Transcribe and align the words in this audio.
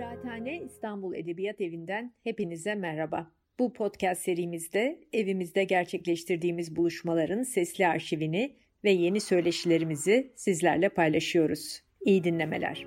Kıraathane 0.00 0.60
İstanbul 0.62 1.14
Edebiyat 1.14 1.60
Evi'nden 1.60 2.14
hepinize 2.24 2.74
merhaba. 2.74 3.30
Bu 3.58 3.72
podcast 3.72 4.22
serimizde 4.22 5.00
evimizde 5.12 5.64
gerçekleştirdiğimiz 5.64 6.76
buluşmaların 6.76 7.42
sesli 7.42 7.86
arşivini 7.86 8.56
ve 8.84 8.90
yeni 8.90 9.20
söyleşilerimizi 9.20 10.32
sizlerle 10.36 10.88
paylaşıyoruz. 10.88 11.82
İyi 12.00 12.24
dinlemeler. 12.24 12.86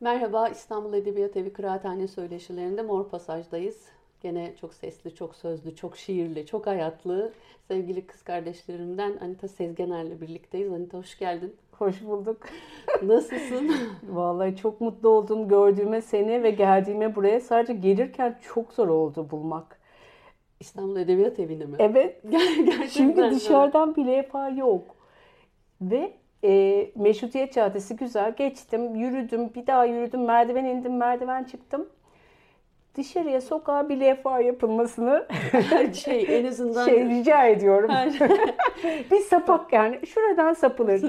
Merhaba 0.00 0.48
İstanbul 0.48 0.94
Edebiyat 0.94 1.36
Evi 1.36 1.52
Kıraathane 1.52 2.08
Söyleşilerinde 2.08 2.82
Mor 2.82 3.10
Pasaj'dayız. 3.10 3.96
Gene 4.22 4.52
çok 4.60 4.74
sesli, 4.74 5.14
çok 5.14 5.34
sözlü, 5.34 5.76
çok 5.76 5.96
şiirli, 5.96 6.46
çok 6.46 6.66
hayatlı 6.66 7.32
sevgili 7.68 8.06
kız 8.06 8.22
kardeşlerimden 8.22 9.16
Anita 9.20 9.48
Sezgener'le 9.48 10.20
birlikteyiz. 10.20 10.72
Anita 10.72 10.98
hoş 10.98 11.18
geldin. 11.18 11.56
Hoş 11.72 12.02
bulduk. 12.02 12.36
Nasılsın? 13.02 13.70
Vallahi 14.08 14.56
çok 14.56 14.80
mutlu 14.80 15.08
oldum 15.08 15.48
gördüğüme 15.48 16.00
seni 16.00 16.42
ve 16.42 16.50
geldiğime 16.50 17.14
buraya. 17.14 17.40
Sadece 17.40 17.72
gelirken 17.72 18.38
çok 18.54 18.72
zor 18.72 18.88
oldu 18.88 19.30
bulmak. 19.30 19.80
İstanbul 20.60 20.96
Edebiyat 20.96 21.40
Evi'ne 21.40 21.64
mi? 21.64 21.76
Evet. 21.78 22.22
Gerçekten. 22.30 22.86
Çünkü 22.86 23.30
dışarıdan 23.30 23.96
bir 23.96 24.06
levha 24.06 24.48
yok. 24.48 24.96
Ve 25.80 26.12
e, 26.44 26.90
Meşrutiyet 26.94 27.52
Caddesi 27.52 27.96
güzel. 27.96 28.34
Geçtim, 28.36 28.94
yürüdüm, 28.94 29.54
bir 29.54 29.66
daha 29.66 29.84
yürüdüm, 29.84 30.24
merdiven 30.24 30.64
indim, 30.64 30.96
merdiven 30.96 31.44
çıktım. 31.44 31.88
Dışarıya 32.96 33.40
sokağa 33.40 33.88
bir 33.88 34.00
levha 34.00 34.40
yapılmasını 34.40 35.26
şey 36.04 36.26
en 36.28 36.46
azından 36.46 36.84
şey 36.84 37.04
rica 37.04 37.46
ediyorum. 37.46 37.90
bir 39.10 39.20
sapak 39.20 39.72
yani 39.72 40.06
şuradan 40.06 40.52
sapılır. 40.52 41.02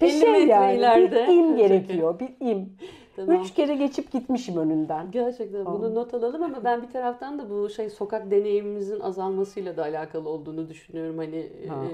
bir 0.00 0.08
şey 0.08 0.46
yani 0.46 0.76
ileride. 0.76 1.26
bir 1.28 1.32
im 1.32 1.56
gerekiyor. 1.56 2.20
Bir 2.20 2.46
im. 2.46 2.68
Tamam. 3.16 3.42
Üç 3.42 3.54
kere 3.54 3.74
geçip 3.74 4.12
gitmişim 4.12 4.56
önünden. 4.56 5.10
Gerçekten 5.10 5.64
tamam. 5.64 5.82
bunu 5.82 5.94
not 5.94 6.14
alalım 6.14 6.42
ama 6.42 6.64
ben 6.64 6.82
bir 6.82 6.88
taraftan 6.88 7.38
da 7.38 7.50
bu 7.50 7.70
şey 7.70 7.90
sokak 7.90 8.30
deneyimimizin 8.30 9.00
azalmasıyla 9.00 9.76
da 9.76 9.82
alakalı 9.82 10.28
olduğunu 10.28 10.68
düşünüyorum. 10.68 11.18
Hani 11.18 11.48
ha, 11.68 11.84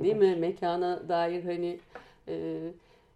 e, 0.00 0.04
değil 0.04 0.16
mi? 0.16 0.36
Mekana 0.36 1.08
dair 1.08 1.44
hani 1.44 1.78
e, 2.28 2.58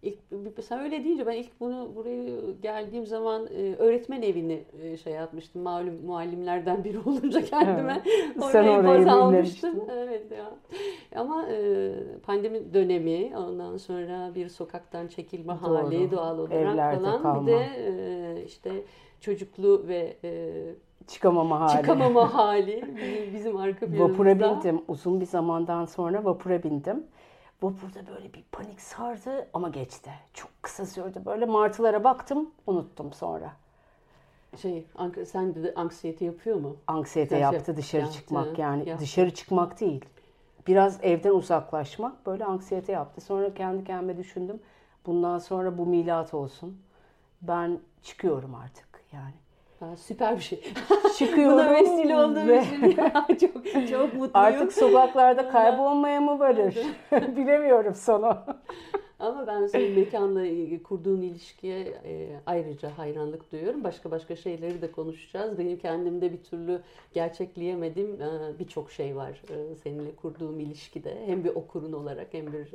İlk, 0.07 0.63
sen 0.63 0.79
öyle 0.79 1.03
deyince 1.03 1.25
ben 1.25 1.35
ilk 1.35 1.59
bunu 1.59 1.91
buraya 1.95 2.51
geldiğim 2.61 3.05
zaman 3.05 3.47
e, 3.47 3.75
öğretmen 3.75 4.21
evini 4.21 4.63
e, 4.83 4.97
şey 4.97 5.13
yapmıştım. 5.13 5.61
Malum 5.61 6.05
muallimlerden 6.05 6.83
biri 6.83 6.99
olunca 6.99 7.41
kendime 7.45 8.01
evet. 8.05 8.43
Sen 8.51 8.67
orayı 8.67 9.11
almıştım. 9.11 9.83
Evet 9.91 10.31
ya. 10.31 10.51
Ama 11.15 11.47
e, 11.51 11.91
pandemi 12.23 12.73
dönemi 12.73 13.31
ondan 13.37 13.77
sonra 13.77 14.35
bir 14.35 14.49
sokaktan 14.49 15.07
çekilme 15.07 15.53
Doğru. 15.53 15.77
hali 15.77 16.11
doğal 16.11 16.39
olarak 16.39 16.53
Evlerde 16.53 16.99
falan. 16.99 17.21
Kalma. 17.21 17.47
Bir 17.47 17.51
de 17.51 17.59
e, 17.59 18.43
işte 18.45 18.71
çocuklu 19.21 19.83
ve 19.87 20.17
e, 20.23 20.51
çıkamama 21.07 21.59
hali. 21.59 21.71
Çıkamama 21.71 22.33
hali 22.33 22.83
bizim 23.33 23.57
arka 23.57 23.85
planımızda. 23.85 24.13
Vapura 24.13 24.39
bindim. 24.39 24.81
Uzun 24.87 25.21
bir 25.21 25.25
zamandan 25.25 25.85
sonra 25.85 26.25
vapura 26.25 26.63
bindim. 26.63 27.03
Bu 27.61 27.73
burada 27.81 28.07
böyle 28.07 28.33
bir 28.33 28.43
panik 28.51 28.81
sardı 28.81 29.47
ama 29.53 29.69
geçti. 29.69 30.11
Çok 30.33 30.49
kısa 30.61 30.85
sürdü. 30.85 31.21
Böyle 31.25 31.45
martılara 31.45 32.03
baktım, 32.03 32.51
unuttum 32.67 33.13
sonra. 33.13 33.53
Şey, 34.61 34.85
sen 35.25 35.55
de 35.55 35.73
anksiyete 35.75 36.25
yapıyor 36.25 36.57
mu? 36.57 36.75
Anksiyete 36.87 37.35
Dışarı, 37.35 37.55
yaptı 37.55 37.77
dışarı 37.77 38.01
yaptı, 38.01 38.17
çıkmak 38.17 38.59
yani. 38.59 38.89
Yaptı. 38.89 39.03
Dışarı 39.03 39.33
çıkmak 39.33 39.79
değil. 39.79 40.05
Biraz 40.67 41.03
evden 41.03 41.31
uzaklaşmak 41.31 42.25
böyle 42.25 42.45
anksiyete 42.45 42.91
yaptı. 42.91 43.21
Sonra 43.21 43.53
kendi 43.53 43.83
kendime 43.83 44.17
düşündüm. 44.17 44.59
Bundan 45.05 45.37
sonra 45.37 45.77
bu 45.77 45.85
milat 45.85 46.33
olsun. 46.33 46.81
Ben 47.41 47.79
çıkıyorum 48.03 48.55
artık 48.55 49.03
yani. 49.11 49.33
Ha, 49.79 49.97
süper 49.97 50.35
bir 50.35 50.41
şey. 50.41 50.59
Çıkıyorum. 51.17 51.53
Buna 51.53 51.73
vesile 51.73 52.17
olduğum 52.17 52.47
ve... 52.47 52.63
için 53.29 53.47
çok, 53.47 53.89
çok 53.89 54.13
mutluyum. 54.13 54.31
Artık 54.33 54.73
sokaklarda 54.73 55.49
kaybolmaya 55.49 56.21
mı 56.21 56.39
varır? 56.39 56.77
Bilemiyorum 57.11 57.95
sonu. 57.95 58.37
Ama 59.19 59.47
ben 59.47 59.67
senin 59.67 59.99
mekanla 59.99 60.43
kurduğun 60.83 61.21
ilişkiye 61.21 61.79
e, 61.79 62.39
ayrıca 62.45 62.97
hayranlık 62.97 63.51
duyuyorum. 63.51 63.83
Başka 63.83 64.11
başka 64.11 64.35
şeyleri 64.35 64.81
de 64.81 64.91
konuşacağız. 64.91 65.57
Benim 65.57 65.77
kendimde 65.77 66.33
bir 66.33 66.43
türlü 66.43 66.81
gerçekleyemedim 67.13 68.21
e, 68.21 68.59
birçok 68.59 68.91
şey 68.91 69.15
var 69.15 69.41
e, 69.49 69.75
seninle 69.75 70.15
kurduğum 70.15 70.59
ilişkide. 70.59 71.17
Hem 71.25 71.43
bir 71.43 71.49
okurun 71.49 71.93
olarak 71.93 72.27
hem 72.31 72.53
bir 72.53 72.65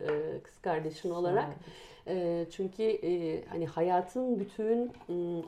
kız 0.42 0.58
kardeşin 0.62 1.10
olarak. 1.10 1.48
Çünkü 2.50 2.98
hani 3.48 3.66
hayatın 3.66 4.40
bütün 4.40 4.90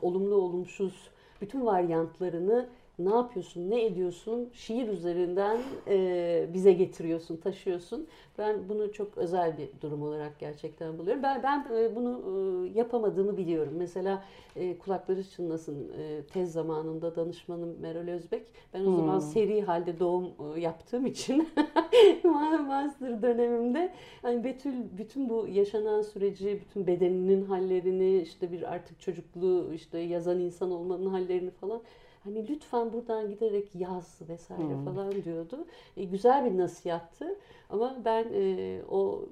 olumlu 0.01 0.35
olumsuz 0.35 1.09
bütün 1.41 1.65
varyantlarını 1.65 2.69
ne 2.99 3.09
yapıyorsun, 3.09 3.69
ne 3.69 3.85
ediyorsun 3.85 4.49
şiir 4.53 4.87
üzerinden 4.87 5.57
e, 5.87 6.47
bize 6.53 6.73
getiriyorsun, 6.73 7.37
taşıyorsun. 7.37 8.07
Ben 8.37 8.69
bunu 8.69 8.93
çok 8.93 9.17
özel 9.17 9.57
bir 9.57 9.69
durum 9.81 10.03
olarak 10.03 10.39
gerçekten 10.39 10.97
buluyorum. 10.97 11.23
Ben 11.23 11.43
ben 11.43 11.67
e, 11.75 11.95
bunu 11.95 12.21
e, 12.25 12.79
yapamadığımı 12.79 13.37
biliyorum. 13.37 13.73
Mesela 13.77 14.23
e, 14.55 14.77
kulakları 14.77 15.23
çınlasın 15.23 15.91
e, 15.99 16.21
tez 16.33 16.51
zamanında 16.51 17.15
danışmanım 17.15 17.79
Meral 17.81 18.07
Özbek. 18.07 18.47
Ben 18.73 18.81
o 18.81 18.85
hmm. 18.85 18.95
zaman 18.95 19.19
seri 19.19 19.61
halde 19.61 19.99
doğum 19.99 20.25
e, 20.55 20.59
yaptığım 20.59 21.05
için 21.05 21.49
master 22.67 23.21
dönemimde 23.21 23.93
hani 24.21 24.43
Betül 24.43 24.73
bütün 24.97 25.29
bu 25.29 25.47
yaşanan 25.47 26.01
süreci, 26.01 26.61
bütün 26.61 26.87
bedeninin 26.87 27.45
hallerini, 27.45 28.21
işte 28.21 28.51
bir 28.51 28.73
artık 28.73 28.99
çocukluğu, 28.99 29.73
işte 29.73 29.99
yazan 29.99 30.39
insan 30.39 30.71
olmanın 30.71 31.05
hallerini 31.05 31.51
falan 31.51 31.81
Hani 32.25 32.47
lütfen 32.47 32.93
buradan 32.93 33.29
giderek 33.29 33.75
yaz 33.75 34.19
vesaire 34.29 34.63
hmm. 34.63 34.85
falan 34.85 35.11
diyordu. 35.11 35.65
E, 35.97 36.03
güzel 36.03 36.45
bir 36.45 36.57
nasihattı 36.57 37.35
ama 37.69 37.95
ben 38.05 38.25
e, 38.33 38.81
o 38.89 39.25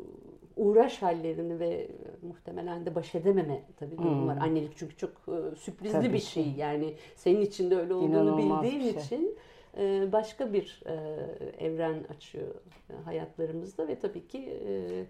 uğraş 0.55 1.01
hallerini 1.01 1.59
ve 1.59 1.87
muhtemelen 2.21 2.85
de 2.85 2.95
baş 2.95 3.15
edememe 3.15 3.61
tabii 3.79 3.97
durum 3.97 4.21
hmm. 4.21 4.27
var. 4.27 4.37
Annelik 4.37 4.77
çünkü 4.77 4.97
çok 4.97 5.11
e, 5.11 5.55
sürprizli 5.55 5.91
tabii 5.91 6.13
bir 6.13 6.19
şey. 6.19 6.51
Yani 6.57 6.93
senin 7.15 7.41
için 7.41 7.71
de 7.71 7.75
öyle 7.75 7.93
olduğunu 7.93 8.09
İnanılmaz 8.09 8.63
bildiğin 8.63 8.81
şey. 8.81 9.01
için 9.01 9.37
e, 9.77 10.11
başka 10.11 10.53
bir 10.53 10.81
e, 10.85 10.93
evren 11.65 12.03
açıyor 12.17 12.47
hayatlarımızda 13.05 13.87
ve 13.87 13.99
tabii 13.99 14.27
ki 14.27 14.59
e, 14.67 15.05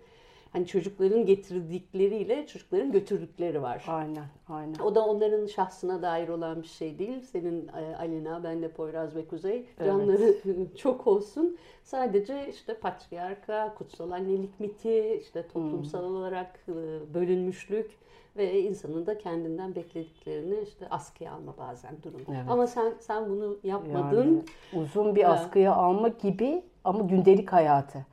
hani 0.54 0.68
çocukların 0.68 1.26
getirdikleriyle 1.26 2.48
çocukların 2.48 2.92
götürdükleri 2.92 3.62
var. 3.62 3.86
Aynen, 3.88 4.26
aynen. 4.50 4.80
O 4.80 4.96
da 4.96 5.06
onların 5.06 5.46
şahsına 5.46 6.02
dair 6.02 6.28
olan 6.28 6.62
bir 6.62 6.68
şey 6.68 7.00
değil. 7.00 7.22
Senin 7.22 7.68
e, 7.68 7.96
Alina, 7.96 8.44
ben 8.44 8.62
de 8.62 8.72
Poyraz 8.72 9.16
ve 9.16 9.28
Kuzey. 9.28 9.56
Evet. 9.56 9.88
Canları 9.88 10.36
çok 10.78 11.08
olsun. 11.08 11.58
Sadece 11.84 12.50
işte 12.50 12.74
patriarka, 12.74 13.74
kutsal 13.78 14.12
annelik 14.12 14.60
miti, 14.60 15.20
işte 15.22 15.48
toplumsal 15.48 16.00
hmm. 16.00 16.16
olarak 16.16 16.60
e, 16.68 16.74
bölünmüşlük 17.14 17.92
ve 18.38 18.62
insanın 18.62 19.06
da 19.06 19.18
kendinden 19.18 19.76
beklediklerini 19.76 20.56
işte 20.64 20.88
askıya 20.90 21.34
alma 21.34 21.58
bazen 21.58 21.96
durum. 22.04 22.22
Evet. 22.30 22.46
Ama 22.50 22.68
sen 22.68 22.94
sen 23.00 23.30
bunu 23.30 23.58
yapmadın. 23.64 24.46
Yani 24.74 24.84
uzun 24.84 25.16
bir 25.16 25.32
askıya 25.32 25.74
alma 25.76 26.08
gibi 26.08 26.64
ama 26.84 27.02
gündelik 27.02 27.54
hayatı. 27.54 28.06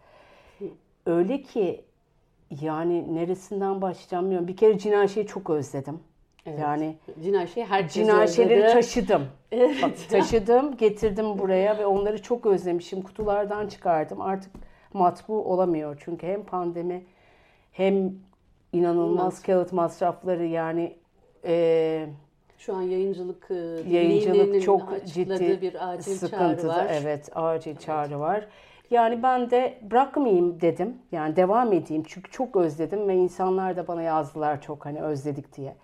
Öyle 1.06 1.42
ki 1.42 1.84
yani 2.60 3.14
neresinden 3.14 3.82
başlayacağım 3.82 4.24
bilmiyorum. 4.24 4.48
Bir 4.48 4.56
kere 4.56 4.78
Cinaşe'yi 4.78 5.26
çok 5.26 5.50
özledim. 5.50 6.00
Evet. 6.46 6.58
Yani 6.58 6.96
Cinaşe'yi 7.22 7.66
herkes 7.66 7.94
Cinaşe'leri 7.94 8.54
özledi. 8.54 8.72
taşıdım. 8.72 9.22
Evet. 9.52 9.82
Bak, 9.82 9.90
taşıdım, 10.10 10.76
getirdim 10.76 11.38
buraya 11.38 11.78
ve 11.78 11.86
onları 11.86 12.22
çok 12.22 12.46
özlemişim. 12.46 13.02
Kutulardan 13.02 13.66
çıkardım. 13.66 14.20
Artık 14.20 14.52
matbu 14.92 15.44
olamıyor. 15.44 16.02
Çünkü 16.04 16.26
hem 16.26 16.44
pandemi 16.44 17.04
hem 17.72 18.12
inanılmaz 18.72 19.20
Olmaz. 19.20 19.42
kağıt 19.42 19.72
masrafları 19.72 20.46
yani 20.46 20.96
e, 21.44 22.06
şu 22.58 22.74
an 22.74 22.82
yayıncılık 22.82 23.50
e, 23.50 23.54
yayıncılık 23.90 24.62
çok 24.62 25.06
ciddi 25.06 25.58
bir 25.62 25.90
acil 25.92 26.12
sıkıntıda. 26.12 26.56
Çağrı 26.56 26.68
var. 26.68 26.86
Evet, 26.90 27.28
acil 27.34 27.70
evet. 27.70 27.80
çağrı 27.80 28.20
var. 28.20 28.46
Yani 28.90 29.22
ben 29.22 29.50
de 29.50 29.78
bırakmayayım 29.90 30.60
dedim. 30.60 30.98
Yani 31.12 31.36
devam 31.36 31.72
edeyim 31.72 32.02
çünkü 32.06 32.30
çok 32.30 32.56
özledim 32.56 33.08
ve 33.08 33.14
insanlar 33.14 33.76
da 33.76 33.88
bana 33.88 34.02
yazdılar 34.02 34.62
çok 34.62 34.86
hani 34.86 35.02
özledik 35.02 35.56
diye. 35.56 35.76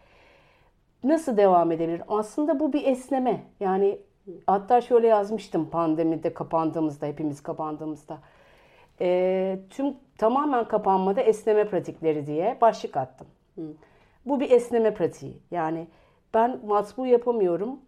Nasıl 1.05 1.37
devam 1.37 1.73
edebilir? 1.73 2.03
Aslında 2.09 2.61
bu 2.61 2.73
bir 2.73 2.87
esneme. 2.87 3.43
Yani 3.61 3.99
hatta 4.47 4.81
şöyle 4.81 5.07
yazmıştım 5.07 5.71
pandemide 5.71 6.35
kapandığımızda, 6.35 7.07
hepimiz 7.07 7.43
kapandığımızda. 7.43 8.19
E, 9.01 9.59
tüm 9.71 9.95
tamamen 10.19 10.69
kapanmada 10.69 11.21
esneme 11.21 11.69
pratikleri 11.69 12.27
diye 12.27 12.59
başlık 12.61 12.97
attım. 12.97 13.27
Hı. 13.55 13.63
Bu 14.27 14.41
bir 14.41 14.51
esneme 14.51 14.95
pratiği. 14.95 15.37
Yani 15.51 15.87
ben 16.35 16.61
matbu 16.67 17.07
yapamıyorum 17.07 17.81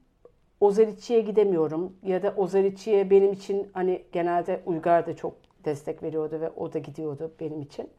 Ozeriçi'ye 0.60 1.20
gidemiyorum 1.20 1.96
ya 2.02 2.22
da 2.22 2.34
Ozeriçi'ye 2.36 3.10
benim 3.10 3.32
için 3.32 3.70
hani 3.72 4.02
genelde 4.12 4.62
Uygar 4.66 5.06
da 5.06 5.16
çok 5.16 5.34
destek 5.64 6.02
veriyordu 6.02 6.40
ve 6.40 6.50
o 6.50 6.72
da 6.72 6.78
gidiyordu 6.78 7.32
benim 7.40 7.62
için. 7.62 7.90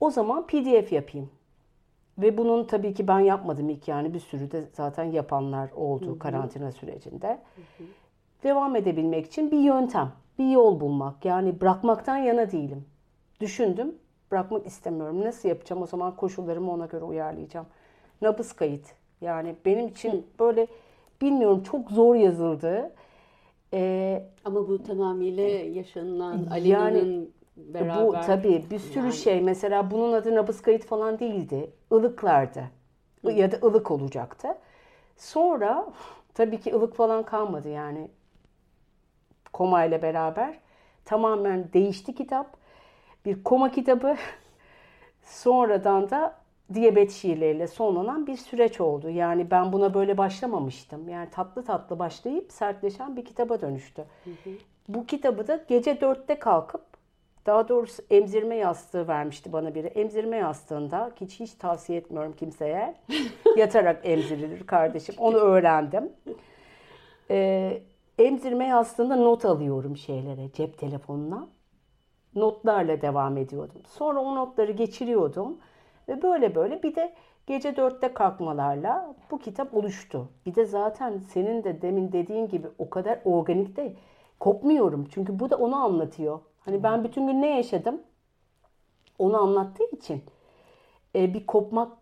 O 0.00 0.10
zaman 0.10 0.46
PDF 0.46 0.92
yapayım. 0.92 1.30
Ve 2.18 2.38
bunun 2.38 2.64
tabii 2.64 2.94
ki 2.94 3.08
ben 3.08 3.20
yapmadım 3.20 3.68
ilk 3.68 3.88
yani 3.88 4.14
bir 4.14 4.20
sürü 4.20 4.50
de 4.50 4.64
zaten 4.72 5.04
yapanlar 5.04 5.70
oldu 5.76 6.06
Hı-hı. 6.06 6.18
karantina 6.18 6.72
sürecinde. 6.72 7.28
Hı-hı. 7.28 7.86
Devam 8.42 8.76
edebilmek 8.76 9.26
için 9.26 9.50
bir 9.50 9.58
yöntem, 9.58 10.12
bir 10.38 10.50
yol 10.50 10.80
bulmak. 10.80 11.24
Yani 11.24 11.60
bırakmaktan 11.60 12.16
yana 12.16 12.52
değilim. 12.52 12.84
Düşündüm, 13.40 13.94
bırakmak 14.30 14.66
istemiyorum. 14.66 15.24
Nasıl 15.24 15.48
yapacağım? 15.48 15.82
O 15.82 15.86
zaman 15.86 16.16
koşullarımı 16.16 16.72
ona 16.72 16.86
göre 16.86 17.04
uyarlayacağım. 17.04 17.66
Nabız 18.22 18.52
kayıt. 18.52 18.86
Yani 19.20 19.54
benim 19.64 19.88
için 19.88 20.12
Hı. 20.12 20.22
böyle 20.38 20.66
bilmiyorum 21.20 21.62
çok 21.62 21.90
zor 21.90 22.14
yazıldı. 22.14 22.92
Ee, 23.72 24.22
Ama 24.44 24.68
bu 24.68 24.82
tamamıyla 24.82 25.42
yaşanılan 25.48 26.46
Alina'nın 26.50 26.96
yani, 26.96 27.28
beraber. 27.56 28.06
Bu 28.06 28.12
tabii 28.26 28.64
bir 28.70 28.78
sürü 28.78 29.04
yani. 29.04 29.12
şey. 29.12 29.40
Mesela 29.40 29.90
bunun 29.90 30.12
adı 30.12 30.34
nabız 30.34 30.62
kayıt 30.62 30.84
falan 30.84 31.18
değildi. 31.18 31.70
Ilıklardı. 31.92 32.64
Hı. 33.24 33.32
Ya 33.32 33.52
da 33.52 33.56
ılık 33.66 33.90
olacaktı. 33.90 34.48
Sonra 35.16 35.92
tabii 36.34 36.60
ki 36.60 36.74
ılık 36.74 36.94
falan 36.96 37.22
kalmadı 37.22 37.68
yani. 37.68 38.10
Koma 39.52 39.84
ile 39.84 40.02
beraber. 40.02 40.58
Tamamen 41.04 41.72
değişti 41.72 42.14
kitap. 42.14 42.56
Bir 43.24 43.44
koma 43.44 43.70
kitabı. 43.70 44.16
Sonradan 45.22 46.10
da 46.10 46.34
diyabet 46.74 47.12
şiirleriyle 47.12 47.66
sonlanan 47.66 48.26
bir 48.26 48.36
süreç 48.36 48.80
oldu. 48.80 49.10
Yani 49.10 49.50
ben 49.50 49.72
buna 49.72 49.94
böyle 49.94 50.18
başlamamıştım. 50.18 51.08
Yani 51.08 51.30
tatlı 51.30 51.64
tatlı 51.64 51.98
başlayıp 51.98 52.52
sertleşen 52.52 53.16
bir 53.16 53.24
kitaba 53.24 53.60
dönüştü. 53.60 54.04
Hı 54.24 54.30
hı. 54.30 54.50
Bu 54.88 55.06
kitabı 55.06 55.48
da 55.48 55.64
gece 55.68 56.00
dörtte 56.00 56.38
kalkıp 56.38 56.82
daha 57.46 57.68
doğrusu 57.68 58.02
emzirme 58.10 58.56
yastığı 58.56 59.08
vermişti 59.08 59.52
bana 59.52 59.74
biri. 59.74 59.86
Emzirme 59.86 60.36
yastığında 60.36 61.12
hiç 61.20 61.40
hiç 61.40 61.54
tavsiye 61.54 61.98
etmiyorum 61.98 62.32
kimseye. 62.32 62.94
Yatarak 63.56 64.00
emzirilir 64.04 64.66
kardeşim. 64.66 65.14
Onu 65.18 65.36
öğrendim. 65.36 66.12
Ee, 67.30 67.82
emzirme 68.18 68.66
yastığında 68.66 69.16
not 69.16 69.44
alıyorum 69.44 69.96
şeylere 69.96 70.52
cep 70.52 70.78
telefonuna. 70.78 71.48
Notlarla 72.34 73.02
devam 73.02 73.36
ediyordum. 73.36 73.82
Sonra 73.88 74.20
o 74.20 74.36
notları 74.36 74.72
geçiriyordum. 74.72 75.58
Ve 76.08 76.22
böyle 76.22 76.54
böyle 76.54 76.82
bir 76.82 76.94
de 76.94 77.14
gece 77.46 77.76
dörtte 77.76 78.14
kalkmalarla 78.14 79.14
bu 79.30 79.38
kitap 79.38 79.74
oluştu. 79.74 80.28
Bir 80.46 80.54
de 80.54 80.64
zaten 80.64 81.18
senin 81.18 81.64
de 81.64 81.82
demin 81.82 82.12
dediğin 82.12 82.48
gibi 82.48 82.66
o 82.78 82.90
kadar 82.90 83.20
organik 83.24 83.76
de 83.76 83.96
kopmuyorum. 84.40 85.06
Çünkü 85.10 85.38
bu 85.38 85.50
da 85.50 85.56
onu 85.56 85.76
anlatıyor. 85.76 86.40
Hani 86.60 86.82
ben 86.82 87.04
bütün 87.04 87.26
gün 87.26 87.42
ne 87.42 87.56
yaşadım? 87.56 88.02
Onu 89.18 89.36
anlattığı 89.36 89.84
için 89.92 90.22
e, 91.14 91.34
bir 91.34 91.46
kopmak 91.46 91.92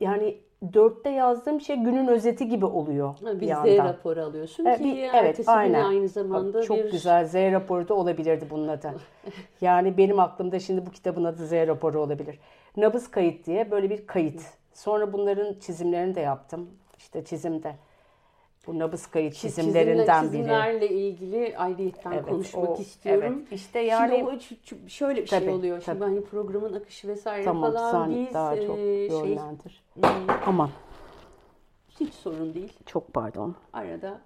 yani 0.00 0.40
dörtte 0.72 1.10
yazdığım 1.10 1.60
şey 1.60 1.76
günün 1.76 2.06
özeti 2.06 2.48
gibi 2.48 2.66
oluyor. 2.66 3.14
bir, 3.22 3.40
bir 3.40 3.54
Z 3.54 3.78
raporu 3.78 4.22
alıyorsun 4.22 4.64
e, 4.64 4.76
ki 4.76 4.84
bir, 4.84 5.10
evet, 5.14 5.40
aynen. 5.46 5.84
aynı 5.84 6.08
zamanda 6.08 6.62
Çok 6.62 6.78
bir... 6.78 6.90
güzel 6.90 7.26
Z 7.26 7.34
raporu 7.34 7.88
da 7.88 7.94
olabilirdi 7.94 8.46
bunun 8.50 8.68
adı. 8.68 8.94
yani 9.60 9.96
benim 9.96 10.20
aklımda 10.20 10.60
şimdi 10.60 10.86
bu 10.86 10.90
kitabın 10.90 11.24
adı 11.24 11.46
Z 11.46 11.52
raporu 11.52 12.00
olabilir. 12.00 12.38
Nabız 12.76 13.10
kayıt 13.10 13.46
diye 13.46 13.70
böyle 13.70 13.90
bir 13.90 14.06
kayıt. 14.06 14.42
Sonra 14.72 15.12
bunların 15.12 15.58
çizimlerini 15.58 16.14
de 16.14 16.20
yaptım. 16.20 16.68
İşte 16.98 17.24
çizimde 17.24 17.74
bu 18.66 18.78
nabız 18.78 19.06
kayıt 19.06 19.34
çizimlerinden 19.34 20.22
Çizimle, 20.22 20.42
çizimlerle 20.42 20.90
biri. 20.90 20.94
ilgili 20.94 21.58
ayrıyetten 21.58 22.12
evet, 22.12 22.26
konuşmak 22.26 22.78
o, 22.78 22.82
istiyorum. 22.82 23.34
Evet, 23.38 23.52
işte 23.52 23.78
yani 23.78 24.40
Şimdi 24.48 24.76
o, 24.84 24.88
şöyle 24.88 25.22
bir 25.22 25.26
şey 25.26 25.38
tabii, 25.38 25.48
şey 25.48 25.54
oluyor. 25.54 25.80
Tabii. 25.80 25.84
Şimdi 25.84 26.04
hani 26.04 26.24
programın 26.24 26.72
akışı 26.72 27.08
vesaire 27.08 27.44
tamam, 27.44 27.72
falan 27.72 28.10
biz 28.10 28.34
daha 28.34 28.56
çok 28.60 28.78
e, 28.78 29.08
şey 29.10 29.38
Aman. 30.46 30.70
Hiç 32.00 32.14
sorun 32.14 32.54
değil. 32.54 32.72
Çok 32.86 33.14
pardon. 33.14 33.54
Arada 33.72 34.20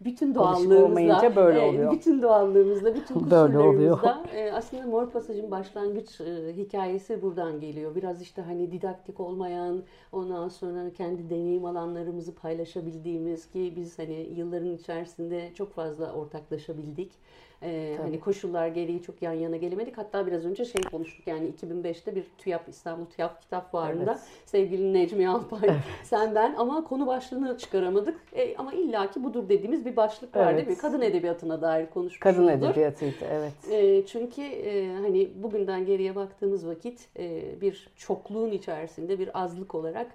bütün 0.00 0.34
doğallığımızla, 0.34 1.36
böyle 1.36 1.60
oluyor. 1.60 1.92
bütün 1.92 2.22
doğallığımızla, 2.22 2.94
bütün 2.94 3.14
kusurlarımızla 3.14 4.24
e, 4.34 4.52
aslında 4.52 4.86
Mor 4.86 5.10
Pasaj'ın 5.10 5.50
başlangıç 5.50 6.20
e, 6.20 6.56
hikayesi 6.56 7.22
buradan 7.22 7.60
geliyor. 7.60 7.94
Biraz 7.94 8.22
işte 8.22 8.42
hani 8.42 8.72
didaktik 8.72 9.20
olmayan, 9.20 9.82
ondan 10.12 10.48
sonra 10.48 10.90
kendi 10.90 11.30
deneyim 11.30 11.64
alanlarımızı 11.64 12.34
paylaşabildiğimiz 12.34 13.50
ki 13.50 13.72
biz 13.76 13.98
hani 13.98 14.28
yılların 14.36 14.74
içerisinde 14.74 15.50
çok 15.54 15.72
fazla 15.72 16.12
ortaklaşabildik 16.12 17.12
ee, 17.62 17.96
hani 18.02 18.20
koşullar 18.20 18.68
gereği 18.68 19.02
çok 19.02 19.22
yan 19.22 19.32
yana 19.32 19.56
gelemedik. 19.56 19.98
Hatta 19.98 20.26
biraz 20.26 20.44
önce 20.44 20.64
şey 20.64 20.82
konuştuk 20.82 21.26
yani 21.26 21.50
2005'te 21.50 22.14
bir 22.14 22.24
TÜYAP 22.38 22.68
İstanbul 22.68 23.06
TÜYAP 23.06 23.42
kitap 23.42 23.70
fuarında 23.70 24.10
evet. 24.10 24.20
sevgili 24.44 24.92
Necmi 24.92 25.28
Alpay 25.28 25.60
evet. 25.62 25.80
sen 26.04 26.34
ben 26.34 26.54
ama 26.58 26.84
konu 26.84 27.06
başlığını 27.06 27.58
çıkaramadık. 27.58 28.20
E, 28.32 28.56
ama 28.56 28.72
illaki 28.72 29.24
budur 29.24 29.48
dediğimiz 29.48 29.86
bir 29.86 29.96
başlık 29.96 30.36
var 30.36 30.52
evet. 30.52 30.66
değil 30.66 30.76
mi? 30.76 30.82
Kadın 30.82 31.00
edebiyatına 31.00 31.62
dair 31.62 31.86
konuşmuşuzdur. 31.86 32.20
Kadın 32.20 32.48
edebiyatıydı 32.48 33.24
evet. 33.30 33.52
E, 33.70 34.06
çünkü 34.06 34.42
e, 34.42 34.94
hani 34.94 35.30
bugünden 35.42 35.86
geriye 35.86 36.16
baktığımız 36.16 36.66
vakit 36.66 37.08
e, 37.18 37.42
bir 37.60 37.88
çokluğun 37.96 38.50
içerisinde 38.50 39.18
bir 39.18 39.42
azlık 39.42 39.74
olarak 39.74 40.06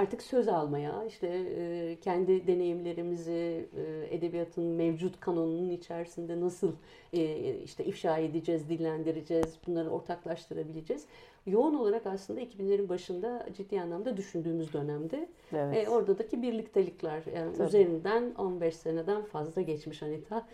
artık 0.00 0.22
söz 0.22 0.48
almaya, 0.48 1.04
işte 1.08 1.26
e, 1.26 1.96
kendi 2.00 2.46
deneyimlerimizi 2.46 3.68
e, 3.76 4.14
edebiyatın 4.16 4.64
mevcut 4.64 5.20
kanonunun 5.20 5.70
içerisinde 5.70 6.40
nasıl 6.40 6.72
e, 7.12 7.54
işte 7.54 7.84
ifşa 7.84 8.18
edeceğiz, 8.18 8.68
dillendireceğiz, 8.68 9.58
bunları 9.66 9.90
ortaklaştırabileceğiz. 9.90 11.06
Yoğun 11.46 11.74
olarak 11.74 12.06
aslında 12.06 12.40
2000'lerin 12.40 12.88
başında 12.88 13.46
ciddi 13.56 13.80
anlamda 13.80 14.16
düşündüğümüz 14.16 14.72
dönemde. 14.72 15.28
Evet. 15.52 15.86
E, 15.86 15.90
oradaki 15.90 16.42
birliktelikler 16.42 17.22
yani 17.36 17.52
Tabii. 17.56 17.68
üzerinden 17.68 18.34
15 18.38 18.76
seneden 18.76 19.22
fazla 19.22 19.62
geçmiş 19.62 20.02
Anita. 20.02 20.46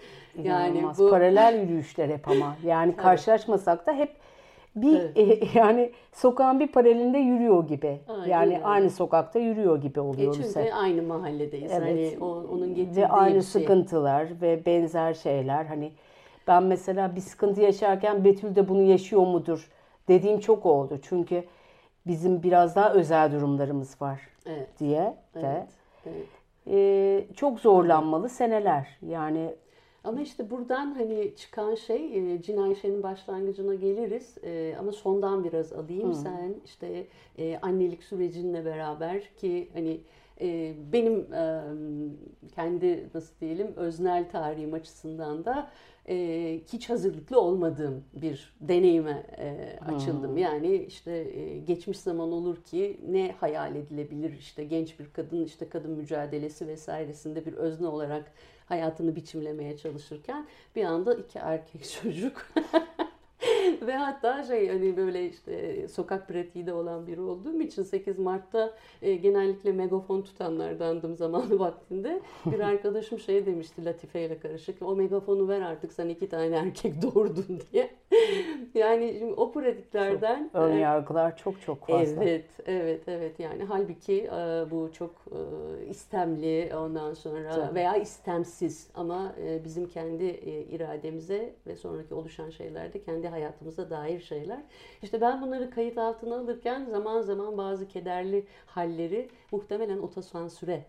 Yani 0.43 0.79
İnanılmaz. 0.79 0.99
bu 0.99 1.11
paralel 1.11 1.61
yürüyüşler 1.63 2.09
hep 2.09 2.29
ama. 2.29 2.57
Yani 2.65 2.97
karşılaşmasak 3.07 3.87
da 3.87 3.93
hep 3.93 4.11
bir 4.77 5.01
evet. 5.01 5.17
e, 5.17 5.49
yani 5.59 5.93
sokağın 6.13 6.61
bir 6.61 6.67
paralelinde 6.67 7.19
yürüyor 7.19 7.67
gibi. 7.67 8.01
Aynen 8.09 8.27
yani 8.27 8.61
aynı 8.65 8.91
sokakta 8.91 9.39
yürüyor 9.39 9.81
gibi 9.81 10.01
oluyoruz. 10.01 10.41
E 10.41 10.43
çünkü 10.43 10.61
hep. 10.61 10.75
aynı 10.75 11.03
mahalledeyiz. 11.03 11.73
Evet. 11.73 11.83
Hani 11.83 12.25
o, 12.25 12.27
onun 12.27 12.75
getirdiği 12.75 13.01
ve 13.01 13.09
aynı 13.09 13.43
şey. 13.43 13.63
sıkıntılar 13.63 14.29
ve 14.43 14.67
benzer 14.67 15.15
şeyler. 15.15 15.65
Hani 15.65 15.93
ben 16.47 16.63
mesela 16.63 17.17
bir 17.17 17.21
sıkıntı 17.21 17.61
yaşarken 17.61 18.25
Betül 18.25 18.55
de 18.55 18.69
bunu 18.69 18.83
yaşıyor 18.83 19.27
mudur 19.27 19.71
dediğim 20.09 20.41
çok 20.41 20.67
oldu. 20.67 20.99
Çünkü 21.03 21.45
bizim 22.07 22.43
biraz 22.43 22.77
daha 22.77 22.93
özel 22.93 23.33
durumlarımız 23.33 24.03
var 24.03 24.21
evet. 24.47 24.69
diye 24.79 25.17
de. 25.35 25.41
Evet. 25.41 25.69
Evet. 26.07 26.27
Ee, 26.71 27.35
çok 27.37 27.61
zorlanmalı 27.61 28.29
seneler. 28.29 28.99
Yani 29.03 29.55
ama 30.07 30.21
işte 30.21 30.51
buradan 30.51 30.95
hani 30.95 31.35
çıkan 31.37 31.75
şey 31.75 32.35
e, 32.35 32.43
Cin 32.43 32.57
Ayşe'nin 32.57 33.03
başlangıcına 33.03 33.75
geliriz 33.75 34.35
e, 34.45 34.77
ama 34.79 34.93
sondan 34.93 35.45
biraz 35.45 35.73
alayım. 35.73 36.09
Hmm. 36.09 36.15
Sen 36.15 36.55
işte 36.65 37.07
e, 37.39 37.59
annelik 37.63 38.03
sürecinle 38.03 38.65
beraber 38.65 39.23
ki 39.37 39.69
hani 39.75 40.01
e, 40.41 40.75
benim 40.93 41.35
e, 41.35 41.63
kendi 42.55 43.09
nasıl 43.15 43.41
diyelim 43.41 43.73
öznel 43.77 44.31
tarihim 44.31 44.75
açısından 44.75 45.45
da 45.45 45.71
e, 46.09 46.61
hiç 46.73 46.91
hazırlıklı 46.91 47.41
olmadığım 47.41 48.05
bir 48.15 48.57
deneyime 48.61 49.27
e, 49.39 49.79
açıldım. 49.85 50.31
Hmm. 50.31 50.39
Yani 50.39 50.77
işte 50.77 51.13
e, 51.13 51.59
geçmiş 51.59 51.99
zaman 51.99 52.33
olur 52.33 52.57
ki 52.57 53.01
ne 53.09 53.35
hayal 53.41 53.77
edilebilir 53.77 54.33
işte 54.39 54.65
genç 54.65 55.01
bir 55.01 55.13
kadın 55.13 55.45
işte 55.45 55.69
kadın 55.69 55.91
mücadelesi 55.91 56.67
vesairesinde 56.67 57.47
bir 57.47 57.53
özne 57.53 57.87
olarak 57.87 58.33
hayatını 58.67 59.17
biçimlemeye 59.17 59.77
çalışırken 59.77 60.47
bir 60.77 60.85
anda 60.85 61.15
iki 61.15 61.39
erkek 61.39 61.91
çocuk 62.03 62.47
Ve 63.83 63.97
hatta 63.97 64.43
şey 64.43 64.69
hani 64.69 64.97
böyle 64.97 65.29
işte 65.29 65.89
sokak 65.89 66.29
pratiği 66.29 66.67
de 66.67 66.73
olan 66.73 67.07
biri 67.07 67.21
olduğum 67.21 67.61
için 67.61 67.83
8 67.83 68.19
Mart'ta 68.19 68.75
e, 69.03 69.15
genellikle 69.15 69.73
megafon 69.73 70.23
tutanlardandım 70.23 71.17
zamanı 71.17 71.59
vaktinde. 71.59 72.21
Bir 72.47 72.61
arkadaşım 72.67 73.19
şey 73.19 73.47
demişti 73.47 73.85
Latife 73.85 74.21
ile 74.25 74.39
karışık. 74.39 74.83
O 74.83 74.97
megafonu 74.97 75.49
ver 75.49 75.61
artık 75.61 75.93
sen 75.93 76.09
iki 76.09 76.29
tane 76.29 76.57
erkek 76.67 77.03
doğurdun 77.03 77.61
diye. 77.73 77.91
yani 78.75 79.17
şimdi 79.19 79.35
o 79.35 79.53
pratiklerden 79.53 80.51
çok, 80.53 80.63
ön 80.63 80.73
e, 80.73 80.81
yargılar 80.81 81.37
çok 81.37 81.61
çok 81.61 81.87
fazla. 81.87 82.25
Evet, 82.25 82.45
evet, 82.67 83.03
evet. 83.07 83.41
Yani 83.41 83.65
halbuki 83.65 84.25
e, 84.25 84.71
bu 84.71 84.93
çok 84.93 85.11
e, 85.11 85.87
istemli 85.87 86.73
ondan 86.77 87.15
sonra 87.15 87.51
Tabii. 87.51 87.75
veya 87.75 87.97
istemsiz 87.97 88.91
ama 88.95 89.35
bizim 89.65 89.89
kendi 89.89 90.25
irademize 90.71 91.55
ve 91.67 91.77
sonraki 91.77 92.15
oluşan 92.15 92.51
şeylerde 92.51 93.03
kendi 93.03 93.29
hayatımıza 93.67 93.91
dair 93.91 94.21
şeyler. 94.21 94.59
İşte 95.03 95.21
ben 95.21 95.43
bunları 95.43 95.71
kayıt 95.71 95.99
altına 95.99 96.37
alırken 96.37 96.85
zaman 96.85 97.21
zaman 97.21 97.59
bazı 97.59 97.89
kederli 97.89 98.47
halleri 98.67 99.29
muhtemelen 99.53 99.99
otosansüre 99.99 100.85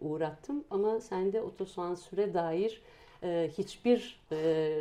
uğrattım 0.00 0.64
ama 0.70 1.00
sende 1.00 1.42
otosansüre 1.42 2.34
dair 2.34 2.82
hiçbir 3.58 4.20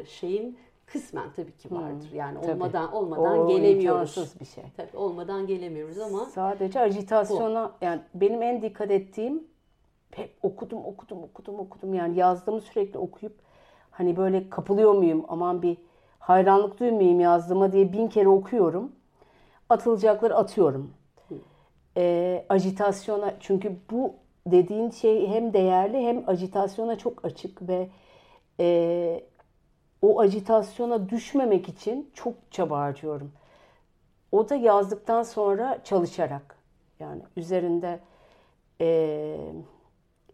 şeyin 0.06 0.58
kısmen 0.86 1.32
tabii 1.36 1.58
ki 1.58 1.72
vardır. 1.72 2.12
Yani 2.14 2.42
tabii. 2.42 2.52
olmadan 2.52 2.94
olmadan 2.94 3.40
o 3.40 3.48
gelemiyoruz. 3.48 4.36
bir 4.40 4.46
şey. 4.46 4.64
Tabii 4.78 4.98
olmadan 4.98 5.48
gelemiyoruz 5.48 6.00
ama 6.00 6.26
sadece 6.26 6.80
ajitasyona 6.80 7.72
bu. 7.82 7.86
yani 7.86 8.02
benim 8.14 8.42
en 8.42 8.62
dikkat 8.62 8.92
ettiğim 8.92 9.44
hep 10.12 10.34
okudum 10.44 10.86
okudum 10.86 11.24
okudum 11.24 11.60
okudum 11.60 11.94
yani 11.94 12.18
yazdığımı 12.18 12.62
sürekli 12.62 13.00
okuyup 13.00 13.36
hani 13.92 14.18
böyle 14.18 14.50
kapılıyor 14.50 14.94
muyum 14.94 15.26
aman 15.28 15.62
bir 15.62 15.78
hayranlık 16.24 16.80
duymayayım 16.80 17.20
yazdığıma 17.20 17.72
diye 17.72 17.94
bin 17.94 18.08
kere 18.08 18.27
okuyorum. 18.27 18.92
Atılacakları 19.70 20.36
atıyorum. 20.36 20.94
E, 21.98 22.46
ajitasyona 22.50 23.34
çünkü 23.39 23.75
bu 23.92 24.15
dediğin 24.48 24.89
şey 24.89 25.27
hem 25.27 25.53
değerli 25.53 26.08
hem 26.08 26.30
ajitasyona 26.30 26.98
çok 26.98 27.25
açık 27.25 27.68
ve 27.68 27.89
e, 28.60 29.24
o 30.01 30.20
ajitasyona 30.20 31.10
düşmemek 31.10 31.70
için 31.70 32.12
çok 32.13 32.34
çaba 32.51 32.80
harcıyorum. 32.80 33.32
O 34.32 34.50
da 34.50 34.56
yazdıktan 34.56 35.24
sonra 35.24 35.80
çalışarak 35.84 36.58
yani 37.00 37.22
üzerinde 37.38 38.00
e, 38.82 39.38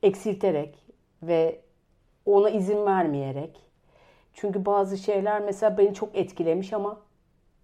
eksilterek 0.03 0.85
ve 1.23 1.61
ona 2.25 2.49
izin 2.49 2.85
vermeyerek. 2.85 3.68
Çünkü 4.41 4.65
bazı 4.65 4.97
şeyler 4.97 5.41
mesela 5.41 5.77
beni 5.77 5.93
çok 5.93 6.15
etkilemiş 6.15 6.73
ama 6.73 6.97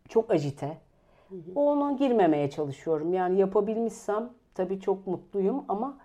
çok 0.09 0.31
ajite. 0.31 0.77
Hı 1.29 1.35
Ona 1.55 1.91
girmemeye 1.91 2.49
çalışıyorum. 2.49 3.13
Yani 3.13 3.39
yapabilmişsem 3.39 4.29
tabii 4.53 4.81
çok 4.81 5.07
mutluyum 5.07 5.65
ama 5.67 5.97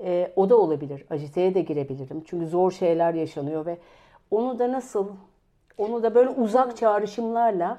e, 0.00 0.32
o 0.36 0.50
da 0.50 0.56
olabilir. 0.58 1.06
Ajiteye 1.10 1.54
de 1.54 1.60
girebilirim. 1.60 2.22
Çünkü 2.26 2.46
zor 2.46 2.70
şeyler 2.70 3.14
yaşanıyor 3.14 3.66
ve 3.66 3.78
onu 4.30 4.58
da 4.58 4.72
nasıl, 4.72 5.08
onu 5.78 6.02
da 6.02 6.14
böyle 6.14 6.30
uzak 6.30 6.76
çağrışımlarla 6.76 7.78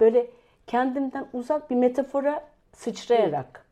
böyle 0.00 0.30
kendimden 0.66 1.28
uzak 1.32 1.70
bir 1.70 1.76
metafora 1.76 2.44
sıçrayarak 2.72 3.66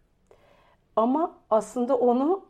ama 0.97 1.33
aslında 1.51 1.99
onu 1.99 2.45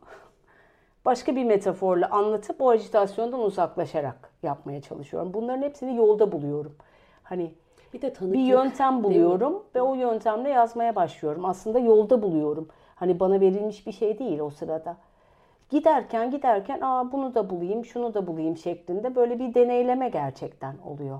başka 1.05 1.35
bir 1.35 1.43
metaforla 1.43 2.09
anlatıp 2.09 2.61
o 2.61 2.69
ajitasyondan 2.69 3.39
uzaklaşarak 3.39 4.30
yapmaya 4.43 4.81
çalışıyorum. 4.81 5.33
Bunların 5.33 5.61
hepsini 5.61 5.95
yolda 5.95 6.31
buluyorum. 6.31 6.75
Hani 7.23 7.51
bir 7.93 8.01
de 8.01 8.13
tanıklık, 8.13 8.39
bir 8.39 8.45
yöntem 8.45 9.03
buluyorum 9.03 9.63
ve 9.75 9.81
o 9.81 9.95
yöntemle 9.95 10.49
yazmaya 10.49 10.95
başlıyorum. 10.95 11.45
Aslında 11.45 11.79
yolda 11.79 12.21
buluyorum. 12.21 12.67
Hani 12.95 13.19
bana 13.19 13.41
verilmiş 13.41 13.87
bir 13.87 13.91
şey 13.91 14.19
değil 14.19 14.39
o 14.39 14.49
sırada. 14.49 14.97
Giderken 15.69 16.31
giderken 16.31 16.79
aa 16.81 17.11
bunu 17.11 17.35
da 17.35 17.49
bulayım, 17.49 17.85
şunu 17.85 18.13
da 18.13 18.27
bulayım 18.27 18.57
şeklinde 18.57 19.15
böyle 19.15 19.39
bir 19.39 19.53
deneyleme 19.53 20.09
gerçekten 20.09 20.75
oluyor. 20.85 21.19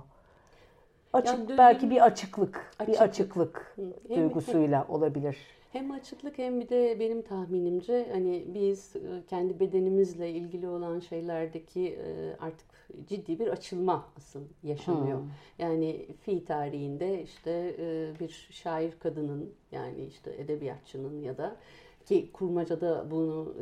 Açık 1.13 1.50
yani 1.50 1.58
belki 1.58 1.90
bir 1.90 2.06
açıklık, 2.06 2.72
açıklık. 2.80 2.88
bir 2.88 3.04
açıklık 3.04 3.75
Hı. 3.75 4.16
duygusuyla 4.16 4.86
olabilir. 4.90 5.38
Hem 5.72 5.92
açıklık 5.92 6.38
hem 6.38 6.60
bir 6.60 6.70
de 6.70 7.00
benim 7.00 7.22
tahminimce 7.22 8.08
hani 8.12 8.44
biz 8.48 8.96
e, 8.96 9.00
kendi 9.30 9.60
bedenimizle 9.60 10.30
ilgili 10.30 10.68
olan 10.68 11.00
şeylerdeki 11.00 11.88
e, 11.90 12.36
artık 12.40 12.71
ciddi 13.07 13.39
bir 13.39 13.48
açılma 13.48 14.05
asıl 14.17 14.41
yaşanıyor. 14.63 15.19
Hmm. 15.19 15.29
Yani 15.60 16.07
fi 16.21 16.45
tarihinde 16.45 17.24
işte 17.24 17.75
e, 17.79 18.19
bir 18.19 18.48
şair 18.51 18.91
kadının 19.00 19.53
yani 19.71 20.05
işte 20.05 20.36
edebiyatçının 20.38 21.21
ya 21.21 21.38
da 21.38 21.55
ki 22.05 22.29
kurmacada 22.33 23.12
bunu 23.12 23.53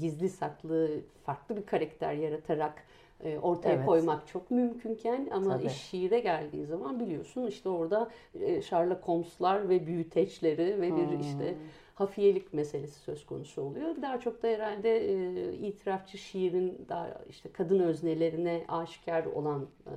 gizli 0.00 0.28
saklı 0.28 1.00
farklı 1.24 1.56
bir 1.56 1.66
karakter 1.66 2.12
yaratarak 2.12 2.82
e, 3.24 3.38
ortaya 3.38 3.74
evet. 3.74 3.86
koymak 3.86 4.28
çok 4.28 4.50
mümkünken 4.50 5.28
ama 5.32 5.56
Tabii. 5.56 5.66
iş 5.66 5.72
şiire 5.72 6.20
geldiği 6.20 6.66
zaman 6.66 7.00
biliyorsun 7.00 7.46
işte 7.46 7.68
orada 7.68 8.10
e, 8.40 8.62
Sherlock 8.62 9.08
Holmes'lar 9.08 9.68
ve 9.68 9.86
büyüteçleri 9.86 10.80
ve 10.80 10.96
bir 10.96 11.06
hmm. 11.06 11.20
işte 11.20 11.54
hafiyelik 11.96 12.54
meselesi 12.54 13.00
söz 13.00 13.26
konusu 13.26 13.62
oluyor. 13.62 14.02
Daha 14.02 14.20
çok 14.20 14.42
da 14.42 14.48
herhalde 14.48 15.12
e, 15.12 15.52
itirafçı 15.54 16.18
şiirin 16.18 16.86
daha 16.88 17.22
işte 17.28 17.52
kadın 17.52 17.80
öznelerine 17.80 18.64
aşikar 18.68 19.24
olan 19.24 19.66
e, 19.86 19.92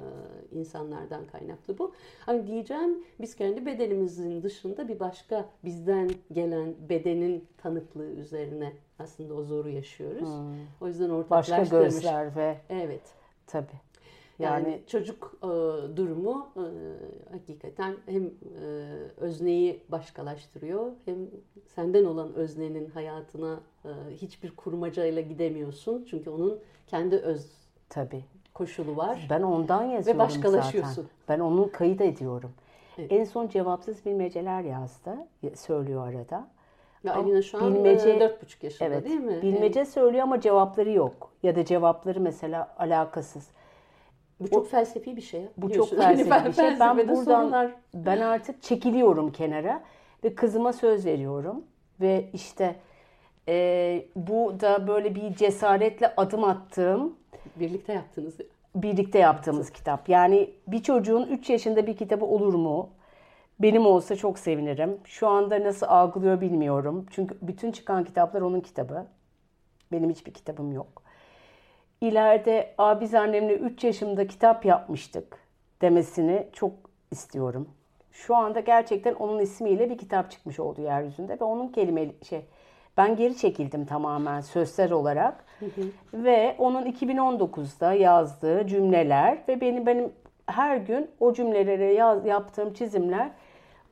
insanlardan 0.51 1.27
kaynaklı 1.27 1.77
bu. 1.77 1.94
Hani 2.25 2.48
diyeceğim 2.48 3.03
biz 3.22 3.36
kendi 3.36 3.65
bedenimizin 3.65 4.44
dışında 4.44 4.88
bir 4.88 5.00
başka 5.00 5.46
bizden 5.63 6.10
gelen 6.32 6.75
bedenin 6.89 7.48
tanıklığı 7.58 8.12
üzerine 8.12 8.74
aslında 9.00 9.34
o 9.34 9.44
zoru 9.44 9.70
yaşıyoruz. 9.70 10.29
Hmm. 10.29 10.56
O 10.82 10.88
yüzden 10.88 11.10
ortaklaştırmış. 11.10 11.62
Başka 11.62 11.84
gözler 11.84 12.36
ve 12.36 12.58
evet. 12.70 13.03
Tabii. 13.48 13.88
Yani, 14.39 14.69
yani 14.69 14.81
çocuk 14.88 15.38
e, 15.43 15.48
durumu 15.98 16.50
e, 16.55 16.63
hakikaten 17.31 17.96
hem 18.05 18.24
e, 18.25 18.29
özneyi 19.17 19.84
başkalaştırıyor 19.89 20.91
hem 21.05 21.17
senden 21.65 22.05
olan 22.05 22.34
öznenin 22.34 22.89
hayatına 22.89 23.60
e, 23.86 23.89
hiçbir 24.15 24.55
kurmacayla 24.55 25.22
gidemiyorsun. 25.22 26.05
Çünkü 26.10 26.29
onun 26.29 26.60
kendi 26.88 27.15
öz 27.15 27.51
Tabii. 27.89 28.24
koşulu 28.53 28.98
var. 28.98 29.27
Ben 29.29 29.41
ondan 29.41 29.84
yazıyorum 29.84 30.22
Ve 30.22 30.24
başkalaşıyorsun. 30.24 30.93
Zaten. 30.93 31.12
Ben 31.29 31.39
onu 31.39 31.69
kayıt 31.72 32.01
ediyorum. 32.01 32.51
Evet. 32.98 33.12
En 33.12 33.24
son 33.24 33.48
cevapsız 33.48 34.05
bilmeceler 34.05 34.62
yazdı. 34.62 35.17
Söylüyor 35.55 36.08
arada. 36.08 36.48
Ya 37.03 37.15
Alina 37.15 37.41
şu 37.41 37.63
an 37.63 37.75
bilmece, 37.75 38.17
4,5 38.17 38.65
yaşında 38.65 38.89
evet, 38.89 39.05
değil 39.05 39.19
mi? 39.19 39.41
Bilmece 39.41 39.79
evet. 39.79 39.89
söylüyor 39.89 40.24
ama 40.24 40.41
cevapları 40.41 40.91
yok. 40.91 41.31
Ya 41.43 41.55
da 41.55 41.65
cevapları 41.65 42.19
mesela 42.19 42.75
alakasız. 42.77 43.48
Bu 44.39 44.50
çok 44.50 44.65
o, 44.65 44.69
felsefi 44.69 45.17
bir 45.17 45.22
şey. 45.22 45.41
Bu 45.58 45.72
çok 45.72 45.89
felsefi 45.89 46.46
bir 46.46 46.53
şey. 46.53 46.79
Ben 46.79 46.98
buradan 46.98 47.15
sorunlar. 47.15 47.72
ben 47.93 48.22
artık 48.22 48.63
çekiliyorum 48.63 49.31
kenara 49.31 49.84
ve 50.24 50.36
kızıma 50.36 50.74
söz 50.74 51.05
veriyorum 51.05 51.63
ve 52.01 52.29
işte 52.34 52.75
e, 53.48 54.05
bu 54.15 54.55
da 54.60 54.88
böyle 54.88 55.15
bir 55.15 55.36
cesaretle 55.36 56.13
adım 56.17 56.43
attığım 56.43 57.15
birlikte 57.55 57.93
yaptığınız 57.93 58.38
birlikte 58.75 59.19
yaptığımız 59.19 59.69
kitap. 59.69 60.10
Yani 60.10 60.50
bir 60.67 60.84
çocuğun 60.84 61.27
3 61.27 61.50
yaşında 61.50 61.88
bir 61.88 61.98
kitabı 61.98 62.25
olur 62.25 62.53
mu? 62.53 62.89
Benim 63.60 63.86
olsa 63.86 64.15
çok 64.15 64.39
sevinirim. 64.39 64.98
Şu 65.05 65.27
anda 65.27 65.63
nasıl 65.63 65.86
algılıyor 65.86 66.41
bilmiyorum. 66.41 67.05
Çünkü 67.12 67.38
bütün 67.41 67.72
çıkan 67.72 68.03
kitaplar 68.03 68.41
onun 68.41 68.60
kitabı. 68.60 69.05
Benim 69.91 70.10
hiçbir 70.10 70.34
kitabım 70.34 70.72
yok. 70.72 71.03
İleride 72.01 72.74
Aa, 72.77 73.01
biz 73.01 73.15
annemle 73.15 73.53
3 73.53 73.84
yaşımda 73.84 74.27
kitap 74.27 74.65
yapmıştık 74.65 75.38
demesini 75.82 76.48
çok 76.53 76.72
istiyorum. 77.12 77.70
Şu 78.12 78.36
anda 78.36 78.60
gerçekten 78.60 79.13
onun 79.13 79.39
ismiyle 79.39 79.89
bir 79.89 79.98
kitap 79.98 80.32
çıkmış 80.32 80.60
oldu 80.60 80.82
yeryüzünde 80.82 81.39
ve 81.39 81.44
onun 81.44 81.68
kelime 81.68 82.08
şey 82.29 82.46
ben 82.98 83.15
geri 83.15 83.38
çekildim 83.38 83.86
tamamen 83.86 84.41
sözler 84.41 84.91
olarak. 84.91 85.46
Hı 85.60 85.65
hı. 85.65 86.24
Ve 86.24 86.56
onun 86.58 86.86
2019'da 86.86 87.94
yazdığı 87.94 88.68
cümleler 88.68 89.38
ve 89.48 89.62
benim 89.62 89.86
benim 89.86 90.13
her 90.46 90.77
gün 90.77 91.12
o 91.20 91.34
cümlelere 91.34 91.94
yaz, 91.94 92.25
yaptığım 92.25 92.74
çizimler 92.74 93.29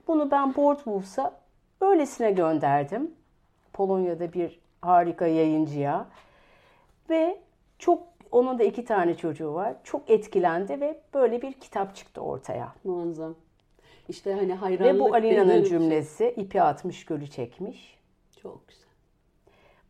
bunu 0.08 0.32
ben 0.32 0.56
Boardwolf'sa 0.56 1.34
öylesine 1.82 2.32
gönderdim. 2.32 3.12
Polonya'da 3.74 4.34
bir 4.34 4.60
harika 4.82 5.28
yayıncıya. 5.28 6.06
Ve 7.10 7.40
çok 7.80 8.04
onun 8.32 8.60
da 8.60 8.64
iki 8.64 8.86
tane 8.86 9.18
çocuğu 9.18 9.54
var. 9.54 9.76
Çok 9.84 10.10
etkilendi 10.10 10.82
ve 10.82 11.00
böyle 11.14 11.42
bir 11.42 11.54
kitap 11.54 11.96
çıktı 11.96 12.22
ortaya. 12.22 12.74
Muazzam. 12.84 13.36
İşte 14.10 14.34
hani 14.34 14.54
hayranlık 14.54 14.96
Ve 14.96 15.00
bu 15.00 15.14
Alina'nın 15.14 15.64
cümlesi 15.64 16.18
şey. 16.18 16.34
ipi 16.38 16.62
atmış 16.62 17.06
gölü 17.06 17.28
çekmiş. 17.28 17.98
Çok 18.42 18.68
güzel. 18.68 18.88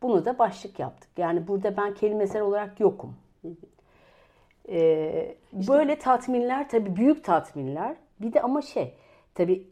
Bunu 0.02 0.26
da 0.26 0.40
başlık 0.40 0.80
yaptık. 0.80 1.10
Yani 1.18 1.48
burada 1.48 1.78
ben 1.78 1.94
kelimesel 1.94 2.42
olarak 2.42 2.80
yokum. 2.80 3.16
Ee, 4.70 5.36
işte, 5.60 5.74
böyle 5.74 6.00
tatminler 6.00 6.70
tabii 6.70 6.96
büyük 6.96 7.24
tatminler. 7.24 7.96
Bir 8.20 8.34
de 8.34 8.42
ama 8.42 8.62
şey 8.62 8.94
tabii 9.36 9.68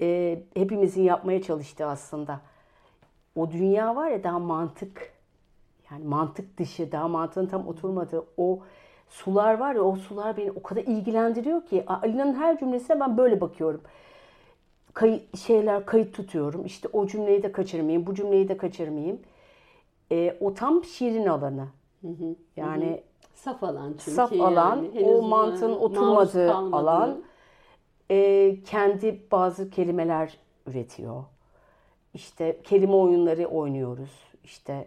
e, 0.00 0.38
hepimizin 0.54 1.02
yapmaya 1.02 1.42
çalıştığı 1.42 1.86
aslında. 1.86 2.40
O 3.36 3.50
dünya 3.50 3.96
var 3.96 4.10
ya 4.10 4.24
daha 4.24 4.38
mantık 4.38 5.12
yani 5.90 6.04
mantık 6.04 6.58
dışı 6.58 6.92
daha 6.92 7.08
mantığın 7.08 7.46
tam 7.46 7.68
oturmadığı 7.68 8.24
o 8.36 8.58
sular 9.08 9.58
var 9.58 9.74
ya 9.74 9.82
o 9.82 9.96
sular 9.96 10.36
beni 10.36 10.52
o 10.52 10.62
kadar 10.62 10.82
ilgilendiriyor 10.82 11.66
ki 11.66 11.84
Alina'nın 11.86 12.34
her 12.34 12.58
cümlesine 12.58 13.00
ben 13.00 13.16
böyle 13.16 13.40
bakıyorum. 13.40 13.80
Kay, 14.94 15.22
şeyler 15.46 15.86
kayıt 15.86 16.14
tutuyorum. 16.14 16.64
İşte 16.64 16.88
o 16.92 17.06
cümleyi 17.06 17.42
de 17.42 17.52
kaçırmayayım, 17.52 18.06
bu 18.06 18.14
cümleyi 18.14 18.48
de 18.48 18.56
kaçırmayayım. 18.56 19.20
E, 20.12 20.36
o 20.40 20.54
tam 20.54 20.84
şiirin 20.84 21.26
alanı. 21.26 21.66
Hı 22.00 22.08
hı. 22.08 22.36
Yani 22.56 22.86
hı 22.86 22.90
hı. 22.90 23.00
saf 23.34 23.64
alan 23.64 23.88
çünkü. 23.88 24.10
Saf 24.10 24.32
alan, 24.32 24.76
yani. 24.94 25.06
o 25.06 25.22
mantığın 25.22 25.72
oturmadığı 25.72 26.54
alan. 26.54 27.22
E, 28.10 28.56
kendi 28.64 29.22
bazı 29.32 29.70
kelimeler 29.70 30.38
üretiyor. 30.66 31.24
İşte 32.14 32.60
kelime 32.64 32.94
oyunları 32.94 33.46
oynuyoruz. 33.46 34.10
İşte 34.44 34.86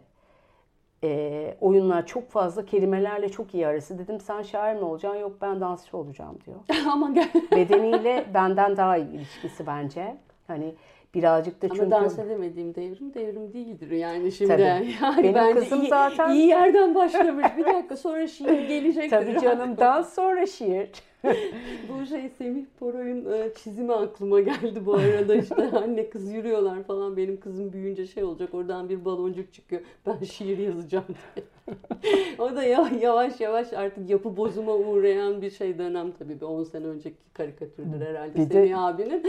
e, 1.04 1.56
oyunlar 1.62 2.06
çok 2.06 2.30
fazla 2.30 2.66
kelimelerle 2.66 3.30
çok 3.30 3.54
iyi 3.54 3.68
arası. 3.68 4.00
Dedim 4.00 4.20
sen 4.20 4.42
şair 4.42 4.76
mi 4.76 4.84
olacaksın? 4.86 5.20
Yok 5.22 5.38
ben 5.42 5.62
dansçı 5.62 5.98
olacağım 5.98 6.38
diyor. 6.46 6.58
Ama 6.92 7.10
gel. 7.12 7.30
Bedeniyle 7.52 8.26
benden 8.34 8.78
daha 8.78 8.98
iyi 8.98 9.10
ilişkisi 9.10 9.68
bence. 9.68 10.18
Hani 10.48 10.76
birazcık 11.14 11.62
da 11.62 11.70
çünkü... 11.70 11.82
Ama 11.82 11.92
dans 11.92 12.20
edemediğim 12.20 12.76
devrim 12.76 13.14
devrim 13.14 13.54
değildir 13.54 13.92
yani 13.92 14.32
şimdi. 14.32 14.52
Tabii. 14.52 14.62
Yani 15.02 15.24
Benim 15.24 15.34
ben 15.36 15.54
kızım 15.54 15.82
iyi, 15.82 15.90
zaten- 15.90 16.34
iyi 16.34 16.48
yerden 16.48 16.96
başlamış. 16.96 17.46
Bir 17.58 17.66
dakika 17.66 17.98
sonra 17.98 18.28
şiir 18.28 18.68
gelecek. 18.68 19.10
Tabii 19.10 19.40
canım 19.42 19.78
dans 19.78 20.14
sonra 20.14 20.46
şiir. 20.46 20.90
Bu 21.90 22.06
şey 22.06 22.30
Semih 22.38 22.66
Poroy'un 22.80 23.26
e, 23.34 23.54
çizimi 23.54 23.94
aklıma 23.94 24.40
geldi 24.40 24.86
bu 24.86 24.94
arada 24.94 25.36
işte 25.36 25.70
anne 25.84 26.10
kız 26.10 26.34
yürüyorlar 26.34 26.84
falan 26.84 27.18
benim 27.18 27.40
kızım 27.40 27.74
büyüyünce 27.74 28.08
şey 28.08 28.24
olacak 28.24 28.54
oradan 28.54 28.90
bir 28.90 29.06
baloncuk 29.06 29.54
çıkıyor 29.54 29.82
ben 30.06 30.24
şiir 30.24 30.58
yazacağım 30.58 31.06
diye. 31.08 31.46
o 32.40 32.56
da 32.56 32.64
ya- 32.64 32.92
yavaş 33.02 33.40
yavaş 33.40 33.74
artık 33.74 34.10
yapı 34.10 34.38
bozuma 34.38 34.74
uğrayan 34.76 35.42
bir 35.42 35.52
şey 35.52 35.78
dönem 35.78 36.12
tabii 36.20 36.36
bir 36.42 36.46
10 36.46 36.64
sene 36.64 36.86
önceki 36.86 37.18
karikatürdür 37.34 38.02
herhalde 38.06 38.36
Bir 38.36 38.50
de- 38.50 38.54
Semih 38.54 38.84
abinin. 38.84 39.24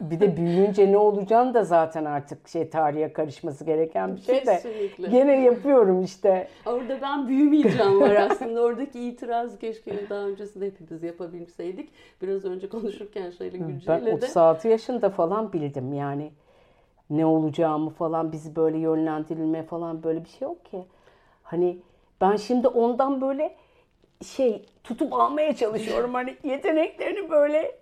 Bir 0.00 0.20
de 0.20 0.36
büyüyünce 0.36 0.92
ne 0.92 0.98
olacaksın 0.98 1.54
da 1.54 1.64
zaten 1.64 2.04
artık 2.04 2.48
şey 2.48 2.70
tarihe 2.70 3.12
karışması 3.12 3.64
gereken 3.64 4.16
bir 4.16 4.20
şey 4.20 4.34
de. 4.34 4.40
Kesinlikle. 4.44 5.08
Gene 5.08 5.40
yapıyorum 5.44 6.02
işte. 6.02 6.48
Orada 6.66 6.98
ben 7.02 7.28
büyümeyeceğim 7.28 8.00
var 8.00 8.16
aslında. 8.16 8.60
Oradaki 8.62 9.00
itiraz 9.00 9.58
keşke 9.58 10.10
daha 10.10 10.20
öncesinde 10.20 10.66
hepimiz 10.66 11.02
yapabilseydik. 11.02 11.90
Biraz 12.22 12.44
önce 12.44 12.68
konuşurken 12.68 13.30
şeyle 13.30 13.60
Ben 13.60 13.68
Gülce'yle 13.68 14.10
de. 14.10 14.14
36 14.14 14.68
yaşında 14.68 15.10
falan 15.10 15.52
bildim 15.52 15.92
yani. 15.92 16.30
Ne 17.10 17.26
olacağımı 17.26 17.90
falan 17.90 18.32
bizi 18.32 18.56
böyle 18.56 18.78
yönlendirilme 18.78 19.62
falan 19.62 20.02
böyle 20.02 20.24
bir 20.24 20.28
şey 20.28 20.48
yok 20.48 20.64
ki. 20.64 20.84
Hani 21.48 21.78
ben 22.20 22.36
şimdi 22.36 22.68
ondan 22.68 23.20
böyle 23.20 23.56
şey 24.24 24.66
tutup 24.84 25.12
almaya 25.12 25.56
çalışıyorum 25.56 26.14
hani 26.14 26.36
yeteneklerini 26.44 27.30
böyle 27.30 27.80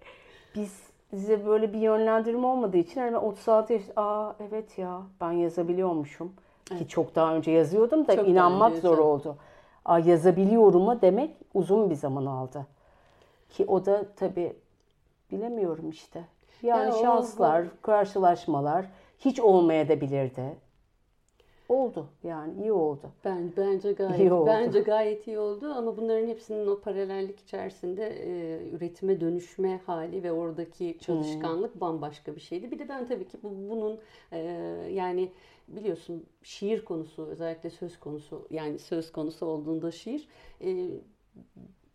biz 0.55 0.83
bize 1.13 1.47
böyle 1.47 1.73
bir 1.73 1.79
yönlendirme 1.79 2.47
olmadığı 2.47 2.77
için 2.77 3.01
hani 3.01 3.13
ben 3.13 3.19
36 3.19 3.73
yaş 3.73 3.83
aa 3.97 4.33
evet 4.49 4.79
ya 4.79 5.03
ben 5.21 5.33
yazabiliyormuşum 5.33 6.33
ki 6.79 6.89
çok 6.89 7.15
daha 7.15 7.35
önce 7.35 7.51
yazıyordum 7.51 8.07
da 8.07 8.17
Çok 8.17 8.29
inanmak 8.29 8.79
zor 8.79 8.99
oldu. 8.99 9.37
Aa 9.85 9.99
yazabiliyorum'a 9.99 11.03
demek 11.03 11.37
uzun 11.55 11.91
bir 11.91 11.95
zaman 11.95 12.27
aldı. 12.27 12.67
Ki 13.51 13.65
o 13.69 13.87
da 13.87 14.05
tabii 14.17 14.57
bilemiyorum 15.33 15.91
işte. 15.91 16.25
Yani 16.63 16.89
Ya 16.89 16.95
o- 16.95 17.03
şanslar, 17.03 17.65
karşılaşmalar 17.83 18.87
hiç 19.19 19.41
olmaya 19.41 19.89
da 19.89 20.01
bilirdi. 20.01 20.57
Oldu 21.69 22.09
yani 22.23 22.61
iyi 22.63 22.73
oldu. 22.73 23.13
Ben 23.25 23.53
bence 23.57 23.93
gayet 23.93 24.19
İyi 24.21 24.33
oldu. 24.33 24.47
bence 24.47 24.81
gayet 24.81 25.27
iyi 25.27 25.39
oldu 25.39 25.67
ama 25.67 25.97
bunların 25.97 26.27
hepsinin 26.29 26.67
o 26.67 26.81
paralellik 26.81 27.41
içerisinde 27.41 28.07
e, 28.09 28.71
üretime 28.71 29.21
dönüşme 29.21 29.81
hali 29.87 30.23
ve 30.23 30.33
oradaki 30.33 30.99
çalışkanlık 31.01 31.75
Hmm. 31.75 31.81
bambaşka 31.81 32.37
bir 32.37 32.41
şeydi. 32.41 32.71
Bir 32.71 32.79
de 32.79 32.89
ben 32.89 33.07
tabii 33.07 33.29
ki 33.29 33.39
bu, 33.43 33.49
bunun 33.71 34.01
e, 34.33 34.39
yani 34.93 35.33
biliyorsun 35.69 36.27
şiir 36.43 36.85
konusu 36.85 37.27
özellikle 37.27 37.71
söz 37.71 38.01
konusu 38.01 38.47
yani 38.51 38.79
söz 38.79 39.13
konusu 39.13 39.47
olduğunda 39.47 39.91
şiir 39.91 40.29
e, 40.61 40.89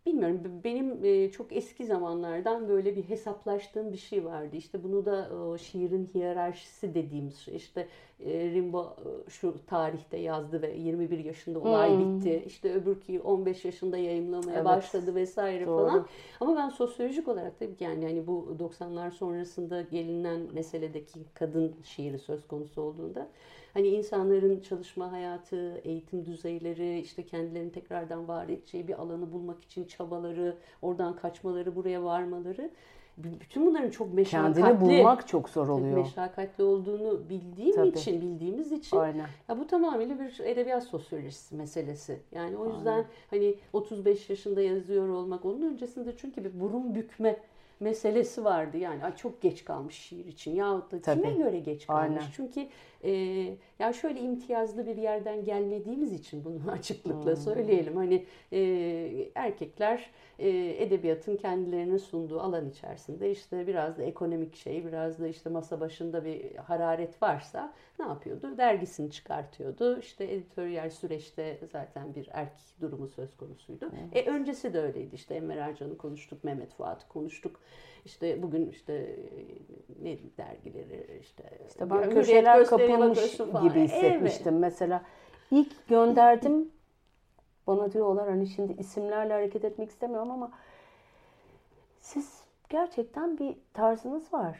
Bilmiyorum 0.05 0.41
benim 0.63 1.05
e, 1.05 1.31
çok 1.31 1.53
eski 1.53 1.85
zamanlardan 1.85 2.69
böyle 2.69 2.95
bir 2.95 3.03
hesaplaştığım 3.03 3.91
bir 3.91 3.97
şey 3.97 4.25
vardı. 4.25 4.55
İşte 4.55 4.83
bunu 4.83 5.05
da 5.05 5.29
o 5.35 5.57
şiirin 5.57 6.09
hiyerarşisi 6.13 6.93
dediğimiz 6.93 7.37
şey. 7.37 7.55
İşte 7.55 7.87
e, 8.19 8.51
Rimbaud 8.51 8.85
e, 8.85 9.29
şu 9.29 9.55
tarihte 9.67 10.17
yazdı 10.17 10.61
ve 10.61 10.77
21 10.77 11.25
yaşında 11.25 11.59
olay 11.59 11.99
bitti. 11.99 12.43
İşte 12.47 12.73
öbürkü 12.73 13.19
15 13.19 13.65
yaşında 13.65 13.97
yayımlamaya 13.97 14.55
Evet. 14.55 14.65
başladı 14.65 15.15
vesaire 15.15 15.65
Doğru. 15.65 15.87
falan. 15.89 16.07
Ama 16.39 16.55
ben 16.55 16.69
sosyolojik 16.69 17.27
olarak 17.27 17.59
tabii 17.59 17.75
ki 17.75 17.83
yani 17.83 18.03
yani 18.03 18.27
bu 18.27 18.55
90'lar 18.59 19.11
sonrasında 19.11 19.81
gelinen 19.81 20.41
meseledeki 20.53 21.19
kadın 21.33 21.75
şiiri 21.83 22.19
söz 22.19 22.47
konusu 22.47 22.81
olduğunda 22.81 23.27
hani 23.73 23.87
insanların 23.87 24.59
çalışma 24.59 25.11
hayatı, 25.11 25.77
eğitim 25.83 26.25
düzeyleri, 26.25 26.99
işte 26.99 27.25
kendilerini 27.25 27.71
tekrardan 27.71 28.27
var 28.27 28.49
edeceği 28.49 28.87
bir 28.87 29.01
alanı 29.01 29.31
bulmak 29.31 29.63
için 29.63 29.85
çabaları, 29.85 30.57
oradan 30.81 31.15
kaçmaları, 31.15 31.75
buraya 31.75 32.03
varmaları 32.03 32.69
bütün 33.17 33.65
bunların 33.65 33.89
çok 33.89 34.13
meşakkatli 34.13 34.61
Kendini 34.61 34.81
bulmak 34.81 35.27
çok 35.27 35.49
zor 35.49 35.67
oluyor. 35.67 35.97
meşakkatli 35.97 36.63
olduğunu 36.63 37.29
bildiğim 37.29 37.75
Tabii. 37.75 37.87
için, 37.89 38.21
bildiğimiz 38.21 38.71
için 38.71 38.97
Aynen. 38.97 39.25
ya 39.49 39.59
bu 39.59 39.67
tamamıyla 39.67 40.19
bir 40.19 40.39
edebiyat 40.39 40.83
sosyolojisi 40.83 41.55
meselesi. 41.55 42.19
Yani 42.31 42.57
o 42.57 42.67
yüzden 42.67 43.05
hani 43.29 43.55
35 43.73 44.29
yaşında 44.29 44.61
yazıyor 44.61 45.09
olmak 45.09 45.45
onun 45.45 45.61
öncesinde 45.61 46.17
çünkü 46.17 46.43
bir 46.43 46.59
burun 46.59 46.95
bükme 46.95 47.37
meselesi 47.79 48.43
vardı. 48.43 48.77
Yani 48.77 49.03
"Ay 49.05 49.15
çok 49.15 49.41
geç 49.41 49.65
kalmış 49.65 49.95
şiir 49.95 50.25
için 50.25 50.51
yahut 50.55 50.91
da 50.91 51.01
kime 51.01 51.21
Tabii. 51.23 51.37
göre 51.37 51.59
geç 51.59 51.87
kalmış? 51.87 52.03
Aynen. 52.09 52.21
Çünkü 52.35 52.67
e, 53.03 53.11
ya 53.79 53.93
şöyle 53.93 54.19
imtiyazlı 54.19 54.85
bir 54.85 54.97
yerden 54.97 55.43
gelmediğimiz 55.43 56.13
için 56.13 56.45
bunu 56.45 56.71
açıklıkla 56.71 57.35
söyleyelim. 57.35 57.95
Hani 57.95 58.25
e, 58.51 58.59
erkekler 59.35 60.09
e, 60.39 60.49
edebiyatın 60.83 61.35
kendilerine 61.37 61.99
sunduğu 61.99 62.39
alan 62.39 62.69
içerisinde 62.69 63.31
işte 63.31 63.67
biraz 63.67 63.97
da 63.97 64.03
ekonomik 64.03 64.55
şey, 64.55 64.85
biraz 64.85 65.19
da 65.19 65.27
işte 65.27 65.49
masa 65.49 65.79
başında 65.79 66.25
bir 66.25 66.55
hararet 66.55 67.21
varsa 67.21 67.73
ne 67.99 68.05
yapıyordu? 68.05 68.57
Dergisini 68.57 69.11
çıkartıyordu. 69.11 69.99
İşte 69.99 70.33
editoryal 70.33 70.89
süreçte 70.89 71.59
zaten 71.71 72.15
bir 72.15 72.29
erk 72.31 72.51
durumu 72.81 73.07
söz 73.07 73.37
konusuydu. 73.37 73.91
E 74.13 74.25
öncesi 74.25 74.73
de 74.73 74.79
öyleydi. 74.81 75.15
İşte 75.15 75.35
Enver 75.35 75.57
Ercan'ı 75.57 75.97
konuştuk, 75.97 76.43
Mehmet 76.43 76.73
Fuat'ı 76.73 77.07
konuştuk. 77.07 77.59
İşte 78.05 78.41
bugün 78.43 78.69
işte 78.69 78.93
e, 78.93 79.17
ne 80.03 80.17
dergileri 80.37 81.17
işte, 81.21 81.43
İşte 81.67 81.89
ben 81.89 82.09
köşeler 82.09 82.65
kapılmış 82.65 83.37
gibi 83.37 83.79
Evet. 83.79 83.89
hissetmiştim. 83.89 84.59
Mesela 84.59 85.03
ilk 85.51 85.87
gönderdim 85.87 86.71
bana 87.67 87.91
diyorlar 87.93 88.29
hani 88.29 88.47
şimdi 88.47 88.73
isimlerle 88.73 89.33
hareket 89.33 89.65
etmek 89.65 89.89
istemiyorum 89.89 90.31
ama 90.31 90.51
siz 91.99 92.43
gerçekten 92.69 93.37
bir 93.39 93.55
tarzınız 93.73 94.33
var 94.33 94.59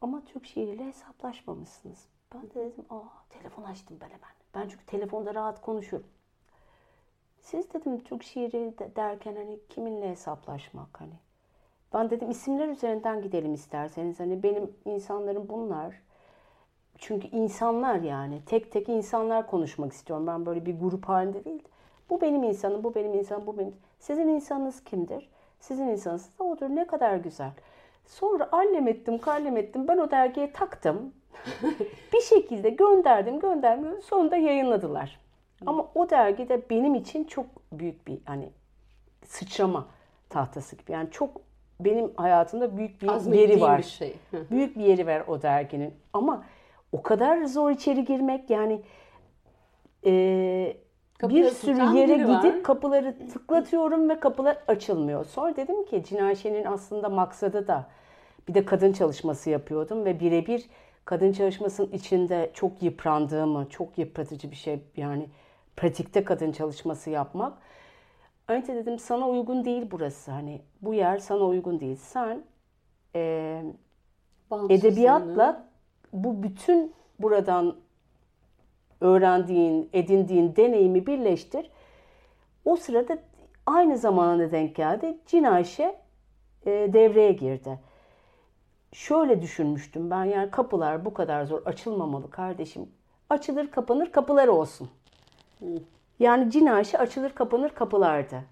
ama 0.00 0.22
Türk 0.24 0.46
şiiriyle 0.46 0.86
hesaplaşmamışsınız. 0.86 2.08
Ben 2.34 2.42
de 2.42 2.54
dedim 2.54 2.84
aa 2.90 3.02
telefon 3.30 3.62
açtım 3.62 3.96
ben 4.00 4.06
hemen. 4.06 4.30
Ben 4.54 4.68
çünkü 4.68 4.86
telefonda 4.86 5.34
rahat 5.34 5.60
konuşuyorum. 5.60 6.08
Siz 7.40 7.74
dedim 7.74 8.00
Türk 8.04 8.22
şiiri 8.22 8.78
de- 8.78 8.96
derken 8.96 9.36
hani 9.36 9.58
kiminle 9.68 10.10
hesaplaşmak 10.10 11.00
hani. 11.00 11.14
Ben 11.94 12.10
dedim 12.10 12.30
isimler 12.30 12.68
üzerinden 12.68 13.22
gidelim 13.22 13.54
isterseniz. 13.54 14.20
Hani 14.20 14.42
benim 14.42 14.70
insanlarım 14.84 15.48
bunlar. 15.48 15.94
Çünkü 16.98 17.28
insanlar 17.28 18.00
yani 18.00 18.40
tek 18.46 18.72
tek 18.72 18.88
insanlar 18.88 19.46
konuşmak 19.46 19.92
istiyorum. 19.92 20.26
Ben 20.26 20.46
böyle 20.46 20.66
bir 20.66 20.80
grup 20.80 21.04
halinde 21.04 21.44
değil. 21.44 21.62
Bu 22.10 22.20
benim 22.20 22.42
insanım, 22.42 22.84
bu 22.84 22.94
benim 22.94 23.14
insanım, 23.14 23.46
bu 23.46 23.58
benim. 23.58 23.74
Sizin 23.98 24.28
insanınız 24.28 24.84
kimdir? 24.84 25.28
Sizin 25.60 25.88
insanınız 25.88 26.38
da 26.38 26.44
odur. 26.44 26.68
Ne 26.68 26.86
kadar 26.86 27.16
güzel. 27.16 27.50
Sonra 28.06 28.48
allem 28.52 28.88
ettim, 28.88 29.18
kallem 29.18 29.56
ettim. 29.56 29.88
Ben 29.88 29.98
o 29.98 30.10
dergiye 30.10 30.52
taktım. 30.52 31.14
bir 32.12 32.20
şekilde 32.20 32.70
gönderdim, 32.70 33.40
gönderdim. 33.40 34.02
Sonunda 34.02 34.36
yayınladılar. 34.36 35.20
Ama 35.66 35.90
o 35.94 36.10
dergi 36.10 36.48
de 36.48 36.70
benim 36.70 36.94
için 36.94 37.24
çok 37.24 37.46
büyük 37.72 38.06
bir 38.06 38.18
hani 38.24 38.50
sıçrama 39.24 39.86
tahtası 40.28 40.76
gibi. 40.76 40.92
Yani 40.92 41.10
çok 41.10 41.40
benim 41.84 42.12
hayatımda 42.16 42.76
büyük 42.76 43.02
bir 43.02 43.08
Azmettiğim 43.08 43.50
yeri 43.50 43.60
var. 43.60 43.78
bir 43.78 43.82
şey. 43.84 44.16
Büyük 44.50 44.76
bir 44.78 44.84
yeri 44.84 45.06
var 45.06 45.22
o 45.28 45.42
derginin. 45.42 45.94
Ama 46.12 46.44
o 46.92 47.02
kadar 47.02 47.44
zor 47.44 47.70
içeri 47.70 48.04
girmek 48.04 48.50
yani 48.50 48.80
e, 50.06 50.76
Kapıları 51.18 51.44
bir 51.44 51.50
sürü 51.50 51.96
yere 51.98 52.14
biri 52.18 52.28
var. 52.28 52.42
gidip 52.42 52.64
kapıları 52.64 53.16
tıklatıyorum 53.32 54.08
ve 54.08 54.20
kapılar 54.20 54.58
açılmıyor. 54.68 55.24
Sonra 55.24 55.56
dedim 55.56 55.84
ki 55.84 56.04
Cinayşe'nin 56.04 56.64
aslında 56.64 57.08
maksadı 57.08 57.66
da 57.66 57.86
bir 58.48 58.54
de 58.54 58.64
kadın 58.64 58.92
çalışması 58.92 59.50
yapıyordum 59.50 60.04
ve 60.04 60.20
birebir 60.20 60.66
kadın 61.04 61.32
çalışmasının 61.32 61.92
içinde 61.92 62.50
çok 62.54 62.82
yıprandığımı, 62.82 63.66
çok 63.70 63.98
yıpratıcı 63.98 64.50
bir 64.50 64.56
şey 64.56 64.80
yani 64.96 65.26
pratikte 65.76 66.24
kadın 66.24 66.52
çalışması 66.52 67.10
yapmak. 67.10 67.52
Önce 68.50 68.74
dedim 68.74 68.98
sana 68.98 69.28
uygun 69.28 69.64
değil 69.64 69.86
burası 69.90 70.30
hani 70.30 70.60
bu 70.82 70.94
yer 70.94 71.18
sana 71.18 71.44
uygun 71.44 71.80
değil. 71.80 71.96
Sen 71.96 72.42
e, 73.14 73.62
edebiyatla 74.70 75.64
bu 76.12 76.42
bütün 76.42 76.94
buradan 77.18 77.76
öğrendiğin, 79.00 79.90
edindiğin 79.92 80.56
deneyimi 80.56 81.06
birleştir. 81.06 81.70
O 82.64 82.76
sırada 82.76 83.18
aynı 83.66 83.98
zamana 83.98 84.52
denk 84.52 84.76
geldi. 84.76 85.18
Cinayşe 85.26 86.00
e, 86.66 86.70
devreye 86.70 87.32
girdi. 87.32 87.80
Şöyle 88.92 89.42
düşünmüştüm 89.42 90.10
ben 90.10 90.24
yani 90.24 90.50
kapılar 90.50 91.04
bu 91.04 91.14
kadar 91.14 91.44
zor 91.44 91.62
açılmamalı 91.66 92.30
kardeşim. 92.30 92.88
Açılır 93.30 93.70
kapanır 93.70 94.12
kapılar 94.12 94.48
olsun. 94.48 94.90
Yani 96.20 96.50
cinaşi 96.50 96.98
açılır 96.98 97.30
kapanır 97.30 97.70
kapılardı. 97.70 98.44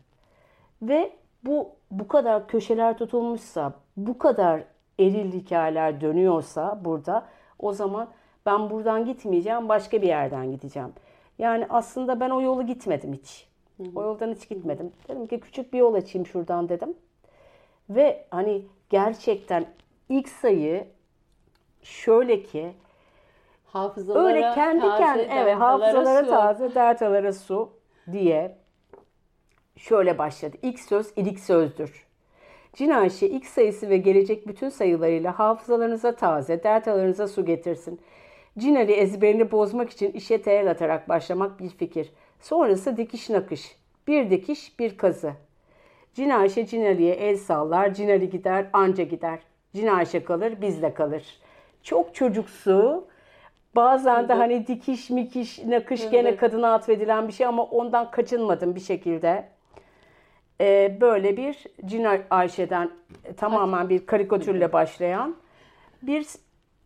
Ve 0.83 1.13
bu 1.43 1.69
bu 1.91 2.09
kadar 2.09 2.49
köşeler 2.49 2.99
tutulmuşsa, 2.99 3.73
bu 3.97 4.19
kadar 4.19 4.65
eril 4.99 5.33
hikayeler 5.33 6.01
dönüyorsa 6.01 6.81
burada 6.85 7.27
o 7.59 7.73
zaman 7.73 8.09
ben 8.47 8.71
buradan 8.71 9.05
gitmeyeceğim, 9.05 9.69
başka 9.69 10.03
bir 10.03 10.07
yerden 10.07 10.51
gideceğim. 10.51 10.93
Yani 11.39 11.67
aslında 11.71 12.21
ben 12.21 12.31
o 12.31 12.41
yolu 12.41 12.67
gitmedim 12.67 13.13
hiç. 13.13 13.49
Hı 13.77 13.83
hı. 13.83 13.89
O 13.95 14.03
yoldan 14.03 14.35
hiç 14.35 14.49
gitmedim. 14.49 14.93
Dedim 15.09 15.27
ki 15.27 15.41
küçük 15.41 15.73
bir 15.73 15.79
yol 15.79 15.95
açayım 15.95 16.27
şuradan 16.27 16.69
dedim. 16.69 16.95
Ve 17.91 18.25
hani 18.31 18.63
gerçekten 18.91 19.67
ilk 20.09 20.29
sayı 20.29 20.87
şöyle 21.83 22.43
ki 22.43 22.73
hafızalara 23.73 24.27
öyle 24.27 24.41
kendi 24.55 24.81
kendine 24.81 25.41
evet 25.41 25.57
hafızalara 25.57 26.25
su. 26.25 26.31
taze 26.31 26.75
dertalara 26.75 27.33
su 27.33 27.71
diye 28.13 28.57
şöyle 29.77 30.19
başladı. 30.19 30.57
İlk 30.63 30.81
söz 30.81 31.13
ilik 31.17 31.41
sözdür. 31.41 32.07
Cinaşi 32.73 33.27
ilk 33.27 33.47
sayısı 33.47 33.91
ve 33.91 33.97
gelecek 33.97 34.49
bütün 34.49 34.69
sayılarıyla 34.69 35.39
hafızalarınıza 35.39 36.15
taze, 36.15 36.63
dertalarınıza 36.63 37.29
su 37.29 37.45
getirsin. 37.45 38.01
Cinali 38.59 38.93
ezberini 38.93 39.51
bozmak 39.51 39.91
için 39.91 40.13
işe 40.13 40.43
teyel 40.43 40.71
atarak 40.71 41.09
başlamak 41.09 41.61
bir 41.61 41.69
fikir. 41.69 42.13
Sonrası 42.41 42.97
dikiş 42.97 43.31
nakış. 43.31 43.77
Bir 44.07 44.31
dikiş, 44.31 44.79
bir 44.79 44.97
kazı. 44.97 45.33
Cinaşe 46.15 46.67
Cinali'ye 46.67 47.15
el 47.15 47.37
sallar, 47.37 47.95
Cinali 47.95 48.31
gider, 48.31 48.67
anca 48.73 49.05
gider. 49.05 49.39
Cinaşe 49.75 50.25
kalır, 50.25 50.61
bizde 50.61 50.95
kalır. 50.95 51.41
Çok 51.83 52.15
çocuksu, 52.15 53.05
bazen 53.79 54.29
de 54.29 54.33
hani 54.33 54.67
dikiş 54.67 55.11
mikiş, 55.11 55.59
nakış 55.59 56.01
evet. 56.01 56.13
gene 56.13 56.37
kadına 56.37 56.75
atfedilen 56.75 57.29
bir 57.29 57.33
şey 57.33 57.47
ama 57.47 57.63
ondan 57.63 58.11
kaçınmadım 58.11 58.75
bir 58.75 58.81
şekilde. 58.81 59.45
Ee, 60.61 60.99
böyle 61.01 61.37
bir 61.37 61.65
Cin 61.85 62.07
Ayşe'den 62.31 62.91
tamamen 63.37 63.89
bir 63.89 64.07
karikatürle 64.07 64.73
başlayan 64.73 65.37
bir 66.03 66.27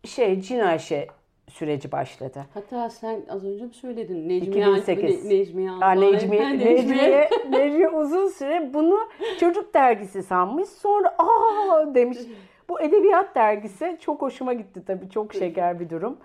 şey 0.05 0.41
Cin 0.41 0.59
Ayşe 0.59 1.07
süreci 1.49 1.91
başladı. 1.91 2.45
Hatta 2.53 2.89
sen 2.89 3.21
az 3.29 3.45
önce 3.45 3.65
mi 3.65 3.73
söyledin? 3.73 4.29
Necmiye 4.29 4.65
2008. 4.65 5.25
Necmiye 5.25 5.71
Aa, 5.71 5.91
Necmiye, 5.91 6.59
Necmiye, 6.59 7.29
Necmiye 7.49 7.89
uzun 7.89 8.27
süre 8.27 8.73
bunu 8.73 8.99
çocuk 9.39 9.73
dergisi 9.73 10.23
sanmış. 10.23 10.69
Sonra 10.69 11.15
aa 11.17 11.95
demiş. 11.95 12.17
Bu 12.69 12.81
edebiyat 12.81 13.35
dergisi 13.35 13.97
çok 13.99 14.21
hoşuma 14.21 14.53
gitti 14.53 14.83
tabii. 14.87 15.09
Çok 15.09 15.33
şeker 15.33 15.79
bir 15.79 15.89
durum. 15.89 16.17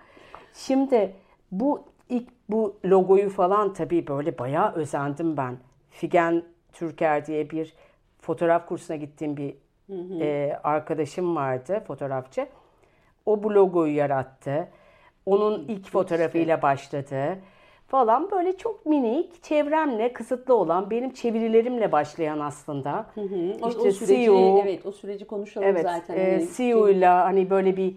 Şimdi 0.53 1.13
bu 1.51 1.83
ilk 2.09 2.29
bu 2.49 2.75
logoyu 2.85 3.29
falan 3.29 3.73
tabii 3.73 4.07
böyle 4.07 4.37
bayağı 4.37 4.73
özendim 4.73 5.37
ben. 5.37 5.57
Figen 5.89 6.43
Türker 6.73 7.25
diye 7.25 7.49
bir 7.49 7.73
fotoğraf 8.19 8.67
kursuna 8.67 8.97
gittiğim 8.97 9.37
bir 9.37 9.53
hı 9.87 9.93
hı. 9.93 10.23
E, 10.23 10.59
arkadaşım 10.63 11.35
vardı 11.35 11.83
fotoğrafçı. 11.87 12.47
O 13.25 13.43
bu 13.43 13.53
logoyu 13.53 13.95
yarattı. 13.95 14.67
Onun 15.25 15.65
ilk 15.67 15.91
fotoğrafıyla 15.91 16.61
başladı 16.61 17.39
falan 17.89 18.31
böyle 18.31 18.57
çok 18.57 18.85
minik 18.85 19.43
çevremle 19.43 20.13
kısıtlı 20.13 20.55
olan 20.55 20.89
benim 20.89 21.13
çevirilerimle 21.13 21.91
başlayan 21.91 22.39
aslında. 22.39 23.05
Hı 23.15 23.21
hı. 23.21 23.35
O, 23.61 23.69
işte 23.69 23.81
o 23.81 23.91
süreci, 23.91 24.23
CEO, 24.23 24.61
evet 24.63 24.85
o 24.85 24.91
süreci 24.91 25.25
konuşalım 25.25 25.67
evet, 25.67 25.83
zaten. 25.83 26.15
E, 26.15 26.31
hani 26.31 26.47
CEO'yla 26.57 27.25
hani 27.25 27.49
böyle 27.49 27.77
bir 27.77 27.95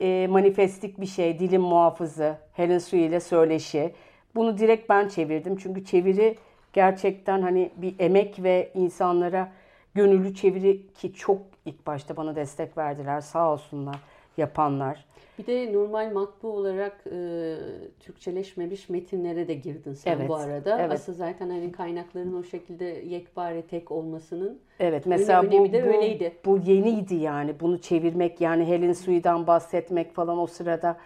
e, 0.00 0.26
manifestik 0.30 1.00
bir 1.00 1.06
şey 1.06 1.38
dilim 1.38 1.62
muhafızı 1.62 2.36
Helen 2.52 2.78
Sui 2.78 3.00
ile 3.00 3.20
söyleşi. 3.20 3.92
Bunu 4.34 4.58
direkt 4.58 4.88
ben 4.88 5.08
çevirdim 5.08 5.56
çünkü 5.56 5.84
çeviri 5.84 6.36
gerçekten 6.72 7.42
hani 7.42 7.70
bir 7.76 7.94
emek 7.98 8.42
ve 8.42 8.72
insanlara 8.74 9.52
gönüllü 9.94 10.34
çeviri 10.34 10.86
ki 10.94 11.14
çok 11.14 11.42
ilk 11.64 11.86
başta 11.86 12.16
bana 12.16 12.36
destek 12.36 12.78
verdiler 12.78 13.20
sağ 13.20 13.52
olsunlar 13.52 13.96
yapanlar. 14.36 15.06
Bir 15.38 15.46
de 15.46 15.72
normal 15.72 16.12
matbu 16.12 16.48
olarak 16.48 17.04
e, 17.12 17.56
Türkçeleşmemiş 18.00 18.88
metinlere 18.88 19.48
de 19.48 19.54
girdin 19.54 19.94
sen 19.94 20.16
evet, 20.16 20.28
bu 20.28 20.36
arada. 20.36 20.80
Evet. 20.80 20.92
Aslında 20.92 21.18
zaten 21.18 21.50
hani 21.50 21.72
kaynakların 21.72 22.34
o 22.34 22.42
şekilde 22.42 22.84
yekpare 22.84 23.62
tek 23.62 23.90
olmasının 23.90 24.60
Evet 24.80 25.06
mesela 25.06 25.46
bu, 25.46 25.72
de 25.72 25.84
bu, 25.84 25.88
öyleydi. 25.88 26.32
Bu 26.44 26.58
yeniydi 26.58 27.14
yani 27.14 27.60
bunu 27.60 27.80
çevirmek 27.80 28.40
yani 28.40 28.66
Helen 28.66 28.92
Sui'den 28.92 29.46
bahsetmek 29.46 30.14
falan 30.14 30.38
o 30.38 30.46
sırada 30.46 30.96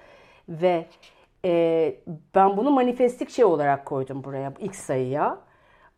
ve 0.49 0.87
e, 1.45 1.95
ben 2.35 2.57
bunu 2.57 2.71
manifestik 2.71 3.31
şey 3.31 3.45
olarak 3.45 3.87
koydum 3.87 4.25
buraya 4.25 4.53
ilk 4.59 4.77
sayıya. 4.77 5.39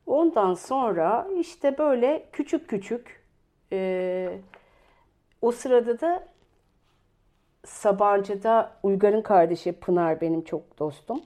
Ondan 0.07 0.55
sonra 0.55 1.29
işte 1.39 1.79
böyle 1.79 2.29
küçük 2.33 2.69
küçük 2.69 3.23
e, 3.73 4.39
o 5.43 5.53
sırada 5.53 6.01
da 6.01 6.32
Sabancı'da 7.67 8.73
Uygar'ın 8.83 9.23
kardeşi 9.23 9.73
Pınar 9.73 10.21
benim 10.21 10.45
çok 10.45 10.79
dostum. 10.79 11.23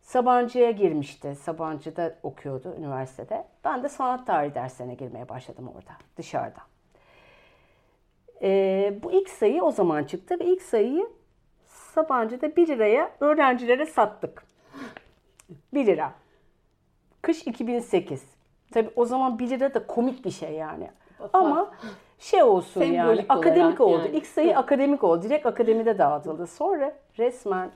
Sabancı'ya 0.00 0.70
girmişti. 0.70 1.34
Sabancı'da 1.34 2.18
okuyordu 2.22 2.74
üniversitede. 2.78 3.44
Ben 3.64 3.82
de 3.82 3.88
sanat 3.88 4.26
tarihi 4.26 4.54
derslerine 4.54 4.94
girmeye 4.94 5.28
başladım 5.28 5.68
orada 5.76 5.92
dışarıda. 6.16 6.60
Ee, 8.42 8.98
bu 9.02 9.12
ilk 9.12 9.28
sayı 9.28 9.62
o 9.62 9.70
zaman 9.70 10.04
çıktı 10.04 10.40
ve 10.40 10.44
ilk 10.44 10.62
sayıyı 10.62 11.08
Sabancı'da 11.66 12.56
1 12.56 12.68
liraya 12.68 13.10
öğrencilere 13.20 13.86
sattık. 13.86 14.44
1 15.74 15.86
lira. 15.86 16.12
Kış 17.22 17.46
2008. 17.46 18.24
Tabi 18.72 18.90
o 18.96 19.04
zaman 19.04 19.38
1 19.38 19.50
lira 19.50 19.74
da 19.74 19.86
komik 19.86 20.24
bir 20.24 20.30
şey 20.30 20.52
yani. 20.52 20.90
Ama 21.32 21.74
şey 22.24 22.42
olsun 22.42 22.80
Sembolik 22.80 23.18
yani 23.18 23.26
akademik 23.28 23.80
oldu. 23.80 24.04
Yani. 24.06 24.16
İlk 24.16 24.26
sayı 24.26 24.58
akademik 24.58 25.04
oldu. 25.04 25.22
Direkt 25.22 25.46
akademide 25.46 25.98
dağıtıldı. 25.98 26.46
Sonra 26.46 26.92
resmen 27.18 27.70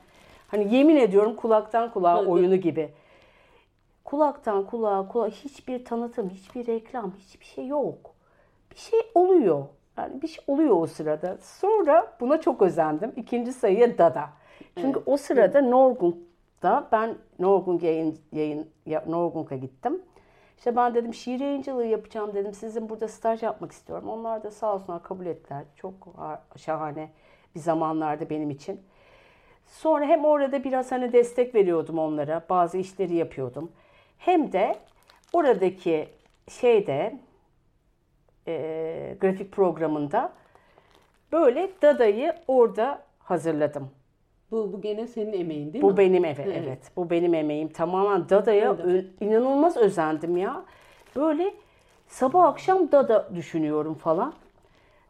hani 0.47 0.75
yemin 0.75 0.95
ediyorum 0.95 1.35
kulaktan 1.35 1.91
kulağa 1.91 2.25
oyunu 2.25 2.55
gibi. 2.55 2.89
Kulaktan 4.03 4.65
kulağa, 4.65 5.07
kulağa 5.07 5.27
hiçbir 5.27 5.85
tanıtım, 5.85 6.29
hiçbir 6.29 6.67
reklam, 6.67 7.13
hiçbir 7.19 7.45
şey 7.45 7.67
yok. 7.67 8.13
Bir 8.71 8.77
şey 8.77 8.99
oluyor. 9.15 9.65
Yani 9.97 10.21
bir 10.21 10.27
şey 10.27 10.43
oluyor 10.47 10.81
o 10.81 10.87
sırada. 10.87 11.37
Sonra 11.41 12.13
buna 12.19 12.41
çok 12.41 12.61
özendim. 12.61 13.13
İkinci 13.15 13.53
sayıya 13.53 13.97
Dada. 13.97 14.29
Çünkü 14.75 14.99
evet. 14.99 15.07
o 15.07 15.17
sırada 15.17 15.61
Norgung'da 15.61 16.87
ben 16.91 17.15
Norgung 17.39 17.83
yayın, 17.83 18.19
yayın 18.33 18.67
Norgung'a 19.07 19.55
gittim. 19.55 20.01
İşte 20.59 20.75
ben 20.75 20.95
dedim 20.95 21.13
şiir 21.13 21.39
yayıncılığı 21.39 21.85
yapacağım 21.85 22.33
dedim. 22.33 22.53
Sizin 22.53 22.89
burada 22.89 23.07
staj 23.07 23.43
yapmak 23.43 23.71
istiyorum. 23.71 24.09
Onlar 24.09 24.43
da 24.43 24.51
sağ 24.51 24.73
olsunlar 24.75 25.03
kabul 25.03 25.25
ettiler. 25.25 25.63
Çok 25.75 25.93
şahane 26.57 27.09
bir 27.55 27.59
zamanlarda 27.59 28.29
benim 28.29 28.49
için. 28.49 28.81
Sonra 29.65 30.05
hem 30.05 30.25
orada 30.25 30.63
biraz 30.63 30.91
hani 30.91 31.13
destek 31.13 31.55
veriyordum 31.55 31.99
onlara. 31.99 32.45
Bazı 32.49 32.77
işleri 32.77 33.15
yapıyordum. 33.15 33.71
Hem 34.17 34.51
de 34.51 34.75
oradaki 35.33 36.09
şeyde 36.49 37.19
e, 38.47 39.17
grafik 39.21 39.51
programında 39.51 40.33
böyle 41.31 41.69
Dada'yı 41.81 42.35
orada 42.47 43.01
hazırladım. 43.19 43.91
Bu, 44.51 44.73
bu 44.73 44.81
gene 44.81 45.07
senin 45.07 45.33
emeğin 45.33 45.73
değil 45.73 45.83
bu 45.83 45.87
mi? 45.87 45.93
Bu 45.93 45.97
benim 45.97 46.25
evet, 46.25 46.39
evet. 46.45 46.57
evet. 46.67 46.91
Bu 46.97 47.09
benim 47.09 47.33
emeğim. 47.33 47.69
Tamamen 47.69 48.29
Dada'ya 48.29 48.71
ö- 48.73 49.05
inanılmaz 49.21 49.77
özendim 49.77 50.37
ya. 50.37 50.65
Böyle 51.15 51.53
sabah 52.07 52.43
akşam 52.45 52.91
Dada 52.91 53.29
düşünüyorum 53.35 53.93
falan. 53.93 54.33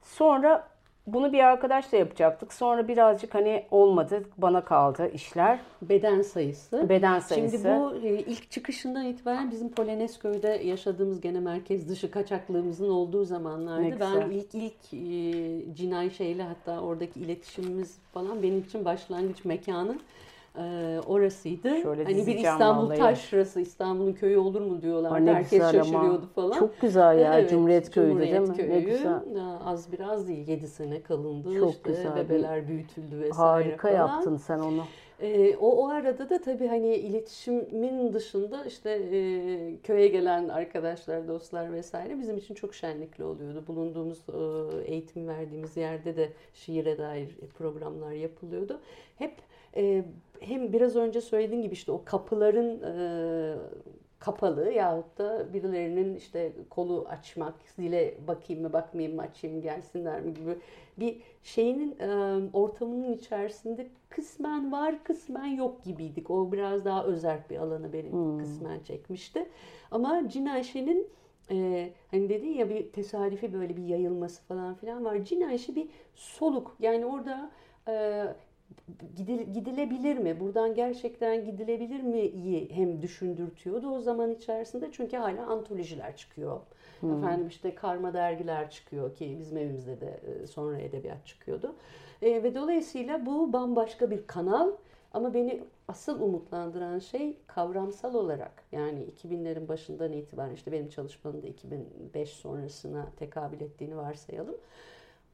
Sonra 0.03 0.67
bunu 1.13 1.33
bir 1.33 1.39
arkadaşla 1.39 1.97
yapacaktık. 1.97 2.53
Sonra 2.53 2.87
birazcık 2.87 3.35
hani 3.35 3.65
olmadı. 3.71 4.23
Bana 4.37 4.63
kaldı 4.63 5.11
işler. 5.13 5.59
Beden 5.81 6.21
sayısı. 6.21 6.89
Beden 6.89 7.19
sayısı. 7.19 7.57
Şimdi 7.57 7.69
bu 7.69 7.95
e, 7.95 8.19
ilk 8.19 8.51
çıkışından 8.51 9.05
itibaren 9.05 9.51
bizim 9.51 9.71
Polonezköy'de 9.71 10.49
yaşadığımız 10.49 11.21
gene 11.21 11.39
merkez 11.39 11.89
dışı 11.89 12.11
kaçaklığımızın 12.11 12.89
olduğu 12.89 13.25
zamanlarda 13.25 13.99
ben 13.99 14.31
ilk 14.31 14.55
ilk 14.55 14.93
e, 14.93 15.75
Cinay 15.75 16.09
şeyle 16.09 16.43
hatta 16.43 16.79
oradaki 16.81 17.19
iletişimimiz 17.19 17.97
falan 18.13 18.43
benim 18.43 18.59
için 18.59 18.85
başlangıç 18.85 19.45
mekanı 19.45 19.99
e, 20.57 20.99
orasıydı. 21.07 21.81
Şöyle 21.81 22.03
hani 22.03 22.27
bir 22.27 22.35
İstanbul 22.35 22.83
vallahi. 22.83 22.97
taşrası, 22.99 23.61
İstanbul'un 23.61 24.13
köyü 24.13 24.37
olur 24.37 24.61
mu 24.61 24.81
diyorlar. 24.81 25.11
Ay 25.11 25.25
Herkes 25.25 25.61
şaşırıyordu 25.61 26.07
ama. 26.07 26.21
falan. 26.35 26.59
Çok 26.59 26.81
güzel 26.81 27.19
ya 27.19 27.39
evet, 27.39 27.49
Cumhuriyet 27.49 27.91
Köyü 27.91 28.09
Cumhuriyet 28.09 28.33
değil 28.33 28.49
mi? 28.49 28.55
Köyü. 28.55 28.69
Ne 28.69 28.79
güzel. 28.79 29.19
Az 29.65 29.91
biraz 29.91 30.27
değil 30.27 30.47
7 30.47 30.67
sene 30.67 31.01
kalındı. 31.01 31.59
Çok 31.59 31.71
işte, 31.71 31.89
güzel. 31.89 32.15
Bebeler 32.15 32.67
büyütüldü 32.67 33.19
vesaire 33.19 33.69
Harika 33.69 33.87
falan. 33.87 33.97
yaptın 33.97 34.37
sen 34.37 34.59
onu. 34.59 34.83
E, 35.21 35.55
o, 35.57 35.83
o 35.83 35.87
arada 35.87 36.29
da 36.29 36.41
tabii 36.41 36.67
hani 36.67 36.95
iletişimin 36.95 38.13
dışında 38.13 38.65
işte 38.65 38.89
e, 38.91 39.77
köye 39.83 40.07
gelen 40.07 40.49
arkadaşlar, 40.49 41.27
dostlar 41.27 41.73
vesaire 41.73 42.19
bizim 42.19 42.37
için 42.37 42.55
çok 42.55 42.75
şenlikli 42.75 43.23
oluyordu. 43.23 43.63
Bulunduğumuz 43.67 44.17
e, 44.29 44.91
eğitim 44.91 45.27
verdiğimiz 45.27 45.77
yerde 45.77 46.15
de 46.15 46.29
şiire 46.53 46.97
dair 46.97 47.29
programlar 47.57 48.11
yapılıyordu. 48.11 48.79
Hep 49.15 49.33
e, 49.75 50.05
hem 50.39 50.73
biraz 50.73 50.95
önce 50.95 51.21
söylediğim 51.21 51.63
gibi 51.63 51.73
işte 51.73 51.91
o 51.91 52.01
kapıların 52.05 52.81
e, 52.83 52.93
kapalı 54.19 54.71
yahut 54.71 55.17
da 55.17 55.53
birilerinin 55.53 56.15
işte 56.15 56.53
kolu 56.69 57.05
açmak, 57.09 57.53
zile 57.75 58.13
bakayım 58.27 58.61
mı 58.61 58.73
bakmayayım 58.73 59.15
mı 59.15 59.21
açayım 59.21 59.61
gelsinler 59.61 60.21
mi 60.21 60.33
gibi 60.33 60.57
bir 60.97 61.21
şeyinin 61.43 61.99
e, 61.99 62.39
ortamının 62.53 63.13
içerisinde 63.13 63.87
kısmen 64.09 64.71
var 64.71 65.03
kısmen 65.03 65.45
yok 65.45 65.83
gibiydik. 65.83 66.29
O 66.31 66.51
biraz 66.51 66.85
daha 66.85 67.03
özel 67.03 67.39
bir 67.49 67.57
alanı 67.57 67.93
benim 67.93 68.11
hmm. 68.11 68.39
kısmen 68.39 68.79
çekmişti. 68.79 69.49
Ama 69.91 70.29
Cin 70.29 70.45
Ayşe'nin 70.45 71.07
e, 71.51 71.89
hani 72.11 72.29
dedin 72.29 72.53
ya 72.53 72.69
bir 72.69 72.91
tesadüfi 72.91 73.53
böyle 73.53 73.77
bir 73.77 73.83
yayılması 73.83 74.43
falan 74.43 74.75
filan 74.75 75.05
var. 75.05 75.23
Cin 75.25 75.41
Ayşe 75.41 75.75
bir 75.75 75.89
soluk 76.15 76.75
yani 76.79 77.05
orada 77.05 77.51
e, 77.87 78.25
gidilebilir 79.53 80.17
mi? 80.17 80.39
Buradan 80.39 80.75
gerçekten 80.75 81.45
gidilebilir 81.45 82.01
mi? 82.01 82.21
İyi 82.21 82.69
hem 82.71 83.01
düşündürtüyordu 83.01 83.89
o 83.89 83.99
zaman 83.99 84.31
içerisinde. 84.31 84.89
Çünkü 84.91 85.17
hala 85.17 85.47
antolojiler 85.47 86.17
çıkıyor. 86.17 86.59
Hmm. 86.99 87.17
Efendim 87.17 87.47
işte 87.47 87.75
karma 87.75 88.13
dergiler 88.13 88.71
çıkıyor 88.71 89.15
ki 89.15 89.37
bizim 89.39 89.57
evimizde 89.57 90.01
de 90.01 90.19
e, 90.43 90.47
sonra 90.47 90.79
edebiyat 90.79 91.25
çıkıyordu. 91.25 91.75
E, 92.21 92.43
ve 92.43 92.55
dolayısıyla 92.55 93.25
bu 93.25 93.53
bambaşka 93.53 94.11
bir 94.11 94.27
kanal. 94.27 94.71
Ama 95.13 95.33
beni 95.33 95.63
asıl 95.87 96.21
umutlandıran 96.21 96.99
şey 96.99 97.37
kavramsal 97.47 98.13
olarak 98.13 98.63
yani 98.71 99.05
2000'lerin 99.05 99.67
başından 99.67 100.13
itibaren 100.13 100.53
işte 100.53 100.71
benim 100.71 100.89
çalışmamın 100.89 101.43
da 101.43 101.47
2005 101.47 102.29
sonrasına 102.29 103.07
tekabül 103.19 103.61
ettiğini 103.61 103.97
varsayalım. 103.97 104.55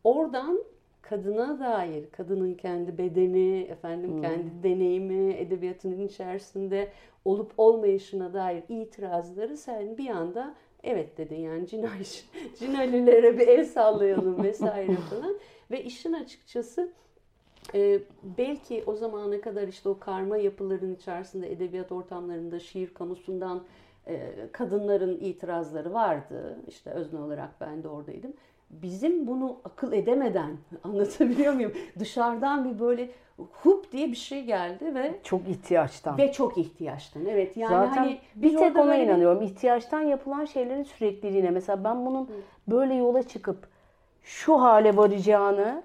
Oradan 0.03 0.63
kadına 1.09 1.59
dair, 1.59 2.09
kadının 2.11 2.53
kendi 2.53 2.97
bedeni, 2.97 3.61
efendim 3.61 4.11
hmm. 4.11 4.21
kendi 4.21 4.63
deneyimi, 4.63 5.33
edebiyatının 5.33 6.07
içerisinde 6.07 6.91
olup 7.25 7.51
olmayışına 7.57 8.33
dair 8.33 8.63
itirazları 8.69 9.57
sen 9.57 9.97
bir 9.97 10.09
anda 10.09 10.55
evet 10.83 11.17
dedin 11.17 11.39
yani 11.39 11.67
cinayet, 11.67 12.25
cinalilere 12.59 13.37
bir 13.39 13.47
el 13.47 13.65
sallayalım 13.65 14.43
vesaire 14.43 14.95
falan. 15.09 15.35
Ve 15.71 15.83
işin 15.83 16.13
açıkçası 16.13 16.91
e, 17.73 17.99
belki 18.37 18.83
o 18.87 18.95
zamana 18.95 19.41
kadar 19.41 19.67
işte 19.67 19.89
o 19.89 19.99
karma 19.99 20.37
yapıların 20.37 20.95
içerisinde 20.95 21.51
edebiyat 21.51 21.91
ortamlarında 21.91 22.59
şiir 22.59 22.93
kamusundan 22.93 23.63
e, 24.07 24.33
kadınların 24.51 25.19
itirazları 25.19 25.93
vardı. 25.93 26.59
İşte 26.67 26.89
özne 26.89 27.19
olarak 27.19 27.61
ben 27.61 27.83
de 27.83 27.87
oradaydım 27.87 28.33
bizim 28.69 29.27
bunu 29.27 29.57
akıl 29.63 29.93
edemeden 29.93 30.57
anlatabiliyor 30.83 31.53
muyum? 31.53 31.73
Dışarıdan 31.99 32.65
bir 32.65 32.79
böyle 32.79 33.09
hup 33.37 33.91
diye 33.91 34.11
bir 34.11 34.15
şey 34.15 34.43
geldi 34.43 34.95
ve 34.95 35.19
çok 35.23 35.47
ihtiyaçtan. 35.47 36.17
Ve 36.17 36.31
çok 36.31 36.57
ihtiyaçtan. 36.57 37.25
Evet 37.25 37.57
yani 37.57 37.87
Zaten 37.87 38.03
hani 38.03 38.19
bir 38.35 38.57
tek 38.57 38.77
ona 38.77 38.87
böyle... 38.87 39.03
inanıyorum. 39.03 39.41
İhtiyaçtan 39.41 40.01
yapılan 40.01 40.45
şeylerin 40.45 40.83
sürekliliğine. 40.83 41.49
Mesela 41.49 41.83
ben 41.83 42.05
bunun 42.05 42.29
böyle 42.67 42.93
yola 42.93 43.23
çıkıp 43.23 43.67
şu 44.23 44.61
hale 44.61 44.97
varacağını 44.97 45.83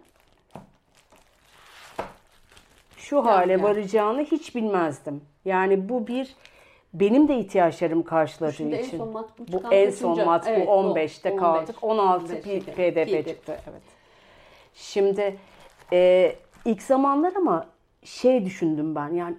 şu 2.97 3.25
hale 3.25 3.53
yani. 3.53 3.63
varacağını 3.63 4.23
hiç 4.23 4.55
bilmezdim. 4.57 5.21
Yani 5.45 5.89
bu 5.89 6.07
bir 6.07 6.37
benim 6.95 7.29
de 7.29 7.39
ihtiyaçlarım 7.39 8.03
karşıladığı 8.03 8.53
Şimdi 8.53 8.77
için. 8.77 8.93
En 8.93 8.99
son 8.99 9.13
matbu 9.13 9.45
bu 9.53 9.75
en 9.75 9.91
son 9.91 10.25
matbu 10.25 10.51
evet, 10.51 10.69
15'te 10.69 11.31
15, 11.31 11.41
kaldık. 11.41 11.77
16 11.83 12.25
15, 12.25 12.45
PDF, 12.45 12.77
PDF 12.77 13.29
çıktı. 13.29 13.61
Evet. 13.71 13.83
Şimdi 14.75 15.37
e, 15.93 16.33
ilk 16.65 16.83
zamanlar 16.83 17.33
ama 17.37 17.67
şey 18.05 18.45
düşündüm 18.45 18.95
ben 18.95 19.09
yani 19.09 19.37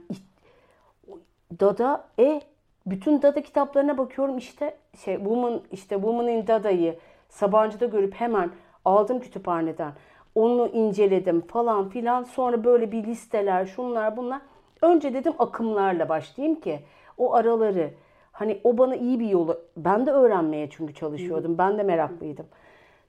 Dada 1.59 2.07
e 2.19 2.41
bütün 2.85 3.21
Dada 3.21 3.41
kitaplarına 3.41 3.97
bakıyorum 3.97 4.37
işte 4.37 4.77
şey 5.05 5.15
Woman 5.15 5.61
işte 5.71 5.95
Woman 5.95 6.27
in 6.27 6.47
Dada'yı 6.47 6.95
Sabancı'da 7.29 7.85
görüp 7.85 8.13
hemen 8.13 8.51
aldım 8.85 9.19
kütüphaneden. 9.19 9.91
Onu 10.35 10.67
inceledim 10.67 11.41
falan 11.41 11.89
filan. 11.89 12.23
Sonra 12.23 12.63
böyle 12.63 12.91
bir 12.91 13.03
listeler 13.03 13.65
şunlar 13.65 14.17
bunlar. 14.17 14.41
Önce 14.81 15.13
dedim 15.13 15.33
akımlarla 15.39 16.09
başlayayım 16.09 16.61
ki 16.61 16.79
o 17.17 17.33
araları 17.33 17.93
hani 18.31 18.61
o 18.63 18.77
bana 18.77 18.95
iyi 18.95 19.19
bir 19.19 19.29
yolu 19.29 19.59
ben 19.77 20.05
de 20.05 20.11
öğrenmeye 20.11 20.69
çünkü 20.69 20.93
çalışıyordum. 20.93 21.57
Ben 21.57 21.77
de 21.77 21.83
meraklıydım. 21.83 22.45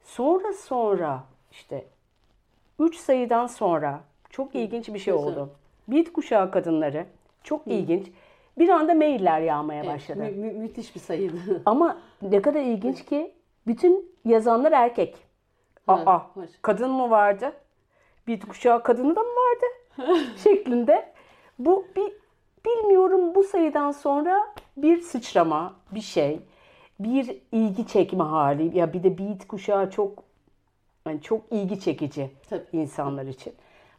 Sonra 0.05 0.53
sonra 0.53 1.25
işte 1.51 1.85
3 2.79 2.97
sayıdan 2.97 3.47
sonra 3.47 4.01
çok 4.31 4.55
ilginç 4.55 4.89
bir 4.89 4.99
şey 4.99 5.15
oldu. 5.15 5.51
Beat 5.89 6.13
kuşağı 6.13 6.51
kadınları 6.51 7.07
çok 7.45 7.67
ilginç. 7.67 8.07
Bir 8.59 8.69
anda 8.69 8.95
mailler 8.95 9.41
yağmaya 9.41 9.87
başladı. 9.87 10.19
Mü- 10.19 10.31
mü- 10.31 10.53
müthiş 10.53 10.95
bir 10.95 11.01
sayıydı. 11.01 11.63
Ama 11.67 11.99
ne 12.23 12.43
kadar 12.43 12.61
ilginç 12.61 13.05
ki 13.05 13.35
bütün 13.67 14.13
yazanlar 14.25 14.73
erkek. 14.73 15.17
Aa, 15.89 16.21
kadın 16.63 16.91
mı 16.91 17.11
vardı? 17.11 17.53
Beat 18.29 18.45
kuşağı 18.49 18.83
kadını 18.83 19.17
da 19.17 19.21
mı 19.21 19.29
vardı? 19.29 19.67
şeklinde. 20.37 21.13
Bu 21.59 21.87
bir 21.97 22.13
Bilmiyorum 22.67 23.35
bu 23.35 23.45
sayıdan 23.45 23.91
sonra 23.91 24.55
bir 24.77 25.01
sıçrama, 25.01 25.75
bir 25.95 26.01
şey, 26.01 26.41
bir 27.01 27.43
ilgi 27.53 27.87
çekme 27.87 28.25
hali 28.25 28.79
ya 28.79 28.93
bir 28.93 29.03
de 29.03 29.19
beat 29.19 29.47
kuşağı 29.49 29.91
çok 29.91 30.25
yani 31.07 31.21
çok 31.21 31.41
ilgi 31.51 31.81
çekici 31.81 32.31
Tabii. 32.51 32.67
insanlar 32.73 33.27
için. 33.27 33.55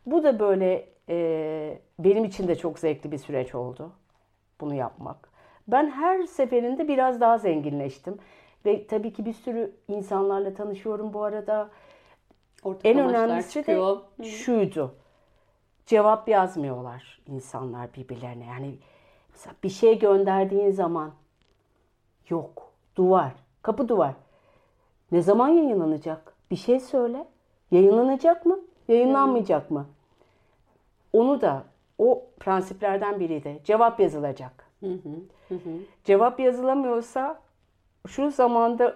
Bu 0.05 0.23
da 0.23 0.39
böyle 0.39 0.89
e, 1.09 1.79
benim 1.99 2.25
için 2.25 2.47
de 2.47 2.55
çok 2.55 2.79
zevkli 2.79 3.11
bir 3.11 3.17
süreç 3.17 3.55
oldu 3.55 3.91
bunu 4.61 4.75
yapmak. 4.75 5.29
Ben 5.67 5.89
her 5.89 6.23
seferinde 6.23 6.87
biraz 6.87 7.21
daha 7.21 7.37
zenginleştim 7.37 8.17
ve 8.65 8.87
tabii 8.87 9.13
ki 9.13 9.25
bir 9.25 9.33
sürü 9.33 9.71
insanlarla 9.87 10.53
tanışıyorum 10.53 11.13
bu 11.13 11.23
arada. 11.23 11.69
Ortak 12.63 12.85
en 12.85 12.99
önemlisi 12.99 13.53
çıkıyor. 13.53 13.97
de 14.19 14.23
şuydu 14.23 14.95
cevap 15.85 16.29
yazmıyorlar 16.29 17.21
insanlar 17.27 17.93
birbirlerine. 17.93 18.45
Yani 18.45 18.75
mesela 19.31 19.55
bir 19.63 19.69
şey 19.69 19.99
gönderdiğin 19.99 20.71
zaman 20.71 21.11
yok. 22.29 22.71
Duvar. 22.95 23.31
Kapı 23.61 23.89
duvar. 23.89 24.13
Ne 25.11 25.21
zaman 25.21 25.49
yayınlanacak? 25.49 26.33
Bir 26.51 26.55
şey 26.55 26.79
söyle. 26.79 27.27
Yayınlanacak 27.71 28.45
mı? 28.45 28.59
Yayınlanmayacak 28.87 29.71
mı? 29.71 29.85
Onu 31.13 31.41
da 31.41 31.63
o 31.97 32.25
prensiplerden 32.39 33.19
biri 33.19 33.43
de 33.43 33.59
cevap 33.63 33.99
yazılacak. 33.99 34.67
Hı 34.79 34.85
hı, 35.49 35.55
hı. 35.55 35.57
Cevap 36.03 36.39
yazılamıyorsa 36.39 37.39
şu 38.07 38.31
zamanda 38.31 38.95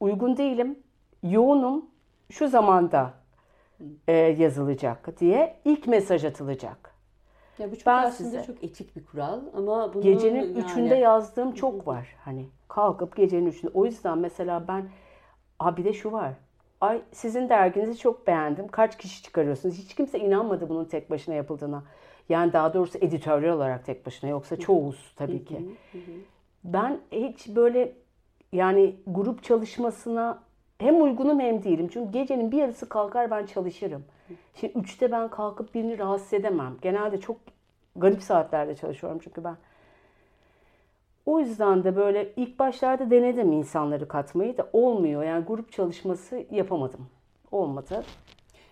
uygun 0.00 0.36
değilim, 0.36 0.78
yoğunum, 1.22 1.86
şu 2.30 2.48
zamanda 2.48 3.12
e, 4.08 4.12
yazılacak 4.12 5.20
diye 5.20 5.56
ilk 5.64 5.86
mesaj 5.86 6.24
atılacak. 6.24 6.94
Ya 7.58 7.72
bu 7.72 7.76
çok 7.76 7.86
ben 7.86 8.04
aslında 8.04 8.30
size, 8.30 8.42
çok 8.42 8.64
etik 8.64 8.96
bir 8.96 9.04
kural 9.04 9.40
ama 9.56 9.94
bunu 9.94 10.02
gecenin 10.02 10.42
yani... 10.42 10.58
üçünde 10.58 10.94
yazdığım 10.94 11.52
çok 11.52 11.86
var. 11.86 12.16
Hani 12.24 12.48
kalkıp 12.68 13.16
gecenin 13.16 13.46
üçünde. 13.46 13.72
O 13.74 13.84
yüzden 13.84 14.18
mesela 14.18 14.68
ben 14.68 14.88
abi 15.58 15.84
de 15.84 15.92
şu 15.92 16.12
var. 16.12 16.32
Ay 16.80 17.02
sizin 17.12 17.48
derginizi 17.48 17.98
çok 17.98 18.26
beğendim. 18.26 18.68
Kaç 18.68 18.98
kişi 18.98 19.22
çıkarıyorsunuz? 19.22 19.74
Hiç 19.74 19.94
kimse 19.94 20.18
inanmadı 20.18 20.68
bunun 20.68 20.84
tek 20.84 21.10
başına 21.10 21.34
yapıldığına. 21.34 21.82
Yani 22.28 22.52
daha 22.52 22.74
doğrusu 22.74 22.98
editörel 22.98 23.52
olarak 23.52 23.86
tek 23.86 24.06
başına 24.06 24.30
yoksa 24.30 24.56
çoğuz 24.56 25.12
tabii 25.16 25.44
ki. 25.44 25.68
Ben 26.64 27.00
hiç 27.12 27.48
böyle 27.48 27.92
yani 28.52 28.96
grup 29.06 29.42
çalışmasına 29.42 30.42
hem 30.78 31.02
uygunum 31.02 31.40
hem 31.40 31.64
değilim. 31.64 31.88
Çünkü 31.92 32.12
gecenin 32.12 32.50
bir 32.50 32.56
yarısı 32.56 32.88
kalkar 32.88 33.30
ben 33.30 33.46
çalışırım. 33.46 34.04
Şimdi 34.54 34.78
üçte 34.78 35.12
ben 35.12 35.28
kalkıp 35.28 35.74
birini 35.74 35.98
rahatsız 35.98 36.32
edemem. 36.32 36.76
Genelde 36.82 37.20
çok 37.20 37.36
garip 37.96 38.22
saatlerde 38.22 38.74
çalışıyorum 38.76 39.20
çünkü 39.24 39.44
ben. 39.44 39.56
O 41.26 41.40
yüzden 41.40 41.84
de 41.84 41.96
böyle 41.96 42.32
ilk 42.36 42.58
başlarda 42.58 43.10
denedim 43.10 43.52
insanları 43.52 44.08
katmayı 44.08 44.56
da 44.56 44.68
olmuyor. 44.72 45.24
Yani 45.24 45.44
grup 45.44 45.72
çalışması 45.72 46.44
yapamadım. 46.50 47.06
Olmadı. 47.52 48.04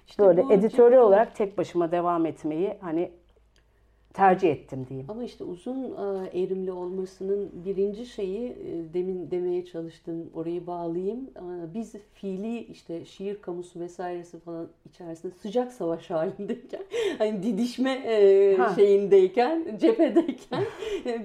İşte 0.07 0.23
böyle 0.23 0.55
editörü 0.55 0.99
olarak 0.99 1.35
tek 1.37 1.59
başıma 1.59 1.91
devam 1.91 2.27
etmeyi 2.27 2.79
hani 2.81 3.11
tercih 4.15 4.51
ettim 4.51 4.87
diyeyim. 4.89 5.07
Ama 5.11 5.25
işte 5.25 5.45
uzun 5.45 5.85
e, 5.85 6.41
erimli 6.43 6.73
olmasının 6.73 7.51
birinci 7.65 8.07
şeyi 8.07 8.49
e, 8.49 8.95
demin 8.95 9.31
demeye 9.31 9.65
çalıştım 9.65 10.31
orayı 10.35 10.67
bağlayayım. 10.67 11.21
E, 11.37 11.75
biz 11.75 11.93
fiili 12.15 12.59
işte 12.59 13.05
şiir 13.05 13.43
kamusu 13.43 13.81
vesairesi 13.81 14.41
falan 14.41 14.69
içerisinde 14.89 15.33
sıcak 15.43 15.73
savaş 15.73 16.11
halindeyken 16.11 16.83
hani 17.19 17.43
didişme 17.43 17.91
ha. 18.59 18.73
şeyindeyken 18.75 19.79
cephedeyken 19.81 20.65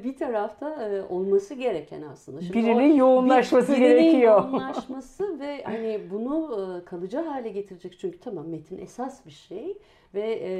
bir 0.04 0.16
tarafta 0.18 1.06
olması 1.10 1.54
gereken 1.54 2.02
aslında. 2.02 2.42
Şimdi 2.42 2.54
birinin 2.54 2.94
o, 2.94 2.98
yoğunlaşması 2.98 3.74
bir, 3.74 3.78
birinin 3.78 4.02
gerekiyor. 4.02 4.44
yoğunlaşması 4.44 5.40
ve 5.40 5.64
hani 5.64 6.00
bunu 6.12 6.82
kalıcı 6.86 7.18
hale 7.18 7.50
getirecek 7.50 8.00
çünkü 8.00 8.20
tamam 8.20 8.48
metin 8.48 8.78
esas 8.78 9.26
bir 9.26 9.32
şey 9.32 9.78
ve 10.18 10.40
e, 10.44 10.52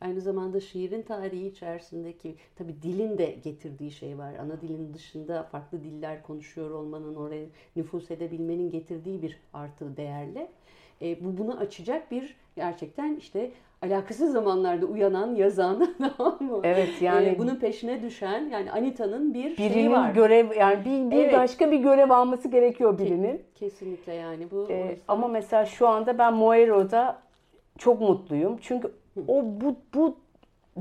aynı 0.00 0.20
zamanda 0.20 0.60
şiirin 0.60 1.02
tarihi 1.02 1.46
içerisindeki 1.46 2.34
tabi 2.56 2.82
dilin 2.82 3.18
de 3.18 3.36
getirdiği 3.44 3.90
şey 3.90 4.18
var. 4.18 4.34
Ana 4.34 4.60
dilin 4.60 4.94
dışında 4.94 5.42
farklı 5.42 5.84
diller 5.84 6.22
konuşuyor 6.22 6.70
olmanın 6.70 7.14
oraya 7.14 7.46
nüfus 7.76 8.10
edebilmenin 8.10 8.70
getirdiği 8.70 9.22
bir 9.22 9.40
artı 9.52 9.96
değerle. 9.96 10.48
E, 11.02 11.24
bu 11.24 11.38
bunu 11.38 11.58
açacak 11.58 12.10
bir 12.10 12.36
gerçekten 12.56 13.16
işte 13.16 13.50
alakasız 13.82 14.32
zamanlarda 14.32 14.86
uyanan, 14.86 15.34
yazan 15.34 15.94
tamam 16.16 16.38
mı? 16.40 16.60
Evet 16.62 17.02
yani 17.02 17.28
ee, 17.28 17.38
bunun 17.38 17.56
peşine 17.56 18.02
düşen 18.02 18.48
yani 18.48 18.72
Anita'nın 18.72 19.34
bir 19.34 19.56
birinin 19.56 19.72
şeyi 19.72 19.90
var. 19.90 20.10
görev 20.10 20.56
yani 20.56 20.84
bir, 20.84 21.10
bir 21.10 21.24
evet. 21.24 21.34
başka 21.34 21.70
bir 21.70 21.78
görev 21.78 22.10
alması 22.10 22.48
gerekiyor 22.48 22.98
birinin. 22.98 23.42
Kesinlikle 23.54 24.14
yani 24.14 24.50
bu. 24.50 24.66
Ee. 24.70 24.98
Ama 25.08 25.28
mesela 25.28 25.64
şu 25.66 25.88
anda 25.88 26.18
ben 26.18 26.34
Moero'da 26.34 27.25
çok 27.78 28.00
mutluyum. 28.00 28.58
Çünkü 28.60 28.92
o 29.28 29.44
bu 29.44 29.76
bu 29.94 30.16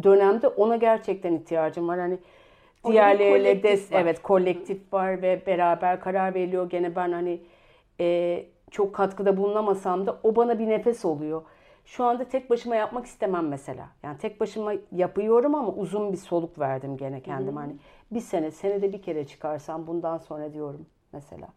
dönemde 0.04 0.48
ona 0.48 0.76
gerçekten 0.76 1.34
ihtiyacım 1.34 1.88
var. 1.88 2.00
Hani 2.00 2.18
diğerleriyle 2.88 3.64
des 3.64 3.92
var. 3.92 4.02
evet 4.02 4.22
kolektif 4.22 4.94
var 4.94 5.22
ve 5.22 5.42
beraber 5.48 6.00
karar 6.00 6.34
veriliyor. 6.34 6.70
Gene 6.70 6.96
ben 6.96 7.12
hani 7.12 7.42
e, 8.00 8.46
çok 8.72 8.96
katkıda 8.96 9.38
bulunamasam 9.38 10.06
da 10.06 10.20
o 10.24 10.36
bana 10.36 10.60
bir 10.60 10.68
nefes 10.68 11.06
oluyor. 11.06 11.42
Şu 11.86 12.04
anda 12.04 12.24
tek 12.24 12.50
başıma 12.50 12.76
yapmak 12.76 13.06
istemem 13.06 13.48
mesela. 13.48 13.88
Yani 14.04 14.18
tek 14.18 14.40
başıma 14.40 14.74
yapıyorum 14.92 15.56
ama 15.56 15.72
uzun 15.72 16.12
bir 16.12 16.18
soluk 16.18 16.60
verdim 16.60 16.98
gene 16.98 17.22
kendim. 17.22 17.56
Hani 17.56 17.76
bir 18.12 18.20
sene, 18.20 18.52
senede 18.52 18.94
bir 18.94 19.02
kere 19.02 19.28
çıkarsam 19.28 19.88
bundan 19.88 20.18
sonra 20.18 20.54
diyorum 20.54 20.86
mesela. 21.14 21.48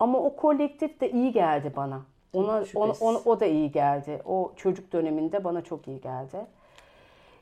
Ama 0.00 0.18
o 0.18 0.36
kolektif 0.36 1.00
de 1.00 1.10
iyi 1.10 1.32
geldi 1.32 1.72
bana. 1.76 2.00
Ona, 2.32 2.64
ona, 2.74 2.92
ona, 3.00 3.18
o 3.18 3.40
da 3.40 3.46
iyi 3.46 3.72
geldi. 3.72 4.22
O 4.24 4.52
çocuk 4.56 4.92
döneminde 4.92 5.44
bana 5.44 5.62
çok 5.62 5.88
iyi 5.88 6.00
geldi. 6.00 6.46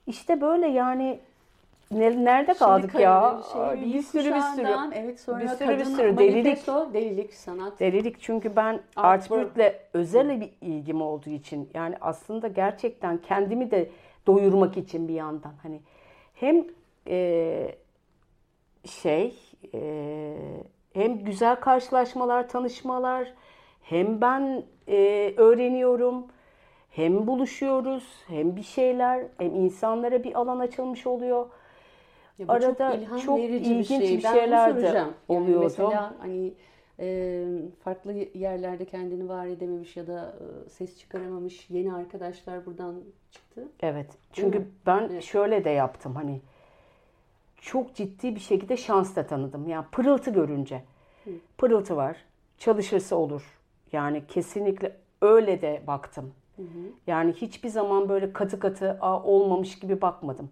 İşte 0.07 0.40
böyle 0.40 0.66
yani 0.66 1.20
nerede 1.90 2.55
kaldık 2.55 2.90
Şimdi 2.90 3.03
ya? 3.03 3.40
Şey, 3.53 3.94
bir 3.94 4.03
sürü 4.03 4.35
bir 4.35 4.40
sürü. 4.40 4.68
Evet 4.94 5.20
sonra 5.20 5.40
bir 5.40 5.48
sürü 5.48 5.79
bir 5.79 5.85
sürü 5.85 6.18
delilik. 6.18 6.66
Delilik 6.66 7.35
sanat. 7.35 7.81
Delilik 7.81 8.20
çünkü 8.20 8.57
ben 8.57 8.81
Artwork'le 8.96 9.74
özel 9.92 10.40
bir 10.40 10.50
ilgim 10.61 11.03
olduğu 11.03 11.31
için 11.31 11.70
yani 11.74 11.96
aslında 12.00 12.48
gerçekten 12.48 13.18
kendimi 13.18 13.70
de 13.70 13.90
doyurmak 14.26 14.76
için 14.76 15.09
bir 15.09 15.14
yandan 15.14 15.53
hani 15.62 15.81
hem 16.35 16.64
e, 17.07 17.74
şey 18.85 19.38
e, 19.74 20.37
hem 20.92 21.24
güzel 21.24 21.57
karşılaşmalar, 21.57 22.48
tanışmalar 22.48 23.33
hem 23.83 24.21
ben 24.21 24.62
e, 24.88 25.35
öğreniyorum, 25.37 26.27
hem 26.90 27.27
buluşuyoruz, 27.27 28.05
hem 28.27 28.57
bir 28.57 28.62
şeyler, 28.62 29.25
hem 29.38 29.55
insanlara 29.55 30.25
bir 30.25 30.38
alan 30.40 30.59
açılmış 30.59 31.07
oluyor. 31.07 31.47
Ya 32.38 32.47
Arada 32.49 33.01
çok, 33.09 33.23
çok 33.23 33.40
ilginç 33.40 33.90
bir, 33.90 33.99
şey. 33.99 34.16
bir 34.16 34.23
şeyler 34.23 34.77
de 34.77 34.87
yani 34.87 35.12
oluyordu. 35.29 35.64
Mesela 35.64 36.14
hani 36.19 36.53
e, 37.01 37.45
farklı 37.85 38.12
yerlerde 38.35 38.85
kendini 38.85 39.29
var 39.29 39.47
edememiş 39.47 39.97
ya 39.97 40.07
da 40.07 40.35
e, 40.66 40.69
ses 40.69 40.99
çıkaramamış 40.99 41.71
yeni 41.71 41.93
arkadaşlar 41.93 42.66
buradan 42.66 43.01
çıktı. 43.31 43.69
Evet. 43.81 44.07
Çünkü 44.33 44.66
ben 44.87 45.09
evet. 45.12 45.23
şöyle 45.23 45.64
de 45.64 45.71
yaptım 45.71 46.14
hani 46.14 46.40
çok 47.61 47.95
ciddi 47.95 48.35
bir 48.35 48.40
şekilde 48.40 48.77
şans 48.77 49.16
da 49.16 49.27
tanıdım. 49.27 49.69
Yani 49.69 49.85
pırıltı 49.93 50.31
görünce. 50.31 50.83
Hı. 51.25 51.31
Pırıltı 51.59 51.97
var. 51.97 52.16
Çalışırsa 52.59 53.16
olur. 53.16 53.60
Yani 53.92 54.22
kesinlikle 54.29 54.96
öyle 55.22 55.62
de 55.62 55.83
baktım. 55.87 56.35
Hı 56.57 56.62
hı. 56.62 56.66
Yani 57.07 57.33
hiçbir 57.33 57.68
zaman 57.68 58.09
böyle 58.09 58.33
katı 58.33 58.61
katı 58.61 58.98
olmamış 59.03 59.79
gibi 59.79 60.00
bakmadım. 60.00 60.50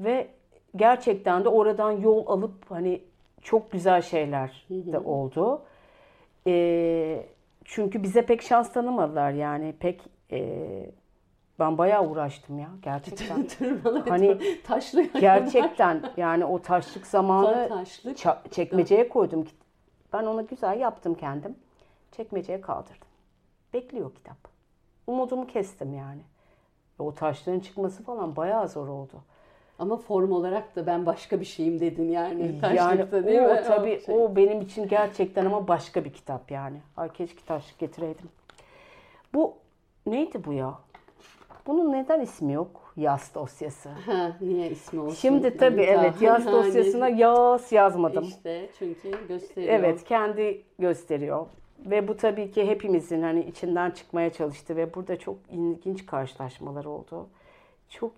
Ve 0.00 0.28
gerçekten 0.76 1.44
de 1.44 1.48
oradan 1.48 1.90
yol 1.90 2.26
alıp 2.26 2.70
hani 2.70 3.02
çok 3.42 3.72
güzel 3.72 4.02
şeyler 4.02 4.66
de 4.70 4.98
oldu. 4.98 5.62
E, 6.46 7.26
çünkü 7.64 8.02
bize 8.02 8.26
pek 8.26 8.42
şans 8.42 8.72
tanımadılar 8.72 9.30
yani 9.30 9.74
pek 9.80 10.00
e, 10.32 10.90
ben 11.58 11.78
bayağı 11.78 12.08
uğraştım 12.08 12.58
ya 12.58 12.68
gerçekten. 12.82 13.46
hani 14.08 14.38
taşlı 14.62 15.02
gerçekten 15.02 16.02
yani 16.16 16.44
o 16.44 16.62
taşlık 16.62 17.06
zamanı 17.06 17.68
taşlık. 17.68 18.18
çekmeceye 18.52 19.08
koydum. 19.08 19.46
Ben 20.12 20.24
ona 20.24 20.42
güzel 20.42 20.80
yaptım 20.80 21.14
kendim 21.14 21.56
çekmeceye 22.16 22.60
kaldırdım. 22.60 23.08
Bekliyor 23.72 24.14
kitap. 24.14 24.36
Umudumu 25.06 25.46
kestim 25.46 25.94
yani. 25.94 26.20
O 26.98 27.14
taşların 27.14 27.60
çıkması 27.60 28.02
falan 28.02 28.36
bayağı 28.36 28.68
zor 28.68 28.88
oldu. 28.88 29.22
Ama 29.78 29.96
form 29.96 30.32
olarak 30.32 30.76
da 30.76 30.86
ben 30.86 31.06
başka 31.06 31.40
bir 31.40 31.44
şeyim 31.44 31.80
dedin 31.80 32.10
yani. 32.10 32.60
Yani 32.76 33.12
değil 33.12 33.40
o 33.40 33.54
mi? 33.54 33.62
tabii 33.66 34.00
o, 34.02 34.06
şey. 34.06 34.14
o 34.14 34.36
benim 34.36 34.60
için 34.60 34.88
gerçekten 34.88 35.46
ama 35.46 35.68
başka 35.68 36.04
bir 36.04 36.12
kitap 36.12 36.50
yani. 36.50 36.80
Ay 36.96 37.12
keşke 37.12 37.44
taşlık 37.46 37.78
getireydim. 37.78 38.28
Bu 39.34 39.54
neydi 40.06 40.44
bu 40.44 40.52
ya? 40.52 40.74
Bunun 41.66 41.92
neden 41.92 42.20
ismi 42.20 42.52
yok? 42.52 42.92
Yaz 42.96 43.34
dosyası. 43.34 43.88
Ha, 43.88 44.36
niye 44.40 44.70
ismi 44.70 45.00
olsun? 45.00 45.14
Şimdi 45.14 45.56
tabii 45.56 45.82
evet 45.82 46.22
yaz 46.22 46.46
dosyasına 46.46 47.08
yaz 47.08 47.72
yazmadım. 47.72 48.24
İşte 48.24 48.70
çünkü 48.78 49.28
gösteriyor. 49.28 49.72
Evet 49.74 50.04
kendi 50.04 50.62
gösteriyor. 50.78 51.46
Ve 51.78 52.08
bu 52.08 52.16
tabii 52.16 52.50
ki 52.50 52.66
hepimizin 52.66 53.22
hani 53.22 53.44
içinden 53.44 53.90
çıkmaya 53.90 54.32
çalıştı 54.32 54.76
ve 54.76 54.94
burada 54.94 55.18
çok 55.18 55.36
ilginç 55.50 56.06
karşılaşmalar 56.06 56.84
oldu. 56.84 57.28
Çok 57.88 58.12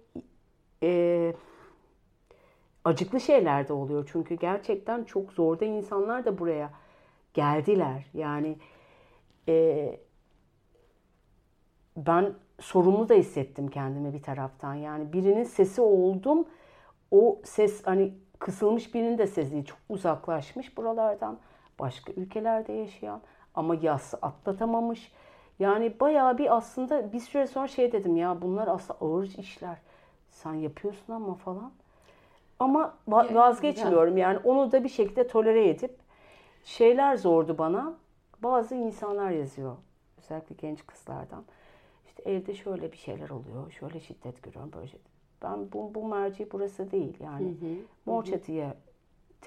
e, 0.83 1.33
acıklı 2.85 3.21
şeyler 3.21 3.69
de 3.69 3.73
oluyor 3.73 4.09
çünkü 4.12 4.35
gerçekten 4.35 5.05
çok 5.05 5.33
zorda 5.33 5.64
insanlar 5.64 6.25
da 6.25 6.38
buraya 6.38 6.71
geldiler. 7.35 8.07
Yani 8.14 8.57
e, 9.49 9.97
ben 11.97 12.35
sorumlu 12.61 13.09
da 13.09 13.14
hissettim 13.14 13.69
kendimi 13.69 14.14
bir 14.14 14.23
taraftan. 14.23 14.75
Yani 14.75 15.12
birinin 15.12 15.45
sesi 15.45 15.81
oldum. 15.81 16.47
O 17.11 17.40
ses 17.45 17.87
hani 17.87 18.14
kısılmış 18.38 18.95
birinin 18.95 19.19
de 19.19 19.27
sesi 19.27 19.64
çok 19.64 19.79
uzaklaşmış 19.88 20.77
buralardan. 20.77 21.38
Başka 21.79 22.12
ülkelerde 22.12 22.73
yaşayan 22.73 23.23
ama 23.57 23.75
yası 23.75 24.16
atlatamamış. 24.16 25.12
Yani 25.59 26.01
bayağı 26.01 26.38
bir 26.38 26.57
aslında 26.57 27.12
bir 27.12 27.21
süre 27.21 27.47
sonra 27.47 27.69
şey 27.69 27.92
dedim 27.92 28.16
ya 28.16 28.42
bunlar 28.42 28.69
aslında 28.69 28.99
ağır 29.01 29.27
işler. 29.38 29.79
Sen 30.31 30.55
yapıyorsun 30.55 31.12
ama 31.12 31.35
falan. 31.35 31.73
Ama 32.59 32.95
vazgeçmiyorum 33.09 34.16
yani 34.16 34.38
onu 34.38 34.73
da 34.73 34.85
bir 34.85 34.88
şekilde 34.88 35.27
tolere 35.27 35.69
edip 35.69 35.99
şeyler 36.64 37.16
zordu 37.16 37.59
bana. 37.59 37.95
Bazı 38.42 38.75
insanlar 38.75 39.31
yazıyor. 39.31 39.77
Özellikle 40.19 40.55
genç 40.55 40.87
kızlardan. 40.87 41.45
İşte 42.07 42.23
evde 42.31 42.55
şöyle 42.55 42.92
bir 42.92 42.97
şeyler 42.97 43.31
oluyor. 43.31 43.71
Şöyle 43.71 44.01
şiddet 44.01 44.42
görüyorum. 44.42 44.73
Böyle 44.73 44.87
şey. 44.87 45.01
Ben 45.42 45.73
bu, 45.73 45.95
bu 45.95 46.09
merci 46.09 46.49
burası 46.53 46.90
değil. 46.90 47.16
Yani 47.21 47.47
hı 47.47 47.51
hı. 47.51 47.75
Mor 48.07 48.25
çatıya 48.25 48.77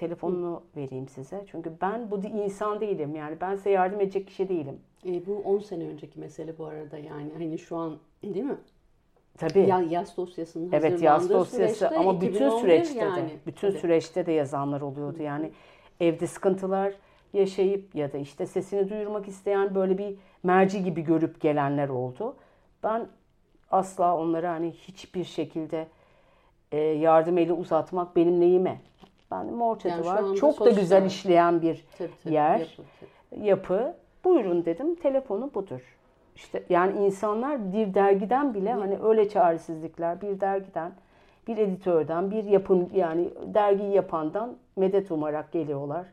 telefonunu 0.00 0.62
vereyim 0.76 1.08
size. 1.08 1.44
Çünkü 1.50 1.72
ben 1.80 2.10
bu 2.10 2.18
insan 2.18 2.80
değilim. 2.80 3.14
Yani 3.14 3.36
ben 3.40 3.56
size 3.56 3.70
yardım 3.70 4.00
edecek 4.00 4.26
kişi 4.26 4.48
değilim. 4.48 4.78
E, 5.06 5.26
bu 5.26 5.36
10 5.36 5.58
sene 5.58 5.84
önceki 5.84 6.20
mesele 6.20 6.58
bu 6.58 6.64
arada 6.66 6.98
yani. 6.98 7.32
Hani 7.32 7.58
şu 7.58 7.76
an 7.76 7.98
değil 8.22 8.44
mi? 8.44 8.56
Tabii. 9.38 9.60
Ya, 9.60 9.80
yaz 9.90 10.16
dosyasının 10.16 10.72
Evet 10.72 11.02
yaz 11.02 11.30
dosyası 11.30 11.88
ama 11.88 12.20
bütün 12.20 12.50
süreçte 12.50 12.98
yani. 12.98 13.16
de 13.16 13.30
bütün 13.46 13.68
Tabii. 13.70 13.78
süreçte 13.78 14.26
de 14.26 14.32
yazanlar 14.32 14.80
oluyordu. 14.80 15.22
Yani 15.22 15.50
evde 16.00 16.26
sıkıntılar 16.26 16.94
yaşayıp 17.32 17.94
ya 17.94 18.12
da 18.12 18.18
işte 18.18 18.46
sesini 18.46 18.90
duyurmak 18.90 19.28
isteyen 19.28 19.74
böyle 19.74 19.98
bir 19.98 20.14
merci 20.42 20.84
gibi 20.84 21.00
görüp 21.00 21.40
gelenler 21.40 21.88
oldu. 21.88 22.36
Ben 22.82 23.06
asla 23.70 24.16
onlara 24.16 24.50
hani 24.50 24.70
hiçbir 24.70 25.24
şekilde 25.24 25.86
e, 26.72 26.78
yardım 26.78 27.38
eli 27.38 27.52
uzatmak 27.52 28.16
benim 28.16 28.40
neyime? 28.40 28.80
Ben 29.30 29.46
mor 29.46 29.78
çatı 29.78 29.88
yani 29.88 30.06
var. 30.06 30.36
Çok 30.36 30.64
da 30.64 30.70
güzel 30.70 31.06
işleyen 31.06 31.62
bir 31.62 31.84
tabii, 31.98 32.10
tabii, 32.24 32.34
yer, 32.34 32.58
yapı, 32.58 32.82
tabii. 33.30 33.46
yapı. 33.46 33.94
Buyurun 34.24 34.64
dedim. 34.64 34.94
Telefonu 34.94 35.50
budur. 35.54 35.96
İşte 36.36 36.62
yani 36.68 37.06
insanlar 37.06 37.72
bir 37.72 37.94
dergiden 37.94 38.54
bile 38.54 38.72
hani 38.72 38.98
öyle 39.02 39.28
çaresizlikler 39.28 40.20
bir 40.20 40.40
dergiden 40.40 40.92
bir 41.46 41.56
editörden, 41.56 42.30
bir 42.30 42.44
yapım 42.44 42.90
yani 42.94 43.30
dergiyi 43.54 43.92
yapandan 43.92 44.56
medet 44.76 45.10
umarak 45.10 45.52
geliyorlar. 45.52 46.06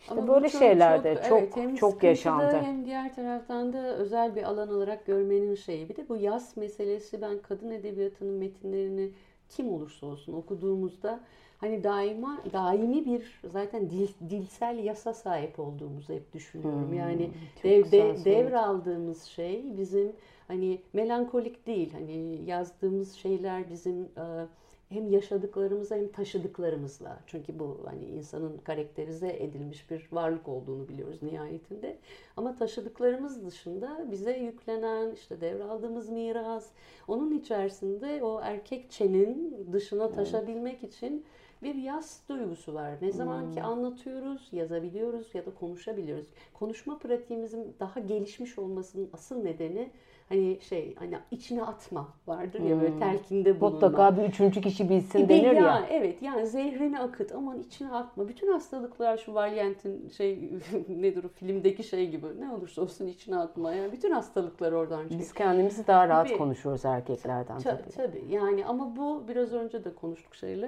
İşte 0.00 0.12
Ama 0.12 0.28
böyle 0.28 0.48
çok, 0.48 0.60
şeyler 0.60 1.04
de 1.04 1.22
çok 1.28 1.38
evet, 1.38 1.56
hem 1.56 1.74
çok 1.74 2.02
yaşandı. 2.02 2.60
Hem 2.62 2.84
diğer 2.84 3.14
taraftan 3.14 3.72
da 3.72 3.96
özel 3.96 4.36
bir 4.36 4.42
alan 4.42 4.68
olarak 4.68 5.06
görmenin 5.06 5.54
şeyi. 5.54 5.88
Bir 5.88 5.96
de 5.96 6.08
bu 6.08 6.16
yaz 6.16 6.56
meselesi 6.56 7.22
ben 7.22 7.38
kadın 7.38 7.70
edebiyatının 7.70 8.34
metinlerini 8.34 9.10
kim 9.48 9.72
olursa 9.72 10.06
olsun 10.06 10.32
okuduğumuzda 10.32 11.20
hani 11.60 11.84
daima 11.84 12.42
daimi 12.52 13.06
bir 13.06 13.40
zaten 13.44 13.90
dil, 13.90 14.08
dilsel 14.30 14.78
yasa 14.78 15.14
sahip 15.14 15.60
olduğumuzu 15.60 16.12
hep 16.12 16.32
düşünüyorum. 16.34 16.88
Hmm, 16.88 16.94
yani 16.94 17.30
dev, 17.64 17.90
de, 17.90 18.24
devraldığımız 18.24 19.22
şey 19.22 19.64
bizim 19.78 20.12
hani 20.48 20.80
melankolik 20.92 21.66
değil. 21.66 21.92
Hani 21.92 22.40
yazdığımız 22.46 23.12
şeyler 23.12 23.70
bizim 23.70 24.02
e, 24.02 24.46
hem 24.90 25.10
yaşadıklarımızla 25.10 25.96
hem 25.96 26.12
taşıdıklarımızla. 26.12 27.20
Çünkü 27.26 27.58
bu 27.58 27.78
hani 27.84 28.04
insanın 28.04 28.58
karakterize 28.58 29.36
edilmiş 29.38 29.90
bir 29.90 30.08
varlık 30.12 30.48
olduğunu 30.48 30.88
biliyoruz 30.88 31.22
nihayetinde. 31.22 31.98
Ama 32.36 32.56
taşıdıklarımız 32.56 33.46
dışında 33.46 34.06
bize 34.10 34.36
yüklenen 34.36 35.12
işte 35.14 35.40
devraldığımız 35.40 36.08
miras, 36.08 36.66
onun 37.08 37.38
içerisinde 37.38 38.24
o 38.24 38.40
erkekçenin 38.40 39.66
dışına 39.72 40.10
taşabilmek 40.10 40.82
için 40.82 41.24
bir 41.62 41.74
yaz 41.74 42.22
duygusu 42.28 42.74
var. 42.74 42.92
Ne 43.02 43.12
zaman 43.12 43.42
hmm. 43.42 43.52
ki 43.52 43.62
anlatıyoruz, 43.62 44.48
yazabiliyoruz 44.52 45.34
ya 45.34 45.46
da 45.46 45.54
konuşabiliyoruz. 45.54 46.26
Konuşma 46.54 46.98
pratiğimizin 46.98 47.76
daha 47.80 48.00
gelişmiş 48.00 48.58
olmasının 48.58 49.10
asıl 49.12 49.42
nedeni 49.42 49.90
hani 50.30 50.58
şey 50.60 50.94
hani 50.94 51.18
içine 51.30 51.62
atma 51.62 52.08
vardır 52.26 52.60
ya 52.60 52.80
böyle 52.80 52.92
hmm. 52.92 52.98
telkinde 52.98 53.60
bulunma. 53.60 53.74
Mutlaka 53.74 54.16
bir 54.16 54.22
üçüncü 54.22 54.60
kişi 54.60 54.88
bilsin 54.88 55.28
denir 55.28 55.42
ya, 55.42 55.52
ya. 55.52 55.86
Evet 55.90 56.22
yani 56.22 56.46
zehrini 56.46 57.00
akıt 57.00 57.32
aman 57.34 57.60
içine 57.60 57.90
atma. 57.90 58.28
Bütün 58.28 58.52
hastalıklar 58.52 59.16
şu 59.16 59.34
Valiant'in 59.34 60.08
şey 60.08 60.50
nedir 60.88 61.24
o 61.24 61.28
filmdeki 61.28 61.84
şey 61.84 62.10
gibi 62.10 62.26
ne 62.40 62.52
olursa 62.52 62.82
olsun 62.82 63.06
içine 63.06 63.36
atma. 63.36 63.74
Yani 63.74 63.92
bütün 63.92 64.10
hastalıklar 64.10 64.72
oradan 64.72 65.02
çıkıyor. 65.02 65.20
Biz 65.20 65.32
kendimizi 65.32 65.86
daha 65.86 66.08
rahat 66.08 66.28
tabii, 66.28 66.38
konuşuyoruz 66.38 66.84
erkeklerden 66.84 67.58
tabii. 67.58 67.90
Tabii 67.96 68.24
yani 68.28 68.66
ama 68.66 68.96
bu 68.96 69.24
biraz 69.28 69.52
önce 69.52 69.84
de 69.84 69.94
konuştuk 69.94 70.34
şeyle 70.34 70.66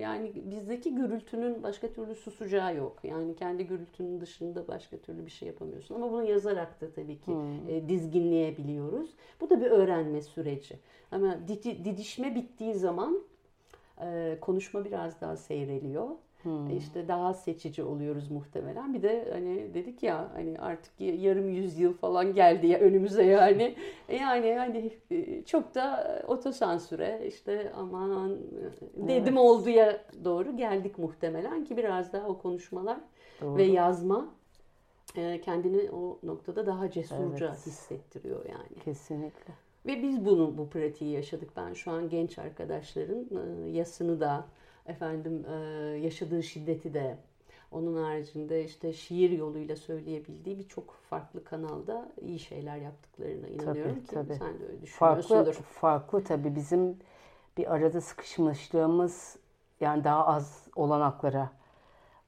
yani 0.00 0.25
bizdeki 0.34 0.94
gürültünün 0.94 1.62
başka 1.62 1.88
türlü 1.88 2.14
susacağı 2.14 2.76
yok. 2.76 2.98
Yani 3.02 3.36
kendi 3.36 3.66
gürültünün 3.66 4.20
dışında 4.20 4.68
başka 4.68 4.96
türlü 4.96 5.26
bir 5.26 5.30
şey 5.30 5.48
yapamıyorsun. 5.48 5.94
Ama 5.94 6.12
bunu 6.12 6.24
yazarak 6.24 6.80
da 6.80 6.90
tabii 6.90 7.20
ki 7.20 7.32
hmm. 7.32 7.88
dizginleyebiliyoruz 7.88 8.96
yapıyoruz. 8.96 9.10
Bu 9.40 9.50
da 9.50 9.60
bir 9.60 9.70
öğrenme 9.70 10.22
süreci. 10.22 10.78
Ama 11.10 11.48
didişme 11.84 12.34
bittiği 12.34 12.74
zaman 12.74 13.22
e, 14.00 14.38
konuşma 14.40 14.84
biraz 14.84 15.20
daha 15.20 15.36
seyreliyor. 15.36 16.08
Hmm. 16.46 16.70
E, 16.70 16.76
işte 16.76 17.08
daha 17.08 17.34
seçici 17.34 17.82
oluyoruz 17.82 18.30
muhtemelen. 18.30 18.94
Bir 18.94 19.02
de 19.02 19.28
hani 19.32 19.74
dedik 19.74 20.02
ya 20.02 20.28
hani 20.34 20.58
artık 20.58 20.92
yarım 20.98 21.48
yüzyıl 21.48 21.94
falan 21.94 22.34
geldi 22.34 22.66
ya 22.66 22.78
önümüze 22.78 23.24
yani. 23.24 23.74
E, 24.08 24.16
yani 24.16 24.54
hani 24.54 24.92
çok 25.46 25.74
da 25.74 26.22
otosansüre 26.26 27.22
işte 27.26 27.72
aman 27.76 28.38
dedim 28.96 29.24
evet. 29.26 29.38
olduya 29.38 30.00
doğru 30.24 30.56
geldik 30.56 30.98
muhtemelen 30.98 31.64
ki 31.64 31.76
biraz 31.76 32.12
daha 32.12 32.28
o 32.28 32.38
konuşmalar 32.38 32.98
Doğru. 33.40 33.56
ve 33.56 33.62
yazma 33.62 34.28
e, 35.16 35.40
kendini 35.40 35.90
o 35.90 36.18
noktada 36.22 36.66
daha 36.66 36.90
cesurca 36.90 37.46
evet. 37.46 37.66
hissettiriyor 37.66 38.44
yani. 38.44 38.82
Kesinlikle. 38.84 39.54
Ve 39.86 40.02
biz 40.02 40.24
bunu 40.24 40.58
bu 40.58 40.68
pratiği 40.68 41.10
yaşadık. 41.10 41.50
Ben 41.56 41.72
şu 41.72 41.90
an 41.90 42.08
genç 42.08 42.38
arkadaşların 42.38 43.26
e, 43.66 43.70
yasını 43.70 44.20
da 44.20 44.44
efendim 44.88 45.44
e, 45.50 45.54
yaşadığı 45.98 46.42
şiddeti 46.42 46.94
de 46.94 47.16
onun 47.70 48.02
haricinde 48.04 48.64
işte 48.64 48.92
şiir 48.92 49.30
yoluyla 49.30 49.76
söyleyebildiği 49.76 50.58
birçok 50.58 50.94
farklı 51.10 51.44
kanalda 51.44 52.08
iyi 52.20 52.38
şeyler 52.38 52.76
yaptıklarına 52.76 53.48
inanıyorum 53.48 53.94
tabii, 53.94 54.06
ki 54.06 54.14
tabii. 54.14 54.34
sen 54.34 54.60
de 54.60 54.66
öyle 54.66 54.82
düşünüyorsundur. 54.82 55.52
Farklı, 55.52 55.62
farklı 55.62 56.24
tabii 56.24 56.54
bizim 56.54 56.98
bir 57.56 57.74
arada 57.74 58.00
sıkışmışlığımız 58.00 59.36
yani 59.80 60.04
daha 60.04 60.26
az 60.26 60.68
olanaklara 60.76 61.50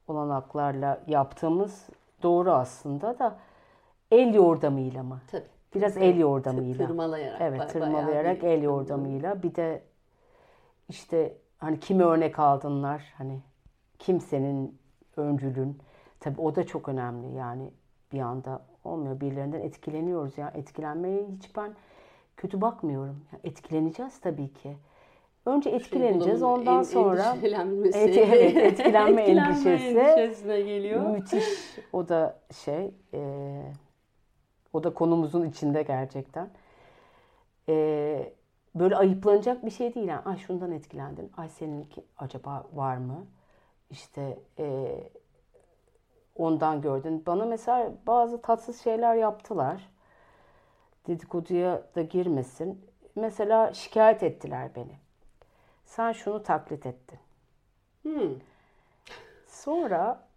olanaklarla 0.07 1.03
yaptığımız 1.07 1.89
Doğru 2.23 2.51
aslında 2.51 3.19
da 3.19 3.39
el 4.11 4.33
yordamıyla 4.33 5.03
mı? 5.03 5.21
Tabii. 5.31 5.43
Biraz 5.75 5.97
el 5.97 6.17
yordamıyla. 6.17 6.87
Tırmalayarak. 6.87 7.41
Evet, 7.41 7.69
tırmalayarak 7.69 8.43
el 8.43 8.63
yordamıyla. 8.63 9.43
Bir 9.43 9.55
de 9.55 9.81
işte 10.89 11.37
hani 11.59 11.79
kimi 11.79 12.03
örnek 12.03 12.39
aldınlar? 12.39 13.13
Hani 13.17 13.39
kimsenin 13.99 14.79
öncülün. 15.17 15.77
Tabii 16.19 16.41
o 16.41 16.55
da 16.55 16.65
çok 16.65 16.89
önemli 16.89 17.35
yani 17.35 17.71
bir 18.13 18.19
anda 18.19 18.61
olmuyor. 18.83 19.19
Birilerinden 19.19 19.61
etkileniyoruz 19.61 20.37
ya. 20.37 20.51
Etkilenmeye 20.55 21.27
hiç 21.27 21.55
ben 21.57 21.71
kötü 22.37 22.61
bakmıyorum. 22.61 23.25
Ya 23.33 23.39
etkileneceğiz 23.43 24.19
tabii 24.19 24.53
ki. 24.53 24.77
Önce 25.45 25.69
etkileneceğiz. 25.69 26.43
Ondan 26.43 26.77
en, 26.77 26.83
sonra 26.83 27.35
et, 27.93 28.17
evet, 28.17 28.57
etkilenme, 28.79 29.21
endişesi 29.21 29.69
endişesine 29.69 30.61
geliyor. 30.61 31.09
Müthiş. 31.09 31.45
O 31.93 32.09
da 32.09 32.39
şey 32.63 32.91
e, 33.13 33.61
o 34.73 34.83
da 34.83 34.93
konumuzun 34.93 35.45
içinde 35.45 35.83
gerçekten. 35.83 36.49
E, 37.69 38.33
böyle 38.79 38.95
ayıplanacak 38.95 39.65
bir 39.65 39.71
şey 39.71 39.95
değil. 39.95 40.07
Yani, 40.07 40.21
Ay 40.25 40.37
şundan 40.37 40.71
etkilendin. 40.71 41.31
Ay 41.37 41.49
seninki 41.49 42.03
acaba 42.17 42.67
var 42.73 42.97
mı? 42.97 43.25
İşte 43.89 44.39
e, 44.59 44.97
ondan 46.35 46.81
gördün. 46.81 47.23
Bana 47.25 47.45
mesela 47.45 47.93
bazı 48.07 48.41
tatsız 48.41 48.81
şeyler 48.81 49.15
yaptılar. 49.15 49.89
Dedikoduya 51.07 51.83
da 51.95 52.01
girmesin. 52.01 52.85
Mesela 53.15 53.73
şikayet 53.73 54.23
ettiler 54.23 54.75
beni. 54.75 54.97
Sen 55.85 56.11
şunu 56.11 56.43
taklit 56.43 56.85
ettin. 56.85 57.19
Hmm. 58.03 58.35
Sonra 59.47 60.28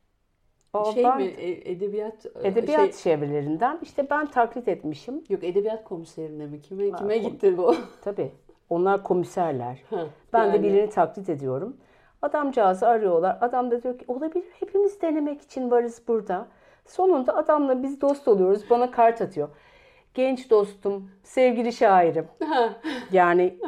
o 0.73 0.93
şey 0.93 1.05
mi 1.05 1.25
e, 1.25 1.71
edebiyat 1.73 2.27
e, 2.27 2.49
edebiyat 2.49 2.95
şey, 2.95 3.03
çevrelerinden 3.03 3.79
işte 3.83 4.11
ben 4.11 4.27
taklit 4.27 4.69
etmişim. 4.69 5.25
Yok 5.29 5.45
edebiyat 5.45 5.85
komiserine 5.85 6.47
mi 6.47 6.63
kime 6.63 6.91
ha, 6.91 6.97
kime 6.97 7.19
gitti 7.19 7.59
bu? 7.59 7.77
Tabii. 8.03 8.33
Onlar 8.71 9.03
komiserler. 9.03 9.83
Ha, 9.91 10.07
ben 10.33 10.45
yani. 10.45 10.53
de 10.53 10.63
birini 10.63 10.91
taklit 10.91 11.29
ediyorum. 11.29 11.77
Adamcağızı 12.23 12.89
arıyorlar. 12.89 13.39
Adam 13.41 13.71
da 13.71 13.83
diyor 13.83 13.99
ki 13.99 14.05
olabilir 14.09 14.45
hepimiz 14.61 15.03
denemek 15.03 15.43
için 15.43 15.71
varız 15.71 16.03
burada. 16.09 16.49
Sonunda 16.87 17.37
adamla 17.37 17.83
biz 17.83 18.01
dost 18.01 18.29
oluyoruz. 18.29 18.71
Bana 18.71 18.91
kart 18.91 19.21
atıyor. 19.23 19.49
Genç 20.15 20.51
dostum, 20.51 21.11
sevgili 21.23 21.73
şairim. 21.73 22.27
yani 23.13 23.59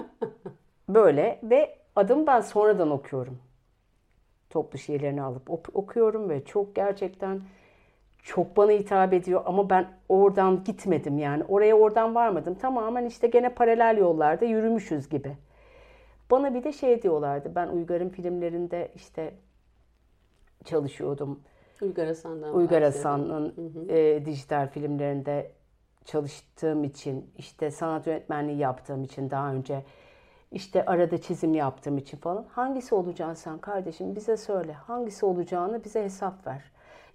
Böyle 0.88 1.40
ve 1.42 1.78
adım 1.96 2.26
ben 2.26 2.40
sonradan 2.40 2.90
okuyorum. 2.90 3.38
Toplu 4.54 4.78
şiirlerini 4.78 5.22
alıp 5.22 5.50
okuyorum 5.76 6.28
ve 6.28 6.44
çok 6.44 6.74
gerçekten 6.74 7.40
çok 8.22 8.56
bana 8.56 8.70
hitap 8.70 9.12
ediyor 9.12 9.42
ama 9.46 9.70
ben 9.70 9.88
oradan 10.08 10.64
gitmedim 10.64 11.18
yani. 11.18 11.44
Oraya 11.44 11.74
oradan 11.74 12.14
varmadım. 12.14 12.54
Tamamen 12.54 13.04
işte 13.04 13.26
gene 13.26 13.48
paralel 13.48 13.98
yollarda 13.98 14.44
yürümüşüz 14.44 15.08
gibi. 15.08 15.36
Bana 16.30 16.54
bir 16.54 16.64
de 16.64 16.72
şey 16.72 17.02
diyorlardı. 17.02 17.52
Ben 17.54 17.68
Uygar'ın 17.68 18.08
filmlerinde 18.08 18.92
işte 18.94 19.34
çalışıyordum. 20.64 21.40
Uygar 21.82 22.06
Hasan'dan 22.06 22.54
Uygar 22.54 22.82
Hasan'ın 22.82 23.54
e, 23.88 24.24
dijital 24.24 24.68
filmlerinde 24.68 25.52
çalıştığım 26.04 26.84
için, 26.84 27.30
işte 27.38 27.70
sanat 27.70 28.06
yönetmenliği 28.06 28.58
yaptığım 28.58 29.04
için 29.04 29.30
daha 29.30 29.52
önce 29.52 29.84
işte 30.54 30.84
arada 30.84 31.18
çizim 31.20 31.54
yaptığım 31.54 31.98
için 31.98 32.18
falan. 32.18 32.44
Hangisi 32.52 32.94
olacaksın 32.94 33.50
sen 33.50 33.58
kardeşim 33.58 34.16
bize 34.16 34.36
söyle. 34.36 34.72
Hangisi 34.72 35.26
olacağını 35.26 35.84
bize 35.84 36.02
hesap 36.04 36.46
ver. 36.46 36.62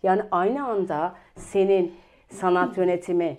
Yani 0.04 0.22
aynı 0.32 0.68
anda 0.68 1.14
senin 1.36 1.96
sanat 2.30 2.78
yönetimi, 2.78 3.38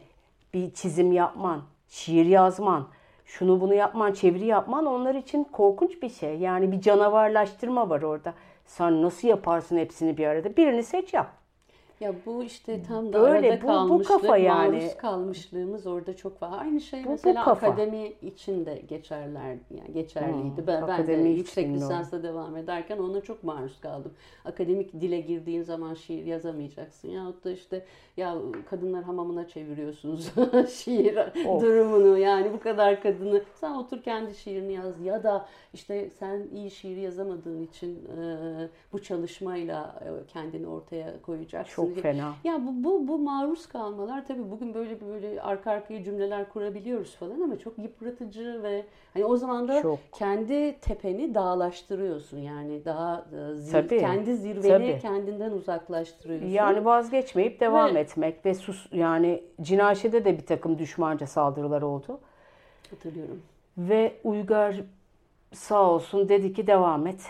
bir 0.55 0.75
çizim 0.75 1.13
yapman, 1.13 1.63
şiir 1.89 2.27
yazman, 2.27 2.89
şunu 3.25 3.61
bunu 3.61 3.75
yapman, 3.75 4.13
çeviri 4.13 4.47
yapman 4.47 4.87
onlar 4.87 5.15
için 5.15 5.45
korkunç 5.45 6.03
bir 6.03 6.09
şey. 6.09 6.39
Yani 6.39 6.73
bir 6.73 6.81
canavarlaştırma 6.81 7.91
var 7.91 8.03
orada. 8.03 8.35
Sen 8.67 9.03
nasıl 9.03 9.29
yaparsın 9.29 9.79
hepsini 9.79 10.17
bir 10.17 10.27
arada? 10.27 10.57
Birini 10.57 10.83
seç 10.83 11.15
yap. 11.15 11.40
Ya 12.01 12.15
bu 12.27 12.45
işte 12.45 12.83
tam 12.83 13.13
da 13.13 13.21
Böyle, 13.23 13.51
arada 13.51 13.63
bu, 13.63 13.67
kalmışlık, 13.67 14.17
bu 14.17 14.21
kafa 14.23 14.37
yani. 14.37 14.77
maruz 14.77 14.97
kalmışlığımız 14.97 15.87
orada 15.87 16.17
çok 16.17 16.43
var. 16.43 16.59
Aynı 16.63 16.81
şey 16.81 17.05
bu, 17.05 17.11
mesela 17.11 17.47
bu 17.47 17.51
akademi 17.51 18.13
için 18.23 18.67
de 18.67 18.83
geçerler 18.89 19.57
yani 19.71 19.93
geçerliydi. 19.93 20.61
Hmm, 20.61 20.67
ben, 20.67 20.89
ben 20.89 21.07
de 21.07 21.13
yüksek 21.13 21.69
lisansla 21.69 22.23
devam 22.23 22.57
ederken 22.57 22.99
ona 22.99 23.21
çok 23.21 23.45
maruz 23.45 23.81
kaldım. 23.81 24.13
Akademik 24.45 24.93
dile 25.01 25.21
girdiğin 25.21 25.63
zaman 25.63 25.95
şiir 25.95 26.27
yazamayacaksın. 26.27 27.09
Ya 27.09 27.33
da 27.45 27.51
işte 27.51 27.85
ya 28.17 28.37
kadınlar 28.71 29.05
hamamına 29.05 29.49
çeviriyorsunuz 29.49 30.33
şiir 30.73 31.19
of. 31.45 31.63
durumunu. 31.63 32.19
Yani 32.19 32.53
bu 32.53 32.61
kadar 32.61 33.03
kadını 33.03 33.43
sen 33.55 33.75
otur 33.75 34.03
kendi 34.03 34.35
şiirini 34.35 34.73
yaz 34.73 35.01
ya 35.01 35.23
da 35.23 35.47
işte 35.75 36.11
sen 36.11 36.47
iyi 36.53 36.71
şiir 36.71 36.97
yazamadığın 36.97 37.63
için 37.63 37.95
e, 37.95 38.69
bu 38.93 39.03
çalışmayla 39.03 40.03
kendini 40.29 40.67
ortaya 40.67 41.23
koyacaksın. 41.23 41.75
Çok 41.75 41.90
fena. 41.95 42.35
Ya 42.45 42.67
bu, 42.67 42.85
bu 42.85 43.09
bu 43.09 43.19
maruz 43.19 43.67
kalmalar 43.67 44.27
tabii 44.27 44.51
bugün 44.51 44.75
böyle 44.75 45.01
böyle 45.01 45.43
arka 45.43 45.71
arkaya 45.71 46.05
cümleler 46.05 46.49
kurabiliyoruz 46.49 47.17
falan 47.17 47.41
ama 47.41 47.59
çok 47.59 47.79
yıpratıcı 47.79 48.63
ve 48.63 48.85
hani 49.15 49.25
o 49.25 49.37
zaman 49.37 49.69
da 49.69 49.83
çok. 49.83 49.99
kendi 50.13 50.81
tepeni 50.81 51.35
dağlaştırıyorsun. 51.35 52.39
Yani 52.39 52.85
daha 52.85 53.27
e, 53.33 53.55
zir, 53.55 53.73
tabii, 53.73 53.99
kendi 53.99 54.37
zirveni 54.37 54.63
tabii. 54.63 54.99
kendinden 55.01 55.51
uzaklaştırıyorsun. 55.51 56.49
Yani 56.49 56.85
vazgeçmeyip 56.85 57.61
devam 57.61 57.95
ve, 57.95 58.01
etmek 58.01 58.47
ve 58.47 58.55
sus 58.55 58.89
yani 58.93 59.45
Cinaşe'de 59.61 60.25
de 60.25 60.39
bir 60.39 60.47
takım 60.47 60.79
düşmanca 60.79 61.27
saldırılar 61.27 61.83
oldu. 61.83 62.21
Hatırlıyorum. 62.91 63.43
Ve 63.79 64.17
Uygar 64.25 64.77
sağ 65.53 65.91
olsun 65.91 66.29
dedi 66.29 66.53
ki 66.53 66.67
devam 66.67 67.07
et. 67.07 67.21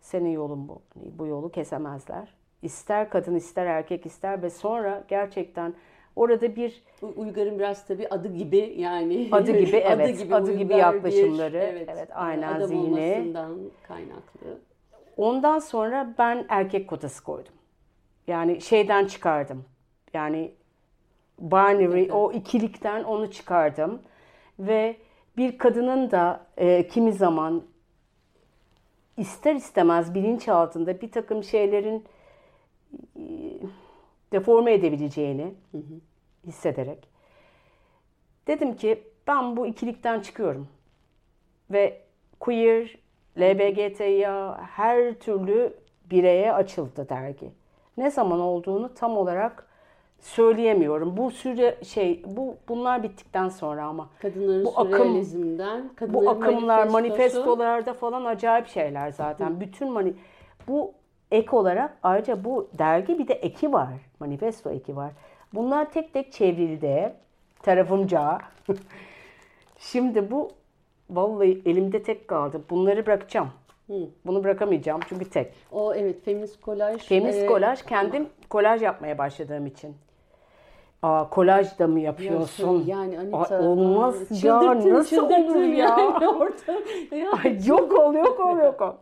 Senin 0.00 0.30
yolun 0.30 0.68
bu. 0.68 0.82
Bu 0.94 1.26
yolu 1.26 1.50
kesemezler. 1.50 2.34
İster 2.66 3.10
kadın 3.10 3.34
ister 3.34 3.66
erkek 3.66 4.06
ister 4.06 4.42
ve 4.42 4.50
sonra 4.50 5.04
gerçekten 5.08 5.74
orada 6.16 6.56
bir 6.56 6.82
Uygar'ın 7.16 7.58
biraz 7.58 7.86
tabii 7.86 8.08
adı 8.08 8.28
gibi 8.34 8.74
yani 8.78 9.28
adı 9.32 9.58
gibi 9.58 9.76
evet 9.76 10.08
adı 10.08 10.22
gibi, 10.22 10.34
adı 10.34 10.52
gibi 10.52 10.72
yaklaşımları 10.76 11.52
bir, 11.52 11.58
evet, 11.58 11.88
evet 11.92 12.08
aynen 12.14 12.52
adam 12.52 12.68
zihni 12.68 13.32
kaynaklı. 13.88 14.58
Ondan 15.16 15.58
sonra 15.58 16.14
ben 16.18 16.46
erkek 16.48 16.88
kotası 16.88 17.24
koydum. 17.24 17.52
Yani 18.26 18.60
şeyden 18.60 19.06
çıkardım. 19.06 19.64
Yani 20.14 20.52
binary 21.40 22.02
evet. 22.02 22.12
o 22.12 22.32
ikilikten 22.32 23.04
onu 23.04 23.30
çıkardım 23.30 24.02
ve 24.58 24.96
bir 25.36 25.58
kadının 25.58 26.10
da 26.10 26.46
e, 26.56 26.88
kimi 26.88 27.12
zaman 27.12 27.62
ister 29.16 29.54
istemez 29.54 30.14
bilinç 30.14 30.48
altında 30.48 31.00
bir 31.00 31.10
takım 31.10 31.44
şeylerin 31.44 31.98
e, 31.98 32.15
deforme 34.32 34.72
edebileceğini 34.72 35.54
hı 35.72 35.78
hı. 35.78 36.00
hissederek 36.46 37.08
dedim 38.46 38.76
ki 38.76 39.02
ben 39.26 39.56
bu 39.56 39.66
ikilikten 39.66 40.20
çıkıyorum 40.20 40.68
ve 41.70 42.00
queer, 42.40 42.98
LBGTİA 43.38 44.58
her 44.60 45.14
türlü 45.14 45.74
bireye 46.10 46.52
açıldı 46.52 47.08
dergi. 47.08 47.50
Ne 47.96 48.10
zaman 48.10 48.40
olduğunu 48.40 48.94
tam 48.94 49.16
olarak 49.16 49.66
söyleyemiyorum. 50.20 51.16
Bu 51.16 51.30
süre 51.30 51.78
şey 51.84 52.22
bu 52.26 52.56
bunlar 52.68 53.02
bittikten 53.02 53.48
sonra 53.48 53.84
ama 53.84 54.08
kadınların 54.22 54.64
bu 54.64 54.80
akım 54.80 55.24
kadınların 55.96 56.14
bu 56.14 56.30
akımlar 56.30 56.86
manifestolarda 56.86 57.92
falan 57.92 58.24
acayip 58.24 58.66
şeyler 58.66 59.10
zaten. 59.10 59.60
Bütün 59.60 59.92
mani 59.92 60.14
bu 60.68 60.92
ek 61.30 61.56
olarak 61.56 61.98
ayrıca 62.02 62.44
bu 62.44 62.68
dergi 62.78 63.18
bir 63.18 63.28
de 63.28 63.34
eki 63.34 63.72
var. 63.72 63.88
Manifesto 64.20 64.70
eki 64.70 64.96
var. 64.96 65.12
Bunlar 65.54 65.90
tek 65.92 66.12
tek 66.12 66.32
çevrildi 66.32 67.12
tarafımca. 67.62 68.38
Şimdi 69.78 70.30
bu 70.30 70.50
vallahi 71.10 71.62
elimde 71.66 72.02
tek 72.02 72.28
kaldı. 72.28 72.62
Bunları 72.70 73.06
bırakacağım. 73.06 73.50
Hı. 73.86 73.94
Bunu 74.26 74.44
bırakamayacağım 74.44 75.00
çünkü 75.08 75.30
tek. 75.30 75.52
O 75.72 75.94
evet 75.94 76.24
feminist 76.24 76.60
kolaj. 76.60 77.02
Feminist 77.02 77.42
e, 77.42 77.46
kolaj 77.46 77.82
kendim 77.82 78.22
ama... 78.22 78.48
kolaj 78.48 78.82
yapmaya 78.82 79.18
başladığım 79.18 79.66
için. 79.66 79.96
Aa, 81.02 81.30
kolaj 81.30 81.78
da 81.78 81.86
mı 81.86 82.00
yapıyorsun? 82.00 82.84
Yani 82.86 83.18
Anita. 83.18 83.56
Aa, 83.56 83.62
olmaz 83.62 84.44
ya 84.44 84.60
nasıl 84.76 85.16
olur 85.16 85.62
ya? 85.62 85.86
Yani 85.86 86.28
orta, 86.28 86.72
Ay, 87.44 87.66
yok 87.66 87.92
ol 87.92 88.14
yok 88.14 88.40
ol 88.40 88.58
yok 88.58 88.80
ol. 88.80 88.92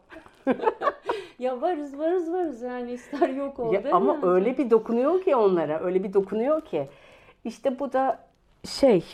ya 1.39 1.61
varız 1.61 1.99
varız 1.99 2.32
varız 2.32 2.62
yani 2.62 2.93
ister 2.93 3.28
yok 3.28 3.61
ol 3.61 3.72
ya, 3.72 3.82
Ama 3.93 4.14
mi? 4.14 4.26
öyle 4.26 4.59
bir 4.59 4.70
dokunuyor 4.70 5.22
ki 5.22 5.37
onlara 5.37 5.80
öyle 5.80 6.05
bir 6.05 6.12
dokunuyor 6.12 6.61
ki. 6.61 6.89
İşte 7.45 7.78
bu 7.78 7.93
da 7.93 8.18
şey 8.64 9.05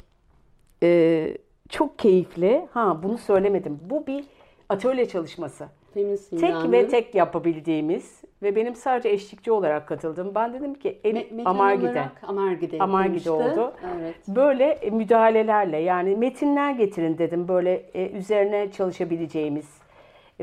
e, 0.83 1.37
çok 1.69 1.99
keyifli. 1.99 2.69
Ha 2.73 3.03
bunu 3.03 3.19
söylemedim. 3.19 3.81
Bu 3.83 4.07
bir 4.07 4.25
atölye 4.69 5.09
çalışması. 5.09 5.69
Temiz 5.95 6.31
tek 6.31 6.73
ve 6.73 6.89
tek 6.89 7.15
yapabildiğimiz 7.15 8.23
ve 8.43 8.57
benim 8.57 8.75
sadece 8.75 9.09
eşlikçi 9.09 9.53
olarak 9.53 9.89
katıldım. 9.89 10.33
Ben 10.35 10.53
dedim 10.53 10.75
ki 10.75 11.01
el, 11.05 11.27
Amargi'de. 11.45 12.05
Amargi'de, 12.23 12.79
Amargi'de 12.79 13.31
oldu. 13.31 13.75
Evet. 13.99 14.15
Böyle 14.29 14.65
e, 14.65 14.91
müdahalelerle 14.91 15.77
yani 15.77 16.17
metinler 16.17 16.71
getirin 16.71 17.19
dedim 17.19 17.49
böyle 17.49 17.75
e, 17.95 18.11
üzerine 18.11 18.71
çalışabileceğimiz 18.71 19.80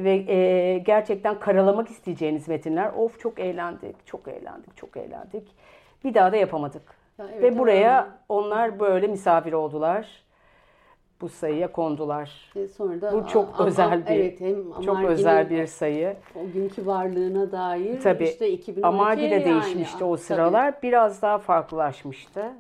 ve 0.03 0.33
e, 0.33 0.77
gerçekten 0.77 1.39
karalamak 1.39 1.89
isteyeceğiniz 1.89 2.47
metinler. 2.47 2.91
Of 2.93 3.19
çok 3.19 3.39
eğlendik, 3.39 4.07
çok 4.07 4.27
eğlendik, 4.27 4.77
çok 4.77 4.97
eğlendik. 4.97 5.55
Bir 6.03 6.13
daha 6.13 6.31
da 6.31 6.37
yapamadık. 6.37 6.97
Ya 7.17 7.25
evet, 7.33 7.43
ve 7.43 7.57
buraya 7.57 7.99
ama... 7.99 8.17
onlar 8.29 8.79
böyle 8.79 9.07
misafir 9.07 9.53
oldular 9.53 10.27
bu 11.21 11.29
sayıya 11.29 11.71
kondular. 11.71 12.51
E 12.55 12.67
sonra 12.67 13.01
da 13.01 13.13
bu 13.13 13.27
çok 13.27 13.59
ama, 13.59 13.67
özel 13.67 14.05
bir 14.05 14.11
evet, 14.11 14.41
hem 14.41 14.81
çok 14.81 15.03
özel 15.03 15.49
bir 15.49 15.65
sayı. 15.65 16.15
O 16.35 16.51
günkü 16.53 16.85
varlığına 16.85 17.51
dair 17.51 18.01
tabii, 18.01 18.23
işte 18.23 18.49
2012 18.49 18.87
Amargi 18.87 19.21
de 19.21 19.25
yani. 19.25 19.45
değişmişti 19.45 20.03
o 20.03 20.17
sıralar. 20.17 20.71
Tabii. 20.71 20.81
Biraz 20.83 21.21
daha 21.21 21.37
farklılaşmıştı. 21.37 22.53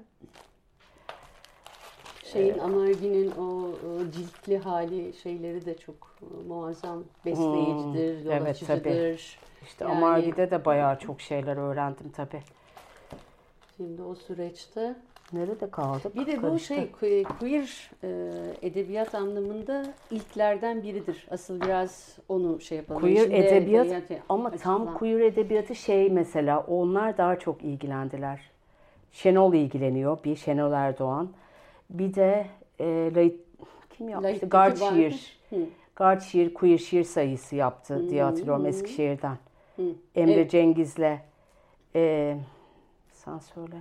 Şeyin 2.37 2.59
Amargi'nin 2.59 3.31
o, 3.31 3.71
ciltli 4.11 4.57
hali 4.57 5.13
şeyleri 5.13 5.65
de 5.65 5.77
çok 5.77 5.95
e, 6.21 6.47
muazzam 6.47 7.03
besleyicidir, 7.25 8.19
hmm, 8.19 8.25
yol 8.25 8.31
evet, 8.31 8.47
açıcıdır. 8.47 8.83
Tabii. 8.83 9.17
İşte 9.65 9.85
yani, 9.85 9.95
Amargi'de 9.95 10.51
de 10.51 10.65
bayağı 10.65 10.99
çok 10.99 11.21
şeyler 11.21 11.57
öğrendim 11.57 12.11
tabii. 12.15 12.41
Şimdi 13.77 14.01
o 14.01 14.15
süreçte 14.15 14.95
Nerede 15.33 15.69
kaldı? 15.71 16.11
Bir 16.15 16.25
de 16.25 16.43
bu 16.43 16.59
şey 16.59 16.91
queer 17.39 17.91
e, 18.03 18.09
edebiyat 18.61 19.15
anlamında 19.15 19.85
ilklerden 20.11 20.83
biridir. 20.83 21.27
Asıl 21.31 21.61
biraz 21.61 22.17
onu 22.29 22.61
şey 22.61 22.77
yapalım. 22.77 23.01
Queer 23.01 23.23
Şimdi 23.23 23.35
edebiyat, 23.35 23.87
edebiyat 23.87 24.21
ama 24.29 24.49
açısından. 24.49 24.85
tam 24.85 24.97
queer 24.97 25.19
edebiyatı 25.19 25.75
şey 25.75 26.09
mesela 26.09 26.65
onlar 26.67 27.17
daha 27.17 27.39
çok 27.39 27.63
ilgilendiler. 27.63 28.41
Şenol 29.11 29.53
ilgileniyor. 29.53 30.17
Bir 30.23 30.35
Şenol 30.35 30.71
Erdoğan. 30.71 31.29
Bir 31.89 32.13
de 32.13 32.45
e, 32.79 33.31
kim 33.89 34.09
yapmıştı? 34.09 34.49
Şiir. 34.77 35.37
Gard 35.95 36.21
şiir, 36.21 36.53
queer 36.53 36.77
şiir 36.77 37.03
sayısı 37.03 37.55
yaptı 37.55 37.95
hı 37.95 38.09
diye 38.09 38.23
hatırlıyorum 38.23 38.63
hı. 38.63 38.67
Eskişehir'den. 38.67 39.37
Hı. 39.75 39.83
Emre 40.15 40.33
evet. 40.33 40.51
Cengiz'le 40.51 41.19
e, 41.95 42.37
sen 43.11 43.39
söyle. 43.39 43.75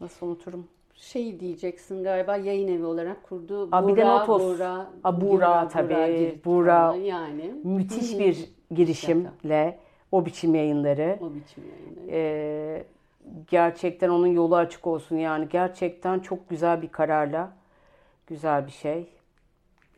Nasıl 0.00 0.26
unuturum? 0.26 0.66
şey 0.96 1.40
diyeceksin 1.40 2.04
galiba 2.04 2.36
yayın 2.36 2.68
evi 2.68 2.84
olarak 2.84 3.22
kurduğu 3.22 3.68
Aa, 3.72 3.88
bir 3.88 3.96
de 3.96 4.06
Notos. 4.06 4.42
Bura, 4.42 4.90
Aa, 5.04 5.20
Bura, 5.20 5.30
Bura 5.30 5.68
tabii. 5.68 6.40
Bura, 6.44 6.96
yani. 6.96 7.54
Müthiş 7.64 8.18
bir 8.18 8.50
girişimle 8.70 9.78
o 10.12 10.26
biçim 10.26 10.54
yayınları. 10.54 11.18
O 11.20 11.30
biçim 11.34 11.64
yayınları. 11.70 12.10
Ee, 12.10 12.84
gerçekten 13.46 14.08
onun 14.08 14.26
yolu 14.26 14.56
açık 14.56 14.86
olsun 14.86 15.16
yani. 15.16 15.48
Gerçekten 15.48 16.20
çok 16.20 16.48
güzel 16.48 16.82
bir 16.82 16.88
kararla. 16.88 17.52
Güzel 18.26 18.66
bir 18.66 18.72
şey. 18.72 19.08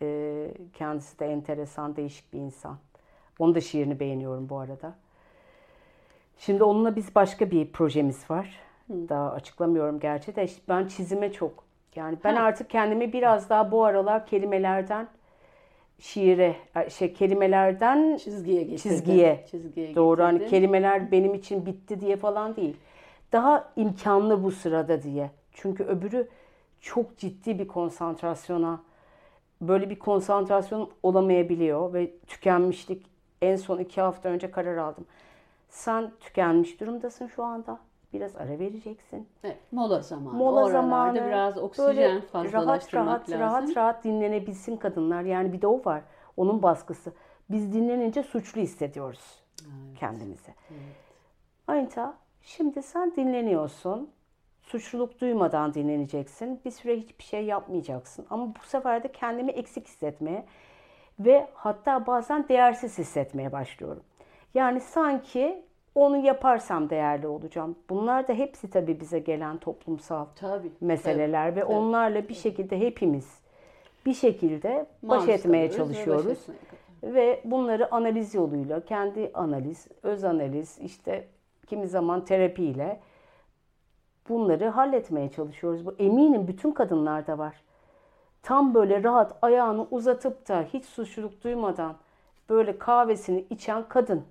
Ee, 0.02 0.50
kendisi 0.74 1.18
de 1.18 1.26
enteresan, 1.26 1.96
değişik 1.96 2.32
bir 2.32 2.38
insan. 2.38 2.78
Onun 3.38 3.54
da 3.54 3.60
şiirini 3.60 4.00
beğeniyorum 4.00 4.48
bu 4.48 4.58
arada. 4.58 4.94
Şimdi 6.38 6.64
onunla 6.64 6.96
biz 6.96 7.14
başka 7.14 7.50
bir 7.50 7.72
projemiz 7.72 8.30
var 8.30 8.60
daha 8.90 9.32
açıklamıyorum 9.32 10.00
gerçi 10.00 10.36
de 10.36 10.44
işte 10.44 10.62
ben 10.68 10.86
çizime 10.86 11.32
çok 11.32 11.64
yani 11.96 12.18
ben 12.24 12.36
ha. 12.36 12.42
artık 12.42 12.70
kendimi 12.70 13.12
biraz 13.12 13.50
daha 13.50 13.72
bu 13.72 13.84
aralar 13.84 14.26
kelimelerden 14.26 15.08
şiire 15.98 16.56
şey 16.88 17.12
kelimelerden 17.12 18.16
çizgiye 18.16 18.62
getirdi. 18.62 18.82
çizgiye, 18.82 19.44
çizgiye 19.50 19.94
doğru 19.94 20.22
hani 20.22 20.46
kelimeler 20.46 21.12
benim 21.12 21.34
için 21.34 21.66
bitti 21.66 22.00
diye 22.00 22.16
falan 22.16 22.56
değil. 22.56 22.76
Daha 23.32 23.72
imkanlı 23.76 24.44
bu 24.44 24.50
sırada 24.50 25.02
diye. 25.02 25.30
Çünkü 25.52 25.84
öbürü 25.84 26.28
çok 26.80 27.18
ciddi 27.18 27.58
bir 27.58 27.68
konsantrasyona 27.68 28.80
böyle 29.60 29.90
bir 29.90 29.98
konsantrasyon 29.98 30.90
olamayabiliyor 31.02 31.92
ve 31.92 32.12
tükenmişlik 32.26 33.06
en 33.42 33.56
son 33.56 33.78
iki 33.78 34.00
hafta 34.00 34.28
önce 34.28 34.50
karar 34.50 34.76
aldım. 34.76 35.06
Sen 35.68 36.12
tükenmiş 36.20 36.80
durumdasın 36.80 37.26
şu 37.26 37.44
anda 37.44 37.78
Biraz 38.12 38.36
ara 38.36 38.58
vereceksin. 38.58 39.28
Evet, 39.44 39.58
mola 39.72 40.00
zamanı. 40.00 40.36
Mola 40.36 40.50
Oralarda 40.50 40.72
zamanı. 40.72 41.26
biraz 41.26 41.58
oksijen 41.58 42.20
fazlalaştırmak 42.20 43.06
rahat, 43.08 43.30
lazım. 43.30 43.40
Rahat 43.40 43.76
rahat 43.76 44.04
dinlenebilsin 44.04 44.76
kadınlar. 44.76 45.22
Yani 45.22 45.52
bir 45.52 45.62
de 45.62 45.66
o 45.66 45.84
var. 45.84 46.02
Onun 46.36 46.62
baskısı. 46.62 47.12
Biz 47.50 47.72
dinlenince 47.72 48.22
suçlu 48.22 48.60
hissediyoruz 48.60 49.42
evet. 49.60 49.98
kendimizi. 49.98 50.54
Evet. 50.70 50.96
Anita 51.66 52.14
şimdi 52.42 52.82
sen 52.82 53.16
dinleniyorsun. 53.16 54.10
Suçluluk 54.62 55.20
duymadan 55.20 55.74
dinleneceksin. 55.74 56.60
Bir 56.64 56.70
süre 56.70 56.96
hiçbir 56.96 57.24
şey 57.24 57.44
yapmayacaksın. 57.44 58.26
Ama 58.30 58.46
bu 58.46 58.66
sefer 58.66 59.02
de 59.02 59.12
kendimi 59.12 59.50
eksik 59.50 59.88
hissetmeye 59.88 60.44
ve 61.20 61.46
hatta 61.54 62.06
bazen 62.06 62.48
değersiz 62.48 62.98
hissetmeye 62.98 63.52
başlıyorum. 63.52 64.02
Yani 64.54 64.80
sanki 64.80 65.62
onu 65.94 66.16
yaparsam 66.16 66.90
değerli 66.90 67.26
olacağım. 67.26 67.76
Bunlar 67.90 68.28
da 68.28 68.32
hepsi 68.32 68.70
tabii 68.70 69.00
bize 69.00 69.18
gelen 69.18 69.58
toplumsal 69.58 70.26
tabii, 70.36 70.70
meseleler 70.80 71.50
tabii, 71.50 71.60
ve 71.60 71.64
tabii. 71.64 71.72
onlarla 71.72 72.28
bir 72.28 72.34
şekilde 72.34 72.80
hepimiz 72.80 73.38
bir 74.06 74.14
şekilde 74.14 74.86
baş 75.02 75.28
etmeye 75.28 75.70
çalışıyoruz. 75.70 76.26
Baş 76.26 76.38
etmeye 76.38 76.78
ve 77.02 77.40
bunları 77.44 77.94
analiz 77.94 78.34
yoluyla, 78.34 78.84
kendi 78.84 79.30
analiz, 79.34 79.88
öz 80.02 80.24
analiz, 80.24 80.78
işte 80.78 81.28
kimi 81.68 81.88
zaman 81.88 82.24
terapiyle 82.24 83.00
bunları 84.28 84.68
halletmeye 84.68 85.30
çalışıyoruz. 85.30 85.86
Bu 85.86 85.94
eminim 85.98 86.48
bütün 86.48 86.72
kadınlarda 86.72 87.38
var. 87.38 87.54
Tam 88.42 88.74
böyle 88.74 89.02
rahat 89.02 89.38
ayağını 89.42 89.86
uzatıp 89.90 90.48
da 90.48 90.62
hiç 90.62 90.84
suçluluk 90.84 91.44
duymadan 91.44 91.96
böyle 92.48 92.78
kahvesini 92.78 93.46
içen 93.50 93.88
kadın 93.88 94.24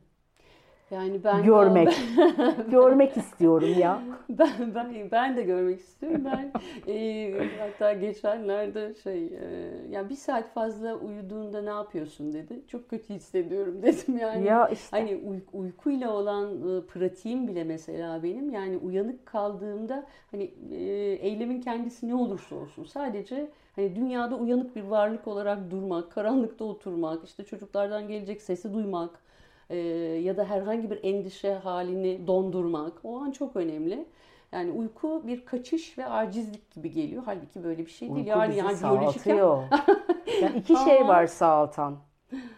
yani 0.92 1.24
ben 1.24 1.44
görmek 1.44 2.00
görmek 2.72 3.18
istiyorum 3.18 3.74
ya. 3.80 4.02
Ben 4.30 4.76
ben 4.76 5.12
ben 5.12 5.38
de 5.38 5.44
görmek 5.44 5.80
istiyorum. 5.80 6.22
Ben 6.26 6.52
e, 6.94 7.34
hatta 7.60 7.94
geçenlerde 7.94 8.94
şey 9.04 9.26
e, 9.26 9.72
ya 9.90 10.10
bir 10.10 10.16
saat 10.16 10.54
fazla 10.54 10.96
uyuduğunda 10.96 11.62
ne 11.62 11.70
yapıyorsun 11.70 12.34
dedi. 12.34 12.62
Çok 12.68 12.90
kötü 12.90 13.14
hissediyorum 13.14 13.80
dedim 13.84 14.18
yani. 14.18 14.46
Ya 14.46 14.68
işte. 14.68 14.98
Hani 14.98 15.16
uy, 15.16 15.40
uykuyla 15.54 16.14
olan 16.14 16.78
e, 16.78 16.82
pratiğim 16.86 17.48
bile 17.48 17.64
mesela 17.64 18.24
benim 18.24 18.52
yani 18.52 18.78
uyanık 18.78 19.26
kaldığımda 19.26 20.06
hani 20.32 20.54
e, 20.72 20.84
eylemin 21.22 21.62
kendisi 21.62 22.08
ne 22.08 22.16
olursa 22.16 22.56
olsun 22.56 22.84
sadece 22.84 23.50
hani 23.76 23.96
dünyada 23.96 24.36
uyanık 24.36 24.76
bir 24.76 24.84
varlık 24.84 25.28
olarak 25.28 25.72
durmak, 25.72 26.12
karanlıkta 26.12 26.66
oturmak, 26.66 27.26
işte 27.26 27.44
çocuklardan 27.44 28.08
gelecek 28.08 28.42
sesi 28.42 28.74
duymak 28.74 29.27
e, 29.70 29.78
ya 30.24 30.38
da 30.38 30.46
herhangi 30.46 30.92
bir 30.92 31.00
endişe 31.04 31.54
halini 31.54 32.28
dondurmak 32.28 32.94
o 33.04 33.18
an 33.22 33.32
çok 33.32 33.56
önemli. 33.56 34.06
Yani 34.52 34.72
uyku 34.72 35.24
bir 35.28 35.46
kaçış 35.46 35.98
ve 35.98 36.06
acizlik 36.06 36.72
gibi 36.72 36.92
geliyor. 36.92 37.24
Halbuki 37.26 37.64
böyle 37.64 37.86
bir 37.86 37.92
şey 37.92 38.08
değil. 38.08 38.18
Uyku 38.18 38.30
yani, 38.30 38.56
yani 38.56 38.80
biyolojik 38.82 39.26
yani 40.42 40.58
iki 40.58 40.76
şey 40.76 41.08
var 41.08 41.28
sağaltan. 41.28 41.98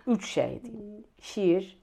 Üç 0.08 0.30
şey 0.30 0.62
diyeyim. 0.64 1.04
Şiir, 1.22 1.82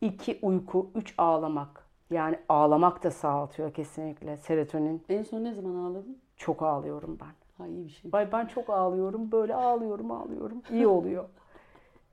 iki 0.00 0.38
uyku, 0.42 0.90
üç 0.94 1.14
ağlamak. 1.18 1.84
Yani 2.10 2.38
ağlamak 2.48 3.04
da 3.04 3.10
sağaltıyor 3.10 3.74
kesinlikle 3.74 4.36
serotonin. 4.36 5.02
En 5.08 5.22
son 5.22 5.44
ne 5.44 5.54
zaman 5.54 5.74
ağladın? 5.74 6.18
Çok 6.36 6.62
ağlıyorum 6.62 7.18
ben. 7.20 7.32
Ha 7.58 7.68
iyi 7.68 7.84
bir 7.84 7.90
şey. 7.90 8.12
Ben 8.12 8.46
çok 8.46 8.70
ağlıyorum. 8.70 9.32
Böyle 9.32 9.54
ağlıyorum, 9.54 10.10
ağlıyorum. 10.10 10.62
İyi 10.72 10.86
oluyor 10.86 11.24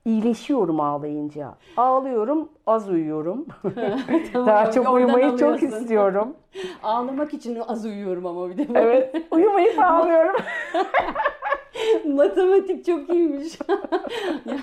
iyileşiyorum 0.05 0.79
ağlayınca. 0.79 1.53
Ağlıyorum, 1.77 2.49
az 2.67 2.89
uyuyorum. 2.89 3.45
tamam, 4.33 4.47
Daha 4.47 4.71
çok 4.71 4.93
uyumayı 4.93 5.37
çok 5.37 5.63
istiyorum. 5.63 6.33
Ağlamak 6.83 7.33
için 7.33 7.59
az 7.67 7.85
uyuyorum 7.85 8.25
ama 8.25 8.49
bir 8.49 8.57
de. 8.57 8.67
Evet, 8.75 9.15
uyumayıp 9.31 9.79
ağlıyorum. 9.79 10.35
Matematik 12.05 12.85
çok 12.85 13.09
iyiymiş. 13.09 13.59
ya, 14.45 14.57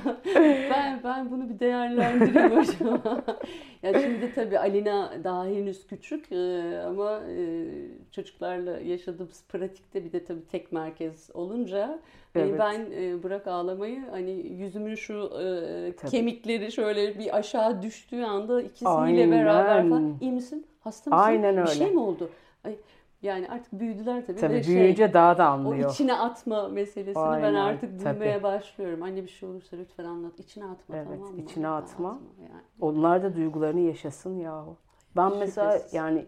ben 0.70 1.00
ben 1.04 1.30
bunu 1.30 1.48
bir 1.48 1.58
değerlendireyim 1.58 2.56
hocam. 2.56 3.02
ya 3.82 4.00
şimdi 4.00 4.34
tabii 4.34 4.58
Alina 4.58 5.12
daha 5.24 5.44
henüz 5.46 5.86
küçük 5.86 6.32
e, 6.32 6.62
ama 6.86 7.20
e, 7.28 7.66
çocuklarla 8.12 8.78
yaşadığımız 8.80 9.44
pratikte 9.48 10.04
bir 10.04 10.12
de 10.12 10.24
tabii 10.24 10.46
tek 10.50 10.72
merkez 10.72 11.30
olunca 11.34 11.98
evet. 12.34 12.54
e, 12.54 12.58
ben 12.58 12.86
e, 12.92 13.22
bırak 13.22 13.46
ağlamayı 13.46 14.00
hani 14.10 14.30
yüzümün 14.30 14.94
şu 14.94 15.30
e, 15.42 16.08
kemikleri 16.10 16.72
şöyle 16.72 17.18
bir 17.18 17.36
aşağı 17.36 17.82
düştüğü 17.82 18.22
anda 18.22 18.62
ikisiyle 18.62 18.90
Aynen. 18.90 19.30
beraber 19.30 19.88
falan 19.88 20.18
iyi 20.20 20.32
misin? 20.32 20.66
Hasta 20.80 21.10
mısın? 21.10 21.22
Aynen 21.24 21.56
öyle. 21.56 21.70
Bir 21.70 21.76
şey 21.76 21.90
mi 21.90 22.00
oldu? 22.00 22.30
Ay, 22.64 22.76
yani 23.22 23.48
artık 23.48 23.72
büyüdüler 23.72 24.26
tabii. 24.26 24.40
Tabii 24.40 24.64
şey, 24.64 24.74
büyüyünce 24.74 25.12
daha 25.12 25.38
da 25.38 25.48
anlıyor. 25.48 25.88
O 25.88 25.92
içine 25.92 26.14
atma 26.14 26.68
meselesini 26.68 27.22
Aynen, 27.22 27.42
ben 27.42 27.54
artık 27.54 28.04
duymaya 28.04 28.42
başlıyorum. 28.42 29.02
Anne 29.02 29.22
bir 29.22 29.28
şey 29.28 29.48
olursa 29.48 29.76
lütfen 29.76 30.04
anlat. 30.04 30.38
İçine 30.38 30.64
atma 30.64 30.96
evet, 30.96 31.08
tamam 31.10 31.34
mı? 31.34 31.40
içine 31.40 31.68
atma. 31.68 32.08
atma 32.10 32.20
yani. 32.40 32.62
Onlar 32.80 33.22
da 33.22 33.36
duygularını 33.36 33.80
yaşasın 33.80 34.38
yahu. 34.38 34.76
Ben 35.16 35.30
Şüphesiz. 35.30 35.56
mesela 35.56 35.80
yani 35.92 36.26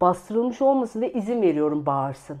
bastırılmış 0.00 0.62
olmasın 0.62 1.00
diye 1.00 1.12
izin 1.12 1.42
veriyorum 1.42 1.86
bağırsın. 1.86 2.40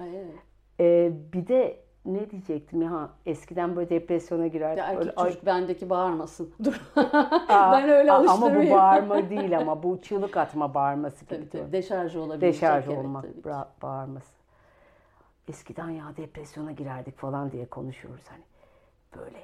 Ay, 0.00 0.16
evet. 0.16 0.34
Ee, 0.80 1.12
bir 1.32 1.46
de 1.46 1.85
ne 2.06 2.30
diyecektim 2.30 2.82
ya 2.82 3.10
eskiden 3.26 3.76
böyle 3.76 3.90
depresyona 3.90 4.46
girerdik. 4.46 4.78
Ya 4.78 4.84
erkek 4.84 5.00
böyle, 5.00 5.14
çocuk 5.14 5.46
bendeki 5.46 5.90
bağırmasın. 5.90 6.54
Dur. 6.64 6.80
Aa, 7.48 7.72
ben 7.72 7.88
öyle 7.88 8.12
alıştırmayayım. 8.12 8.72
Ama 8.72 8.76
bu 8.76 8.82
bağırma 8.82 9.30
değil 9.30 9.58
ama 9.58 9.82
bu 9.82 10.00
çığlık 10.02 10.36
atma 10.36 10.74
bağırması 10.74 11.24
gibi. 11.24 11.36
Tabii, 11.36 11.50
tabii. 11.50 11.72
Deşarj 11.72 12.16
olabilecek. 12.16 12.54
Deşarj 12.54 12.88
olmak 12.88 13.24
evet, 13.24 13.44
bağırması. 13.82 14.32
Eskiden 15.48 15.90
ya 15.90 16.16
depresyona 16.16 16.72
girerdik 16.72 17.18
falan 17.18 17.52
diye 17.52 17.66
konuşuyoruz 17.66 18.24
hani. 18.28 18.42
Böyle 19.16 19.38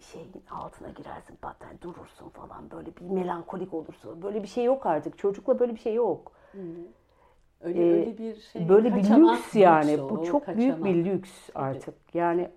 şeyin 0.00 0.32
altına 0.50 0.88
girersin 0.88 1.38
battaniye 1.42 1.82
durursun 1.82 2.28
falan 2.28 2.70
böyle 2.70 2.96
bir 2.96 3.02
melankolik 3.02 3.74
olursun. 3.74 4.22
Böyle 4.22 4.42
bir 4.42 4.48
şey 4.48 4.64
yok 4.64 4.86
artık. 4.86 5.18
Çocukla 5.18 5.58
böyle 5.58 5.74
bir 5.74 5.80
şey 5.80 5.94
yok. 5.94 6.32
Hı. 6.52 6.58
Öyle, 7.60 7.80
ee, 7.80 7.92
öyle 7.92 8.18
bir 8.18 8.34
şey. 8.34 8.68
Böyle 8.68 8.94
bir 8.94 9.02
lüks 9.02 9.54
yani. 9.54 10.02
O, 10.02 10.10
bu 10.10 10.24
çok 10.24 10.46
kaçamak. 10.46 10.84
büyük 10.84 10.84
bir 10.84 11.04
lüks 11.04 11.50
artık. 11.54 11.94
Yani 12.14 12.48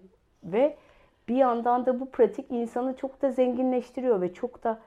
ve 0.44 0.78
bir 1.28 1.36
yandan 1.36 1.86
da 1.86 2.00
bu 2.00 2.10
pratik 2.10 2.52
insanı 2.52 2.96
çok 2.96 3.22
da 3.22 3.32
zenginleştiriyor 3.32 4.22
ve 4.22 4.34
çok 4.34 4.64
da 4.64 4.80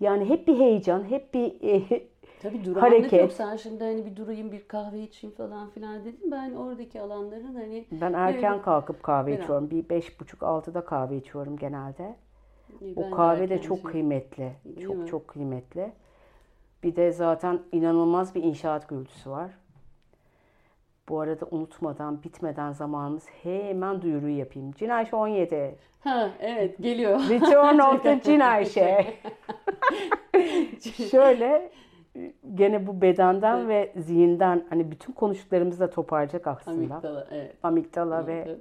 yani 0.00 0.28
hep 0.28 0.48
bir 0.48 0.58
heyecan, 0.58 1.04
hep 1.04 1.34
bir 1.34 1.52
e, 1.62 2.06
Tabii 2.42 2.64
duranlık 2.64 2.82
hareket. 2.82 3.20
yok. 3.20 3.32
Sen 3.32 3.56
şimdi 3.56 3.84
hani 3.84 4.06
bir 4.06 4.16
durayım 4.16 4.52
bir 4.52 4.68
kahve 4.68 5.00
içeyim 5.00 5.36
falan 5.36 5.70
filan 5.70 6.04
dedim. 6.04 6.30
Ben 6.30 6.54
oradaki 6.54 7.00
alanların 7.00 7.54
hani... 7.54 7.86
Ben 7.92 8.12
erken 8.12 8.52
evet, 8.52 8.62
kalkıp 8.62 9.02
kahve 9.02 9.32
ben 9.32 9.42
içiyorum. 9.42 9.70
Bir 9.70 9.88
beş 9.88 10.20
buçuk 10.20 10.42
altıda 10.42 10.84
kahve 10.84 11.16
içiyorum 11.16 11.56
genelde. 11.56 12.14
İyi, 12.80 12.94
o 12.96 13.10
kahve 13.10 13.48
de 13.48 13.60
çok 13.60 13.84
kıymetli. 13.84 14.52
çok 14.82 14.96
mi? 14.96 15.06
çok 15.06 15.28
kıymetli. 15.28 15.92
Bir 16.82 16.96
de 16.96 17.12
zaten 17.12 17.60
inanılmaz 17.72 18.34
bir 18.34 18.42
inşaat 18.42 18.88
gürültüsü 18.88 19.30
var. 19.30 19.50
Bu 21.08 21.20
arada 21.20 21.46
unutmadan, 21.50 22.22
bitmeden 22.22 22.72
zamanımız 22.72 23.26
hemen 23.42 24.02
duyuru 24.02 24.28
yapayım. 24.28 24.72
Cinayşe 24.72 25.16
17. 25.16 25.78
Ha, 26.00 26.30
evet 26.40 26.78
geliyor. 26.78 27.20
Return 27.30 27.78
of 27.78 28.02
the 28.02 28.20
Cinayşe. 28.24 29.14
Şöyle 31.10 31.72
gene 32.54 32.86
bu 32.86 33.02
bedenden 33.02 33.58
evet. 33.58 33.96
ve 33.96 34.00
zihinden 34.00 34.66
hani 34.70 34.90
bütün 34.90 35.12
konuştuklarımızı 35.12 35.80
da 35.80 35.90
toparlayacak 35.90 36.46
aslında. 36.46 36.94
Amigdala, 36.94 37.26
evet. 37.30 37.56
Amigdala 37.62 38.24
evet. 38.28 38.46
ve 38.48 38.56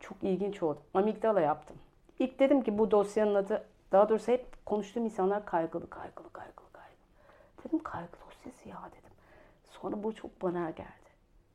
çok 0.00 0.16
ilginç 0.22 0.62
oldu. 0.62 0.78
Amigdala 0.94 1.40
yaptım. 1.40 1.76
İlk 2.18 2.40
dedim 2.40 2.62
ki 2.62 2.78
bu 2.78 2.90
dosyanın 2.90 3.34
adı 3.34 3.64
daha 3.92 4.08
doğrusu 4.08 4.32
hep 4.32 4.66
konuştuğum 4.66 5.04
insanlar 5.04 5.44
kaygılı, 5.44 5.90
kaygılı, 5.90 6.32
kaygılı. 6.32 6.63
Dedim 7.64 7.78
kaygılı 7.78 8.20
dosyası 8.26 8.68
ya 8.68 8.78
dedim. 8.90 9.10
Sonra 9.70 10.02
bu 10.02 10.14
çok 10.14 10.42
bana 10.42 10.70
geldi. 10.70 10.88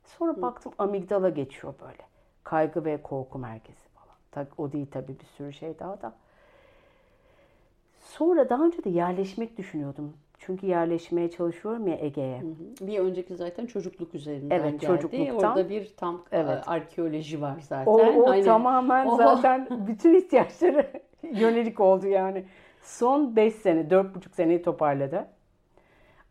Sonra 0.04 0.32
Hı. 0.32 0.42
baktım 0.42 0.72
amigdala 0.78 1.28
geçiyor 1.28 1.74
böyle. 1.80 2.02
Kaygı 2.44 2.84
ve 2.84 3.02
korku 3.02 3.38
merkezi 3.38 3.88
falan. 3.88 4.46
O 4.58 4.72
değil 4.72 4.86
tabii 4.90 5.18
bir 5.20 5.26
sürü 5.26 5.52
şey 5.52 5.78
daha 5.78 6.02
da. 6.02 6.12
Sonra 8.00 8.50
daha 8.50 8.64
önce 8.64 8.84
de 8.84 8.90
yerleşmek 8.90 9.58
düşünüyordum. 9.58 10.12
Çünkü 10.38 10.66
yerleşmeye 10.66 11.30
çalışıyorum 11.30 11.88
ya 11.88 11.96
Ege'ye. 12.00 12.42
Bir 12.80 12.98
önceki 12.98 13.36
zaten 13.36 13.66
çocukluk 13.66 14.14
üzerinden 14.14 14.60
evet, 14.60 14.80
geldi. 14.80 14.86
Çocukluktan, 14.86 15.36
Orada 15.36 15.68
bir 15.68 15.92
tam 15.96 16.14
e, 16.32 16.38
evet. 16.38 16.68
arkeoloji 16.68 17.40
var 17.40 17.56
zaten. 17.60 17.92
O, 17.92 17.98
o 17.98 18.30
hani, 18.30 18.44
tamamen 18.44 19.06
o... 19.06 19.16
zaten 19.16 19.68
bütün 19.86 20.14
ihtiyaçları 20.14 20.86
yönelik 21.22 21.80
oldu 21.80 22.06
yani. 22.06 22.44
Son 22.82 23.36
5 23.36 23.54
sene, 23.54 23.80
4,5 23.80 24.34
seneyi 24.34 24.62
toparladı. 24.62 25.26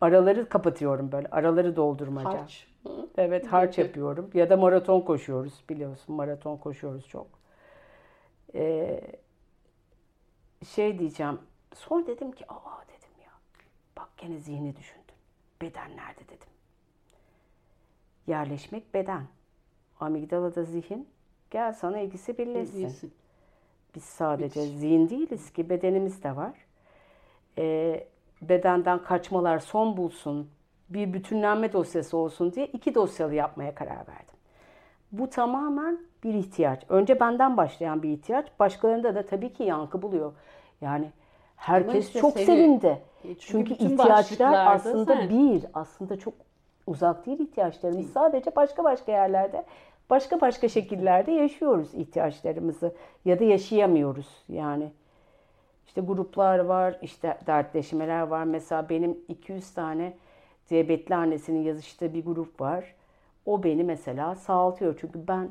Araları 0.02 0.50
kapatıyorum 0.50 1.12
böyle. 1.12 1.28
Araları 1.28 1.76
doldurmaca. 1.76 2.30
Harç. 2.30 2.68
Evet 3.18 3.47
harç 3.47 3.76
Peki. 3.76 3.82
yapıyorum. 3.82 4.30
Ya 4.34 4.50
da 4.50 4.58
maraton 4.58 5.02
koşuyoruz 5.02 5.64
biliyorsun. 5.70 6.16
Maraton 6.16 6.58
koşuyoruz 6.58 7.08
çok. 7.08 7.28
Ee, 8.56 9.02
şey 10.68 11.00
diyeceğim. 11.00 11.39
Sonra 11.76 12.08
dedim 12.08 12.32
ki 12.32 12.45
aa 12.50 12.82
dedim 12.88 13.24
ya. 13.26 13.32
Bak 13.97 14.10
gene 14.18 14.39
zihni 14.39 14.76
düşündün. 14.76 15.00
beden 15.62 15.97
nerede 15.97 16.28
dedim. 16.28 16.50
Yerleşmek 18.28 18.93
beden. 18.93 19.24
Amigdala 20.00 20.56
da 20.56 20.64
zihin. 20.64 21.08
Gel 21.52 21.74
sana 21.74 22.00
ikisi 22.00 22.38
birleşsin. 22.38 23.14
Biz 23.95 24.04
sadece 24.04 24.62
Hiç. 24.66 24.74
zihin 24.74 25.10
değiliz 25.10 25.54
ki 25.54 25.70
bedenimiz 25.70 26.24
de 26.24 26.36
var. 26.36 26.54
Ee, 27.58 28.08
bedenden 28.41 29.03
kaçmalar 29.03 29.59
son 29.59 29.97
bulsun, 29.97 30.49
bir 30.89 31.13
bütünlenme 31.13 31.73
dosyası 31.73 32.17
olsun 32.17 32.53
diye 32.53 32.65
iki 32.65 32.95
dosyalı 32.95 33.35
yapmaya 33.35 33.75
karar 33.75 33.97
verdim. 33.97 34.35
Bu 35.11 35.29
tamamen 35.29 35.99
bir 36.23 36.33
ihtiyaç. 36.33 36.83
Önce 36.89 37.19
benden 37.19 37.57
başlayan 37.57 38.03
bir 38.03 38.09
ihtiyaç. 38.09 38.47
Başkalarında 38.59 39.15
da 39.15 39.25
tabii 39.25 39.53
ki 39.53 39.63
yankı 39.63 40.01
buluyor. 40.01 40.33
Yani 40.81 41.11
herkes 41.55 42.07
işte 42.07 42.19
çok 42.19 42.33
seni, 42.33 42.45
sevindi. 42.45 43.01
Çünkü, 43.23 43.39
Çünkü 43.39 43.73
ihtiyaçlar 43.73 44.75
aslında 44.75 45.15
sen. 45.15 45.29
bir, 45.29 45.65
aslında 45.73 46.19
çok 46.19 46.33
uzak 46.87 47.25
değil 47.25 47.39
ihtiyaçlarımız. 47.39 47.97
Değil. 47.97 48.13
Sadece 48.13 48.55
başka 48.55 48.83
başka 48.83 49.11
yerlerde, 49.11 49.65
başka 50.09 50.41
başka 50.41 50.69
şekillerde 50.69 51.31
yaşıyoruz 51.31 51.93
ihtiyaçlarımızı 51.93 52.95
ya 53.25 53.39
da 53.39 53.43
yaşayamıyoruz 53.43 54.43
yani. 54.49 54.91
İşte 55.89 56.01
gruplar 56.01 56.59
var, 56.59 56.97
işte 57.01 57.37
dertleşmeler 57.47 58.21
var. 58.21 58.43
Mesela 58.43 58.89
benim 58.89 59.17
200 59.27 59.73
tane 59.73 60.13
diyabetli 60.69 61.15
annesinin 61.15 61.63
yazıştığı 61.63 62.13
bir 62.13 62.25
grup 62.25 62.61
var. 62.61 62.95
O 63.45 63.63
beni 63.63 63.83
mesela 63.83 64.35
sağaltıyor. 64.35 64.97
Çünkü 65.01 65.27
ben 65.27 65.49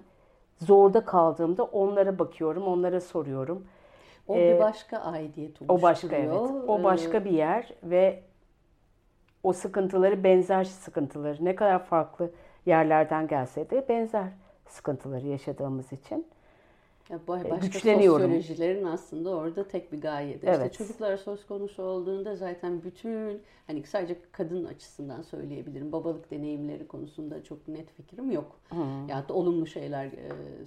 zorda 0.59 1.05
kaldığımda 1.05 1.65
onlara 1.65 2.19
bakıyorum, 2.19 2.67
onlara 2.67 3.01
soruyorum. 3.01 3.67
O 4.29 4.37
ee, 4.37 4.55
bir 4.55 4.61
başka 4.61 4.99
aidiyet 4.99 5.63
oluşturuyor. 5.63 5.79
O 5.79 5.83
başka 5.83 6.17
evet. 6.17 6.69
O 6.69 6.85
başka 6.85 7.25
bir 7.25 7.31
yer 7.31 7.75
ve 7.83 8.23
o 9.43 9.53
sıkıntıları 9.53 10.25
benzer 10.25 10.65
sıkıntıları 10.65 11.45
ne 11.45 11.55
kadar 11.55 11.85
farklı 11.85 12.31
yerlerden 12.67 13.27
gelse 13.27 13.71
de 13.71 13.89
benzer 13.89 14.29
sıkıntıları 14.69 15.27
yaşadığımız 15.27 15.93
için 15.93 16.27
ya 17.11 17.21
başka 17.29 17.57
güçleniyorum. 17.57 18.31
sosyolojilerin 18.33 18.85
aslında 18.85 19.31
orada 19.31 19.69
tek 19.69 19.93
bir 19.93 20.01
gayede. 20.01 20.47
Evet. 20.47 20.73
İşte 20.73 20.85
çocuklar 20.85 21.17
söz 21.17 21.47
konusu 21.47 21.83
olduğunda 21.83 22.37
zaten 22.37 22.83
bütün 22.83 23.43
hani 23.67 23.83
sadece 23.83 24.19
kadın 24.33 24.65
açısından 24.65 25.23
söyleyebilirim. 25.23 25.93
Babalık 25.93 26.31
deneyimleri 26.31 26.87
konusunda 26.87 27.45
çok 27.45 27.69
net 27.69 27.91
fikrim 27.91 28.31
yok. 28.31 28.61
Hmm. 28.69 29.09
Ya 29.09 29.29
da 29.29 29.35
olumlu 29.35 29.67
şeyler 29.67 30.11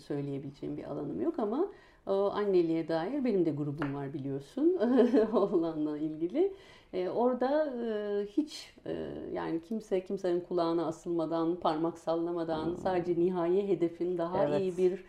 söyleyebileceğim 0.08 0.78
bir 0.78 0.84
alanım 0.84 1.22
yok 1.22 1.40
ama 1.40 1.68
o 2.08 2.32
anneliğe 2.34 2.88
dair 2.88 3.26
benim 3.26 3.46
de 3.46 3.52
grubum 3.52 3.96
var 3.96 4.14
biliyorsun 4.14 4.78
oğlanla 5.34 5.98
ilgili. 5.98 6.54
E, 6.94 7.10
orada 7.10 7.66
e, 7.66 8.26
hiç 8.26 8.74
e, 8.86 9.08
yani 9.34 9.62
kimse 9.62 10.04
kimsenin 10.04 10.42
kulağına 10.42 10.86
asılmadan, 10.86 11.56
parmak 11.56 11.98
sallamadan 11.98 12.66
hmm. 12.66 12.78
sadece 12.78 13.20
nihai 13.20 13.68
hedefin 13.68 14.18
daha 14.18 14.46
evet. 14.46 14.62
iyi 14.62 14.78
bir 14.78 14.92
e, 14.92 15.04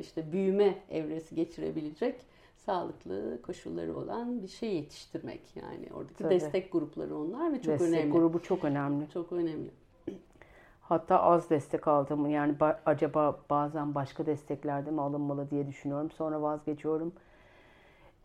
işte 0.00 0.32
büyüme 0.32 0.74
evresi 0.90 1.34
geçirebilecek 1.34 2.20
sağlıklı 2.56 3.42
koşulları 3.42 3.96
olan 3.96 4.42
bir 4.42 4.48
şey 4.48 4.74
yetiştirmek 4.74 5.40
yani 5.56 5.88
oradaki 5.94 6.22
Tabii. 6.22 6.34
destek 6.34 6.72
grupları 6.72 7.18
onlar 7.18 7.52
ve 7.52 7.62
çok 7.62 7.72
destek 7.72 7.88
önemli. 7.88 8.04
Destek 8.04 8.12
grubu 8.12 8.42
çok 8.42 8.64
önemli. 8.64 9.10
Çok 9.10 9.32
önemli. 9.32 9.70
Hatta 10.80 11.22
az 11.22 11.50
destek 11.50 11.88
aldım. 11.88 12.30
Yani 12.30 12.52
ba- 12.52 12.78
acaba 12.86 13.40
bazen 13.50 13.94
başka 13.94 14.26
desteklerde 14.26 14.90
mi 14.90 15.00
alınmalı 15.00 15.50
diye 15.50 15.66
düşünüyorum. 15.66 16.10
Sonra 16.10 16.42
vazgeçiyorum. 16.42 17.12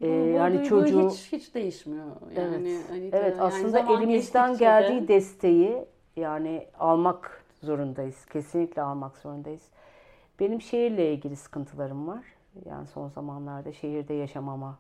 Ee, 0.02 0.08
yani 0.08 0.64
çocuğu 0.64 1.10
hiç 1.10 1.32
hiç 1.32 1.56
değişmiyor. 1.56 2.06
Yani 2.36 2.70
evet. 2.70 2.86
Hani 2.90 3.10
evet 3.14 3.38
yani 3.38 3.42
aslında 3.42 3.80
elimizden 3.80 4.58
geldiği 4.58 5.02
de... 5.02 5.08
desteği 5.08 5.86
yani 6.16 6.68
almak 6.80 7.44
zorundayız. 7.64 8.26
Kesinlikle 8.26 8.82
almak 8.82 9.18
zorundayız. 9.18 9.64
Benim 10.40 10.62
şehirle 10.62 11.14
ilgili 11.14 11.36
sıkıntılarım 11.36 12.08
var. 12.08 12.24
Yani 12.66 12.88
son 12.88 13.08
zamanlarda 13.08 13.74
şehirde 13.74 14.14
yaşamama, 14.14 14.80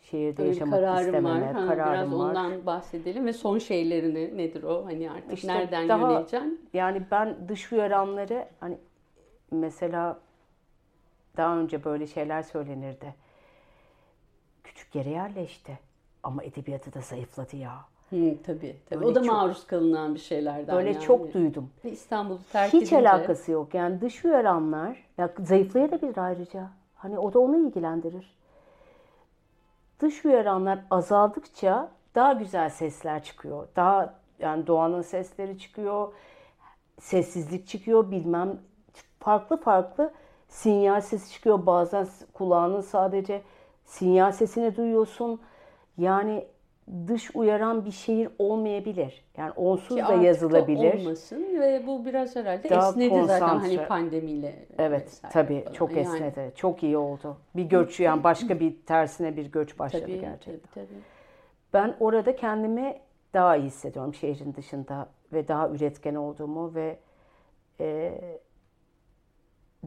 şehirde 0.00 0.42
Öyle 0.42 0.52
yaşamak 0.52 0.80
kararım 0.80 1.06
istememe, 1.06 1.46
var. 1.46 1.54
Ha, 1.54 1.66
kararım 1.66 2.10
biraz 2.10 2.20
var. 2.20 2.28
ondan 2.28 2.66
bahsedelim 2.66 3.26
ve 3.26 3.32
son 3.32 3.58
şeylerini 3.58 4.38
nedir 4.38 4.62
o? 4.62 4.84
Hani 4.86 5.10
artık 5.10 5.32
işte 5.32 5.48
nereden 5.48 5.88
daha, 5.88 6.12
yöneleceksin? 6.12 6.68
Yani 6.72 7.02
ben 7.10 7.48
dış 7.48 7.72
uyaranları 7.72 8.48
hani 8.60 8.78
mesela 9.50 10.20
daha 11.36 11.58
önce 11.58 11.84
böyle 11.84 12.06
şeyler 12.06 12.42
söylenirdi. 12.42 13.14
Küçük 14.64 14.94
yere 14.94 15.10
yerleşti 15.10 15.78
ama 16.22 16.44
edebiyatı 16.44 16.94
da 16.94 17.00
zayıfladı 17.00 17.56
ya. 17.56 17.84
Hı, 18.10 18.34
tabii 18.46 18.76
tabii. 18.90 19.06
o 19.06 19.14
da 19.14 19.22
çok, 19.22 19.32
maruz 19.32 19.66
kalınan 19.66 20.14
bir 20.14 20.20
şeylerden. 20.20 20.76
Böyle 20.76 20.90
yani. 20.90 21.00
çok 21.00 21.34
duydum. 21.34 21.70
İstanbul'u 21.84 22.38
terk 22.52 22.72
Hiç 22.72 22.92
edince... 22.92 23.10
alakası 23.10 23.52
yok. 23.52 23.74
Yani 23.74 24.00
dış 24.00 24.24
uyaranlar 24.24 25.04
ya 25.18 25.30
zayıflayabilir 25.44 26.16
ayrıca. 26.16 26.68
Hani 26.94 27.18
o 27.18 27.32
da 27.32 27.38
onu 27.38 27.56
ilgilendirir. 27.56 28.34
Dış 30.00 30.24
uyaranlar 30.24 30.78
azaldıkça 30.90 31.88
daha 32.14 32.32
güzel 32.32 32.70
sesler 32.70 33.22
çıkıyor. 33.22 33.68
Daha 33.76 34.14
yani 34.38 34.66
doğanın 34.66 35.02
sesleri 35.02 35.58
çıkıyor. 35.58 36.12
Sessizlik 37.00 37.68
çıkıyor 37.68 38.10
bilmem 38.10 38.58
farklı 39.20 39.56
farklı 39.56 40.12
sinyal 40.48 41.00
sesi 41.00 41.32
çıkıyor. 41.32 41.66
Bazen 41.66 42.08
kulağının 42.32 42.80
sadece 42.80 43.42
sinyal 43.84 44.32
sesini 44.32 44.76
duyuyorsun. 44.76 45.40
Yani 45.98 46.46
dış 47.08 47.30
uyaran 47.36 47.84
bir 47.84 47.90
şehir 47.90 48.28
olmayabilir. 48.38 49.24
Yani 49.36 49.52
onsuz 49.52 49.96
Ki 49.96 50.02
da 50.02 50.14
yazılabilir. 50.14 51.00
olmasın 51.00 51.60
ve 51.60 51.86
bu 51.86 52.04
biraz 52.04 52.36
herhalde 52.36 52.70
Daha 52.70 52.88
esnedi 52.88 53.24
zaten 53.26 53.58
hani 53.58 53.86
pandemiyle. 53.86 54.66
Evet 54.78 55.22
tabii 55.32 55.62
falan. 55.62 55.72
çok 55.72 55.96
esnedi. 55.96 56.40
Yani. 56.40 56.52
Çok 56.54 56.82
iyi 56.82 56.96
oldu. 56.96 57.36
Bir 57.56 57.64
göç 57.64 58.00
yani 58.00 58.24
başka 58.24 58.60
bir 58.60 58.76
tersine 58.86 59.36
bir 59.36 59.46
göç 59.46 59.78
başladı 59.78 60.02
tabii, 60.02 60.20
gerçekten. 60.20 60.70
Tabii, 60.74 60.86
tabii. 60.88 61.00
Ben 61.72 61.96
orada 62.00 62.36
kendimi 62.36 62.98
daha 63.34 63.56
iyi 63.56 63.66
hissediyorum 63.66 64.14
şehrin 64.14 64.54
dışında 64.54 65.08
ve 65.32 65.48
daha 65.48 65.68
üretken 65.68 66.14
olduğumu 66.14 66.74
ve 66.74 66.98
e, 67.80 68.12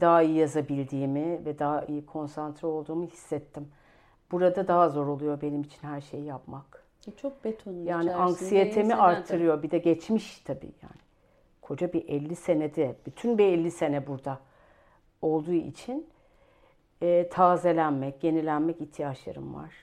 daha 0.02 0.22
iyi 0.22 0.38
yazabildiğimi 0.38 1.46
ve 1.46 1.60
daha 1.60 1.86
iyi 1.86 2.06
konsantre 2.06 2.68
olduğumu 2.68 3.08
hissettim. 3.08 3.68
Burada 4.32 4.68
daha 4.68 4.90
zor 4.90 5.08
oluyor 5.08 5.42
benim 5.42 5.62
için 5.62 5.88
her 5.88 6.02
şeyi 6.02 6.26
yapmak. 6.26 6.83
E, 7.08 7.12
çok 7.12 7.44
betonun 7.44 7.86
Yani 7.86 8.14
anksiyetemi 8.14 8.96
artırıyor. 8.96 9.64
Bir 9.64 9.72
de 9.72 9.78
geçmiş 9.78 10.40
tabii 10.40 10.72
yani. 10.82 11.04
Koca 11.62 11.94
bir 11.94 12.10
50 12.10 12.36
senede, 12.36 12.96
bütün 13.06 13.38
bir 13.38 13.46
50 13.46 13.72
sene 13.72 14.08
burada 14.08 14.40
olduğu 15.22 15.54
için 15.54 16.08
e, 17.02 17.30
tazelenmek, 17.30 18.24
yenilenmek 18.24 18.82
ihtiyaçlarım 18.82 19.56
var. 19.56 19.74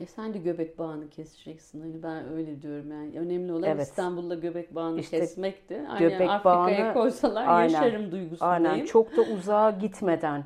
E 0.00 0.06
sen 0.06 0.34
de 0.34 0.38
göbek 0.38 0.78
bağını 0.78 1.08
keseceksin. 1.08 1.80
Hani 1.80 2.02
ben 2.02 2.32
öyle 2.32 2.62
diyorum 2.62 2.90
yani. 2.90 3.18
Önemli 3.18 3.52
olan 3.52 3.62
evet. 3.62 3.86
İstanbul'da 3.86 4.34
göbek 4.34 4.74
bağını 4.74 5.00
işte 5.00 5.20
kesmekti. 5.20 5.80
Hani 5.88 5.98
göbek 5.98 6.30
Afrika'ya 6.30 6.84
bağını, 6.84 6.92
koysalar 6.94 7.46
aynen, 7.46 7.72
yaşarım 7.72 8.12
duygusundayım. 8.12 8.66
Aynen. 8.66 8.84
Çok 8.84 9.16
da 9.16 9.22
uzağa 9.22 9.70
gitmeden 9.70 10.44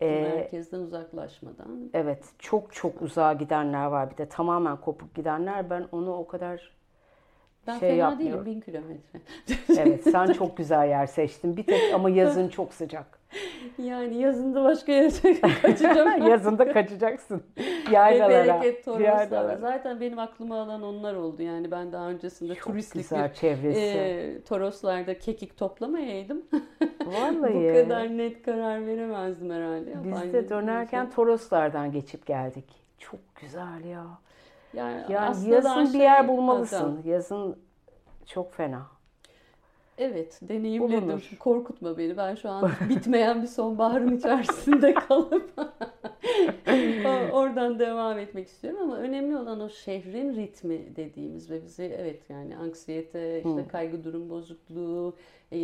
ee, 0.00 0.32
Merkezden 0.36 0.78
uzaklaşmadan. 0.78 1.90
Evet, 1.94 2.24
çok 2.38 2.74
çok 2.74 3.02
uzağa 3.02 3.32
gidenler 3.32 3.86
var 3.86 4.10
bir 4.10 4.16
de 4.16 4.28
tamamen 4.28 4.76
kopuk 4.76 5.14
gidenler. 5.14 5.70
Ben 5.70 5.88
onu 5.92 6.12
o 6.14 6.26
kadar 6.26 6.76
ben 7.66 7.78
şey 7.78 7.88
fena 7.88 7.98
yapmıyorum. 7.98 8.46
değilim, 8.46 8.56
bin 8.56 8.60
kilometre. 8.60 9.20
evet, 9.78 10.02
sen 10.02 10.26
çok 10.32 10.56
güzel 10.56 10.88
yer 10.88 11.06
seçtin. 11.06 11.56
Bir 11.56 11.66
tek 11.66 11.94
ama 11.94 12.10
yazın 12.10 12.48
çok 12.48 12.74
sıcak. 12.74 13.18
Yani 13.78 14.16
yazında 14.16 14.64
başka 14.64 14.92
yere 14.92 15.40
kaçacağım. 15.62 16.26
yazında 16.30 16.72
kaçacaksın. 16.72 17.42
Yaylalara. 17.92 18.30
Bereket 18.30 18.84
Toroslar. 18.84 19.56
Zaten 19.56 20.00
benim 20.00 20.18
aklıma 20.18 20.60
alan 20.60 20.82
onlar 20.82 21.14
oldu. 21.14 21.42
Yani 21.42 21.70
ben 21.70 21.92
daha 21.92 22.08
öncesinde 22.08 22.54
Çok 22.54 22.64
turistlik 22.64 23.02
güzel 23.02 23.34
çevresi. 23.34 23.80
E, 23.80 24.42
Toroslarda 24.42 25.18
kekik 25.18 25.56
toplamayaydım. 25.56 26.42
Vallahi. 27.06 27.54
Bu 27.54 27.82
kadar 27.82 28.08
net 28.18 28.42
karar 28.42 28.86
veremezdim 28.86 29.50
herhalde. 29.50 29.94
Biz 30.04 30.32
de 30.32 30.48
dönerken 30.48 31.10
Toroslardan 31.10 31.92
geçip 31.92 32.26
geldik. 32.26 32.64
Çok 32.98 33.20
güzel 33.40 33.84
ya. 33.84 34.06
Yani, 34.74 35.04
yani 35.08 35.50
yazın 35.50 35.94
bir 35.94 35.98
yer 35.98 36.18
şey 36.18 36.28
bulmalısın. 36.28 36.76
Adam. 36.76 36.98
Yazın 37.04 37.58
çok 38.26 38.54
fena. 38.54 38.95
Evet, 39.98 40.40
deneyimledim. 40.42 41.02
Bulunur. 41.02 41.30
Korkutma 41.38 41.98
beni. 41.98 42.16
Ben 42.16 42.34
şu 42.34 42.50
an 42.50 42.70
bitmeyen 42.88 43.42
bir 43.42 43.46
sonbaharın 43.46 44.16
içerisinde 44.16 44.94
kalıp 44.94 45.50
oradan 47.32 47.78
devam 47.78 48.18
etmek 48.18 48.48
istiyorum 48.48 48.80
ama 48.82 48.96
önemli 48.96 49.36
olan 49.36 49.60
o 49.60 49.68
şehrin 49.68 50.36
ritmi 50.36 50.96
dediğimiz 50.96 51.50
ve 51.50 51.64
bizi 51.64 51.82
evet 51.82 52.30
yani 52.30 52.56
anksiyete, 52.56 53.36
işte 53.36 53.62
hmm. 53.62 53.68
kaygı 53.68 54.04
durum 54.04 54.30
bozukluğu, 54.30 55.14
e, 55.52 55.58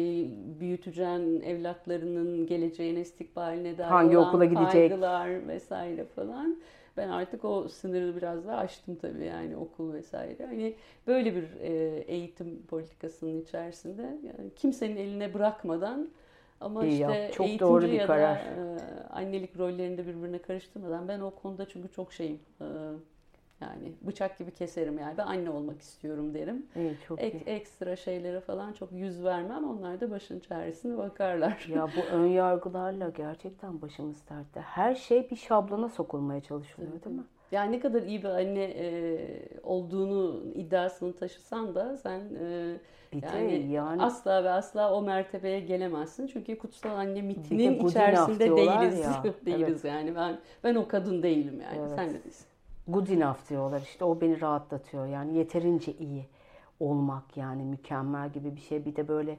büyüteceğin 0.60 1.40
evlatlarının 1.40 2.46
geleceğine, 2.46 3.00
istikbaline 3.00 3.78
dair 3.78 3.88
Hangi 3.88 4.18
okula 4.18 4.44
gidecek? 4.44 4.72
kaygılar 4.72 5.48
vesaire 5.48 6.04
falan. 6.04 6.56
Ben 6.96 7.08
artık 7.08 7.44
o 7.44 7.68
sınırı 7.68 8.16
biraz 8.16 8.46
daha 8.46 8.56
aştım 8.56 8.96
tabii 8.96 9.24
yani 9.24 9.56
okul 9.56 9.92
vesaire. 9.92 10.46
Hani 10.46 10.76
böyle 11.06 11.34
bir 11.34 11.42
e, 11.60 11.98
eğitim 12.00 12.66
politikasının 12.66 13.40
içerisinde 13.42 14.02
yani 14.02 14.54
kimsenin 14.56 14.96
eline 14.96 15.34
bırakmadan 15.34 16.10
ama 16.60 16.86
İyi 16.86 16.86
işte 16.86 17.30
Çok 17.30 17.46
eğitimci 17.46 17.60
doğru 17.60 17.90
bir 17.92 18.00
ya 18.00 18.06
karar. 18.06 18.36
da 18.36 18.44
e, 18.56 19.08
annelik 19.10 19.58
rollerini 19.58 19.98
de 19.98 20.06
birbirine 20.06 20.42
karıştırmadan 20.42 21.08
ben 21.08 21.20
o 21.20 21.30
konuda 21.30 21.68
çünkü 21.68 21.92
çok 21.92 22.12
şeyim. 22.12 22.40
E, 22.60 22.64
yani 23.62 23.92
bıçak 24.02 24.38
gibi 24.38 24.50
keserim 24.50 24.98
yani. 24.98 25.18
Ben 25.18 25.26
anne 25.26 25.50
olmak 25.50 25.80
istiyorum 25.80 26.34
derim. 26.34 26.66
İyi, 26.76 26.96
çok 27.08 27.22
Ek, 27.22 27.38
iyi. 27.38 27.42
Ekstra 27.50 27.96
şeylere 27.96 28.40
falan 28.40 28.72
çok 28.72 28.92
yüz 28.92 29.24
vermem. 29.24 29.64
Onlar 29.64 30.00
da 30.00 30.10
başın 30.10 30.40
çaresine 30.40 30.98
bakarlar. 30.98 31.66
Ya 31.74 31.88
bu 31.96 32.16
ön 32.16 32.26
yargılarla 32.26 33.08
gerçekten 33.08 33.82
başımız 33.82 34.28
dertte. 34.30 34.60
Her 34.60 34.94
şey 34.94 35.30
bir 35.30 35.36
şablona 35.36 35.88
sokulmaya 35.88 36.40
çalışılıyor 36.40 37.04
değil 37.04 37.16
mi? 37.16 37.24
Yani 37.52 37.72
ne 37.72 37.80
kadar 37.80 38.02
iyi 38.02 38.22
bir 38.22 38.28
anne 38.28 38.64
e, 38.64 39.18
olduğunu 39.62 40.42
iddiasını 40.54 41.12
taşısan 41.16 41.74
da 41.74 41.96
sen 41.96 42.20
e, 42.40 42.76
bir 43.12 43.22
yani, 43.22 43.72
yani 43.72 44.02
asla 44.02 44.44
ve 44.44 44.50
asla 44.50 44.94
o 44.94 45.02
mertebeye 45.02 45.60
gelemezsin. 45.60 46.26
Çünkü 46.26 46.58
kutsal 46.58 46.90
anne 46.90 47.22
mitinin 47.22 47.80
de 47.80 47.88
içerisinde 47.88 48.56
değiliz. 48.56 49.00
Ya. 49.00 49.24
değiliz 49.46 49.84
evet. 49.84 49.84
yani. 49.84 50.16
Ben 50.16 50.38
ben 50.64 50.74
o 50.74 50.88
kadın 50.88 51.22
değilim 51.22 51.60
yani. 51.60 51.78
Evet. 51.78 51.90
Sen 51.96 52.10
de 52.10 52.24
değilsin 52.24 52.51
good 52.92 53.08
enough 53.08 53.48
diyorlar. 53.50 53.80
İşte 53.80 54.04
o 54.04 54.20
beni 54.20 54.40
rahatlatıyor. 54.40 55.06
Yani 55.06 55.34
yeterince 55.36 55.92
iyi 55.92 56.26
olmak 56.80 57.36
yani 57.36 57.62
mükemmel 57.62 58.32
gibi 58.32 58.56
bir 58.56 58.60
şey. 58.60 58.84
Bir 58.84 58.96
de 58.96 59.08
böyle 59.08 59.38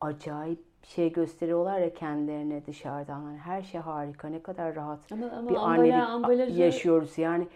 acayip 0.00 0.58
bir 0.82 0.88
şey 0.88 1.12
gösteriyorlar 1.12 1.78
ya 1.78 1.94
kendilerine 1.94 2.66
dışarıdan. 2.66 3.20
Hani 3.20 3.38
her 3.38 3.62
şey 3.62 3.80
harika. 3.80 4.28
Ne 4.28 4.42
kadar 4.42 4.74
rahat 4.74 5.12
ama, 5.12 5.30
ama 5.38 5.50
bir 5.50 5.56
annelik 5.56 5.94
ambalajı... 5.94 6.60
yaşıyoruz. 6.60 7.18
Yani 7.18 7.48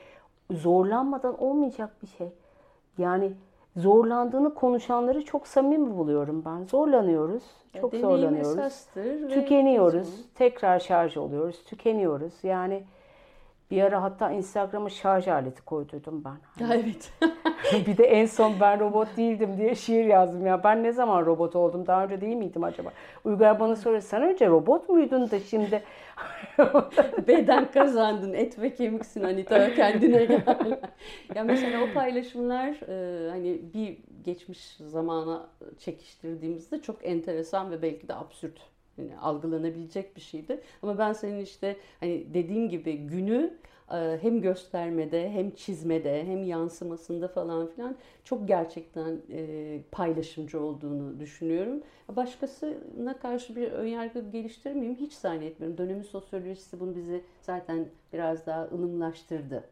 zorlanmadan 0.50 1.42
olmayacak 1.42 2.02
bir 2.02 2.06
şey. 2.06 2.28
Yani 2.98 3.32
zorlandığını 3.76 4.54
konuşanları 4.54 5.24
çok 5.24 5.46
samimi 5.46 5.96
buluyorum 5.96 6.42
ben. 6.44 6.64
Zorlanıyoruz. 6.64 7.42
Çok 7.80 7.92
Deneyim 7.92 8.10
zorlanıyoruz. 8.10 8.86
tükeniyoruz. 9.34 10.24
tekrar 10.34 10.78
şarj 10.78 11.16
oluyoruz. 11.16 11.64
Tükeniyoruz. 11.64 12.34
Yani 12.42 12.84
bir 13.70 13.82
ara 13.82 14.02
hatta 14.02 14.30
Instagram'a 14.30 14.90
şarj 14.90 15.28
aleti 15.28 15.62
koyduydum 15.62 16.24
ben. 16.24 16.64
Hani 16.66 16.82
evet. 16.84 17.12
bir 17.86 17.96
de 17.96 18.04
en 18.04 18.26
son 18.26 18.52
ben 18.60 18.80
robot 18.80 19.16
değildim 19.16 19.56
diye 19.56 19.74
şiir 19.74 20.04
yazdım 20.04 20.46
ya. 20.46 20.64
Ben 20.64 20.82
ne 20.82 20.92
zaman 20.92 21.26
robot 21.26 21.56
oldum? 21.56 21.86
Daha 21.86 22.04
önce 22.04 22.20
değil 22.20 22.36
miydim 22.36 22.64
acaba? 22.64 22.90
Uygar 23.24 23.60
bana 23.60 23.76
soruyor. 23.76 24.02
Sen 24.02 24.22
önce 24.22 24.48
robot 24.48 24.88
muydun 24.88 25.30
da 25.30 25.40
şimdi 25.40 25.82
beden 27.28 27.70
kazandın. 27.70 28.32
Et 28.32 28.58
ve 28.58 28.74
kemiksin 28.74 29.22
Anita 29.22 29.74
kendine 29.74 30.24
gel. 30.24 30.44
ya 31.34 31.44
mesela 31.44 31.84
o 31.84 31.94
paylaşımlar 31.94 32.68
e, 32.88 33.30
hani 33.30 33.60
bir 33.74 33.98
geçmiş 34.24 34.76
zamana 34.76 35.46
çekiştirdiğimizde 35.78 36.82
çok 36.82 37.06
enteresan 37.06 37.70
ve 37.70 37.82
belki 37.82 38.08
de 38.08 38.14
absürt 38.14 38.73
yani 38.98 39.18
algılanabilecek 39.18 40.16
bir 40.16 40.20
şeydi. 40.20 40.60
Ama 40.82 40.98
ben 40.98 41.12
senin 41.12 41.40
işte 41.40 41.76
hani 42.00 42.26
dediğin 42.34 42.68
gibi 42.68 42.96
günü 42.96 43.58
e, 43.92 44.18
hem 44.22 44.40
göstermede 44.40 45.30
hem 45.30 45.50
çizmede 45.50 46.24
hem 46.26 46.44
yansımasında 46.44 47.28
falan 47.28 47.66
filan 47.66 47.96
çok 48.24 48.48
gerçekten 48.48 49.18
e, 49.30 49.80
paylaşımcı 49.92 50.60
olduğunu 50.60 51.20
düşünüyorum. 51.20 51.82
Başkasına 52.08 53.18
karşı 53.18 53.56
bir 53.56 53.72
önyargı 53.72 54.30
geliştirmeyeyim 54.30 54.96
hiç 54.96 55.12
zannetmiyorum. 55.12 55.78
Dönemin 55.78 56.02
sosyolojisi 56.02 56.80
bunu 56.80 56.96
bizi 56.96 57.24
zaten 57.40 57.86
biraz 58.12 58.46
daha 58.46 58.64
ılımlaştırdı. 58.64 59.64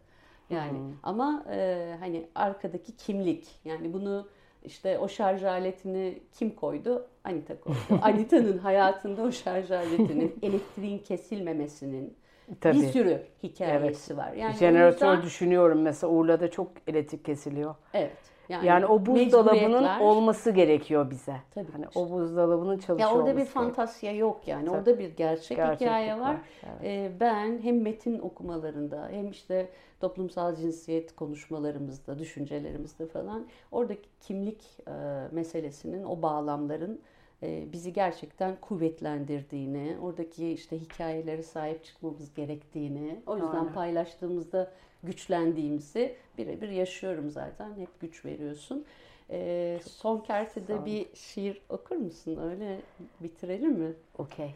Yani 0.51 0.79
hmm. 0.79 0.93
ama 1.03 1.45
e, 1.51 1.97
hani 2.01 2.27
arkadaki 2.35 2.97
kimlik 2.97 3.49
yani 3.65 3.93
bunu 3.93 4.27
işte 4.65 4.99
o 4.99 5.09
şarj 5.09 5.45
aletini 5.45 6.19
kim 6.39 6.51
koydu? 6.51 7.07
Anita 7.25 7.61
koydu. 7.61 7.79
Anita'nın 8.03 8.59
hayatında 8.59 9.23
o 9.23 9.33
şarj 9.33 9.71
aletinin 9.71 10.39
elektriğin 10.43 10.99
kesilmemesinin 10.99 12.17
Tabii. 12.61 12.83
bir 12.83 12.87
sürü 12.87 13.23
hikayesi 13.43 14.13
evet. 14.13 14.19
var. 14.19 14.33
Yani 14.33 14.57
Jeneratör 14.57 15.11
yüzden... 15.11 15.27
düşünüyorum 15.27 15.83
mesela 15.83 16.13
Urla'da 16.13 16.51
çok 16.51 16.71
elektrik 16.87 17.25
kesiliyor. 17.25 17.75
Evet. 17.95 18.32
Yani, 18.49 18.67
yani 18.67 18.87
o 18.87 19.07
buzdolabının 19.07 20.01
olması 20.01 20.51
gerekiyor 20.51 21.11
bize. 21.11 21.37
Tabii 21.55 21.73
hani 21.73 21.87
işte. 21.89 22.01
o 22.01 22.11
buzdolabının 22.11 22.79
çalışıyor 22.79 23.11
ya 23.11 23.17
orada 23.17 23.37
bir 23.37 23.45
fantasya 23.45 24.13
yok 24.13 24.49
yani. 24.49 24.67
Tabii. 24.67 24.77
Orada 24.77 24.99
bir 24.99 25.17
gerçek 25.17 25.57
Gerçeklik 25.57 25.81
hikaye 25.89 26.15
var. 26.15 26.21
var. 26.21 26.37
Evet. 26.63 26.81
Ee, 26.85 27.13
ben 27.21 27.59
hem 27.63 27.83
metin 27.83 28.19
okumalarında 28.19 29.09
hem 29.11 29.31
işte 29.31 29.69
toplumsal 30.01 30.57
cinsiyet 30.57 31.17
konuşmalarımızda, 31.17 32.19
düşüncelerimizde 32.19 33.07
falan 33.07 33.47
oradaki 33.73 34.09
kimlik 34.21 34.79
e, 34.89 34.93
meselesinin, 35.33 36.05
o 36.05 36.23
bağlamların 36.23 37.01
e, 37.43 37.73
bizi 37.73 37.93
gerçekten 37.93 38.57
kuvvetlendirdiğini, 38.61 39.97
oradaki 40.03 40.53
işte 40.53 40.81
hikayelere 40.81 41.43
sahip 41.43 41.85
çıkmamız 41.85 42.35
gerektiğini, 42.35 43.21
o 43.27 43.37
yüzden 43.37 43.57
Aynen. 43.57 43.73
paylaştığımızda 43.73 44.73
güçlendiğimizi 45.03 46.17
birebir 46.39 46.69
yaşıyorum 46.69 47.31
zaten. 47.31 47.75
Hep 47.77 48.01
güç 48.01 48.25
veriyorsun. 48.25 48.85
Ee, 49.31 49.81
son 49.85 50.21
kertede 50.21 50.85
bir 50.85 51.07
şiir 51.15 51.61
okur 51.69 51.97
musun? 51.97 52.37
Öyle 52.37 52.81
bitirelim 53.21 53.73
mi? 53.73 53.93
Okey. 54.19 54.55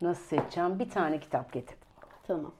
Nasıl 0.00 0.24
seçeceğim? 0.24 0.78
Bir 0.78 0.90
tane 0.90 1.20
kitap 1.20 1.52
getir. 1.52 1.76
Tamam. 2.26 2.52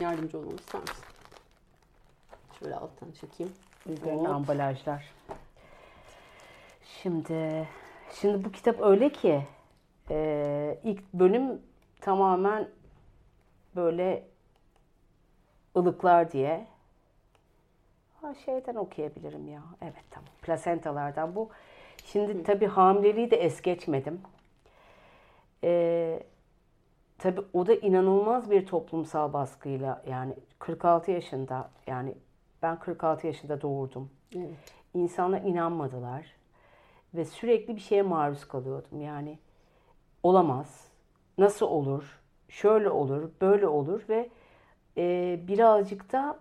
Yardımcı 0.00 0.38
olmamı 0.38 0.56
ister 0.56 0.80
misin? 0.80 1.04
Şöyle 2.58 2.74
alttan 2.74 3.12
çekeyim. 3.20 3.52
Üzerine 3.86 4.28
ambalajlar. 4.28 5.04
Şimdi 7.02 7.68
şimdi 8.20 8.44
bu 8.44 8.52
kitap 8.52 8.80
öyle 8.80 9.12
ki 9.12 9.42
e, 10.10 10.78
ilk 10.84 11.12
bölüm 11.14 11.62
tamamen 12.00 12.68
böyle 13.76 14.24
ılıklar 15.76 16.32
diye. 16.32 16.66
Ha, 18.20 18.34
şeyden 18.34 18.74
okuyabilirim 18.74 19.48
ya. 19.48 19.62
Evet 19.82 20.04
tamam. 20.10 20.28
Plasentalardan 20.42 21.34
bu. 21.34 21.48
Şimdi 22.04 22.42
tabii 22.42 22.66
hamileliği 22.66 23.30
de 23.30 23.36
es 23.36 23.62
geçmedim. 23.62 24.20
Ee, 25.64 26.22
tabii 27.18 27.40
o 27.52 27.66
da 27.66 27.74
inanılmaz 27.74 28.50
bir 28.50 28.66
toplumsal 28.66 29.32
baskıyla 29.32 30.02
yani 30.08 30.34
46 30.58 31.10
yaşında 31.10 31.70
yani 31.86 32.14
ben 32.62 32.78
46 32.78 33.26
yaşında 33.26 33.60
doğurdum. 33.60 34.10
Evet. 34.36 34.74
İnsanlar 34.94 35.40
inanmadılar 35.40 36.26
ve 37.14 37.24
sürekli 37.24 37.76
bir 37.76 37.80
şeye 37.80 38.02
maruz 38.02 38.48
kalıyordum. 38.48 39.00
Yani 39.00 39.38
olamaz, 40.22 40.88
nasıl 41.38 41.66
olur, 41.66 42.20
şöyle 42.50 42.90
olur, 42.90 43.30
böyle 43.40 43.66
olur 43.66 44.02
ve 44.08 44.28
e, 44.96 45.38
birazcık 45.48 46.12
da 46.12 46.38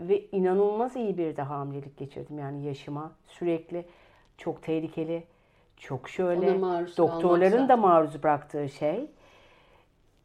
ve 0.00 0.20
inanılmaz 0.32 0.96
iyi 0.96 1.18
bir 1.18 1.36
de 1.36 1.42
hamilelik 1.42 1.96
geçirdim. 1.96 2.38
Yani 2.38 2.64
yaşıma 2.64 3.12
sürekli 3.26 3.84
çok 4.38 4.62
tehlikeli, 4.62 5.24
çok 5.76 6.08
şöyle 6.08 6.60
doktorların 6.96 7.68
da 7.68 7.76
maruz 7.76 8.22
bıraktığı 8.22 8.68
şey. 8.68 9.10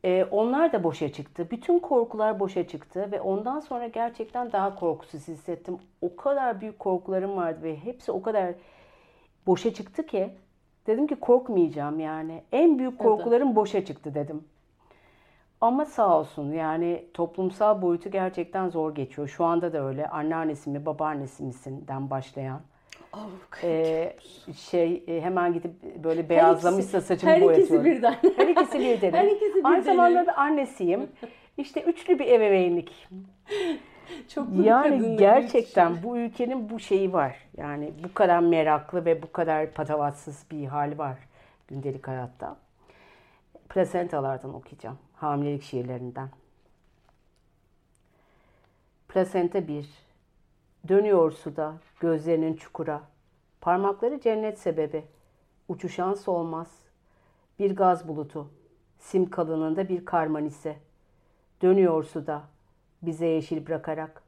E, 0.06 0.26
onlar 0.32 0.74
da 0.74 0.84
boşa 0.84 1.12
çıktı. 1.14 1.48
Bütün 1.52 1.80
korkular 1.80 2.40
boşa 2.40 2.68
çıktı 2.68 3.12
ve 3.12 3.22
ondan 3.22 3.60
sonra 3.60 3.88
gerçekten 3.88 4.52
daha 4.52 4.76
korkusuz 4.76 5.28
hissettim. 5.28 5.78
O 6.02 6.16
kadar 6.16 6.62
büyük 6.62 6.80
korkularım 6.80 7.38
vardı 7.38 7.60
ve 7.64 7.78
hepsi 7.78 8.12
o 8.12 8.22
kadar 8.22 8.54
boşa 9.48 9.74
çıktı 9.74 10.06
ki 10.06 10.30
dedim 10.88 11.08
ki 11.08 11.16
korkmayacağım 11.16 12.00
yani. 12.00 12.44
En 12.52 12.80
büyük 12.80 13.00
korkularım 13.00 13.48
evet. 13.48 13.56
boşa 13.56 13.86
çıktı 13.86 14.16
dedim. 14.16 14.44
Ama 15.62 15.86
sağ 15.86 16.20
olsun 16.20 16.52
yani 16.52 17.06
toplumsal 17.14 17.82
boyutu 17.82 18.12
gerçekten 18.12 18.70
zor 18.70 18.96
geçiyor. 18.96 19.28
Şu 19.28 19.46
anda 19.46 19.74
da 19.74 19.88
öyle. 19.88 20.10
Anneannesi 20.10 20.70
mi 20.70 20.86
babaannesi 20.86 21.44
misinden 21.44 22.10
başlayan. 22.10 22.62
Ee, 23.64 24.16
şey 24.56 25.04
e, 25.08 25.22
hemen 25.22 25.54
gidip 25.54 25.72
böyle 26.04 26.30
beyazlamışsa 26.30 27.02
saçımı 27.02 27.32
her 27.32 27.42
boyatıyorum. 27.42 27.86
Her 27.86 27.92
ikisi 27.92 27.98
birden. 27.98 28.16
Her 28.38 28.48
ikisi 28.48 28.80
birden. 28.80 29.14
her 29.18 29.28
ikisi 29.28 29.56
birden. 29.56 29.70
Aynı 29.70 29.84
zamanda 29.84 30.26
da 30.26 30.38
annesiyim. 30.38 31.10
İşte 31.58 31.82
üçlü 31.82 32.20
bir 32.20 32.28
ebeveynlik. 32.28 33.08
Çok 34.28 34.48
yani 34.64 35.18
gerçekten 35.18 36.04
bu 36.04 36.18
ülkenin 36.18 36.70
bu 36.70 36.80
şeyi 36.80 37.14
var. 37.14 37.36
Yani 37.58 37.94
bu 38.04 38.14
kadar 38.14 38.40
meraklı 38.40 39.06
ve 39.06 39.22
bu 39.22 39.32
kadar 39.32 39.72
patavatsız 39.72 40.46
bir 40.52 40.66
hali 40.66 40.98
var 40.98 41.18
gündelik 41.68 42.08
hayatta. 42.08 42.58
Plasentalardan 43.70 44.54
okuyacağım. 44.54 44.98
Hamilelik 45.20 45.64
şiirlerinden. 45.64 46.30
Plasenta 49.08 49.68
1. 49.68 49.90
Dönüyor 50.88 51.32
suda, 51.32 51.76
gözlerinin 52.00 52.54
çukura. 52.54 53.02
Parmakları 53.62 54.22
cennet 54.22 54.60
sebebi. 54.60 55.04
Uçuşan 55.68 56.14
solmaz. 56.14 56.68
Bir 57.60 57.76
gaz 57.76 58.08
bulutu. 58.08 58.50
Sim 59.00 59.30
kalınlığında 59.30 59.90
bir 59.90 60.06
karmanisi. 60.06 60.76
Dönüyor 61.62 62.04
suda 62.04 62.44
bize 63.02 63.26
yeşil 63.26 63.68
bırakarak. 63.68 64.24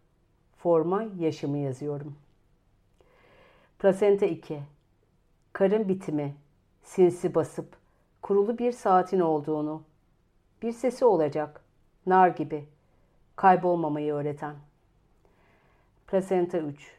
Forma 0.57 1.03
yaşımı 1.19 1.57
yazıyorum. 1.57 2.15
Plasenta 3.79 4.25
2. 4.25 4.61
Karın 5.53 5.89
bitimi, 5.89 6.35
sinsi 6.83 7.35
basıp, 7.35 7.77
kurulu 8.21 8.57
bir 8.57 8.71
saatin 8.71 9.19
olduğunu, 9.19 9.83
bir 10.61 10.71
sesi 10.71 11.05
olacak, 11.05 11.61
nar 12.05 12.29
gibi, 12.29 12.65
kaybolmamayı 13.35 14.13
öğreten. 14.13 14.55
Plasenta 16.07 16.57
3. 16.57 16.95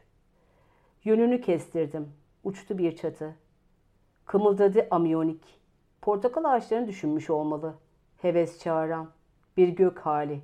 Yönünü 1.04 1.40
kestirdim, 1.40 2.12
uçtu 2.44 2.78
bir 2.78 2.96
çatı. 2.96 3.34
Kımıldadı 4.26 4.86
amyonik. 4.90 5.44
Portakal 6.00 6.44
ağaçlarını 6.44 6.88
düşünmüş 6.88 7.30
olmalı. 7.30 7.74
Heves 8.18 8.58
çağıran, 8.60 9.10
bir 9.56 9.68
gök 9.68 9.98
hali. 9.98 10.40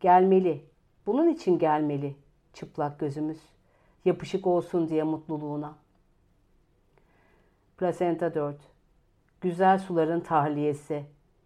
Gelmeli, 0.00 0.64
bunun 1.06 1.28
için 1.28 1.58
gelmeli 1.58 2.16
çıplak 2.52 3.00
gözümüz. 3.00 3.40
Yapışık 4.04 4.46
olsun 4.46 4.88
diye 4.88 5.02
mutluluğuna. 5.02 5.74
Plasenta 7.78 8.34
4 8.34 8.56
Güzel 9.40 9.78
suların 9.78 10.20
tahliyesi, 10.20 11.04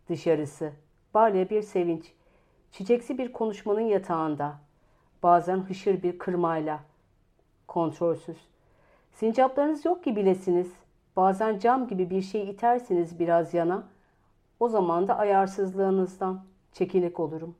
dışarısı, 0.08 0.72
balya 1.14 1.50
bir 1.50 1.62
sevinç, 1.62 2.12
çiçeksi 2.72 3.18
bir 3.18 3.32
konuşmanın 3.32 3.80
yatağında, 3.80 4.58
bazen 5.22 5.58
hışır 5.58 6.02
bir 6.02 6.18
kırmayla, 6.18 6.80
kontrolsüz. 7.68 8.36
Sincaplarınız 9.12 9.84
yok 9.84 10.04
ki 10.04 10.16
bilesiniz, 10.16 10.72
bazen 11.16 11.58
cam 11.58 11.88
gibi 11.88 12.10
bir 12.10 12.22
şey 12.22 12.50
itersiniz 12.50 13.18
biraz 13.18 13.54
yana, 13.54 13.82
o 14.60 14.68
zaman 14.68 15.08
da 15.08 15.18
ayarsızlığınızdan 15.18 16.44
çekinik 16.72 17.20
olurum. 17.20 17.54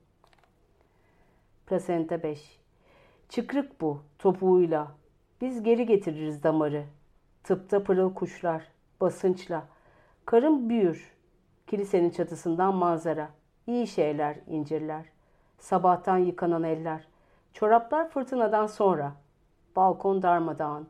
Plasenta 1.67 2.23
5 2.23 2.61
Çıkrık 3.29 3.81
bu, 3.81 4.03
topuğuyla. 4.19 4.93
Biz 5.41 5.63
geri 5.63 5.87
getiririz 5.87 6.43
damarı. 6.43 6.85
Tıpta 7.45 7.85
pırıl 7.85 8.15
kuşlar, 8.15 8.67
basınçla. 9.01 9.67
Karın 10.27 10.69
büyür. 10.69 11.13
Kilisenin 11.67 12.11
çatısından 12.11 12.75
manzara. 12.75 13.31
İyi 13.71 13.87
şeyler, 13.87 14.37
incirler. 14.47 15.05
Sabahtan 15.59 16.19
yıkanan 16.19 16.63
eller. 16.63 17.09
Çoraplar 17.53 18.09
fırtınadan 18.09 18.67
sonra. 18.67 19.13
Balkon 19.77 20.23
darmadağın. 20.23 20.89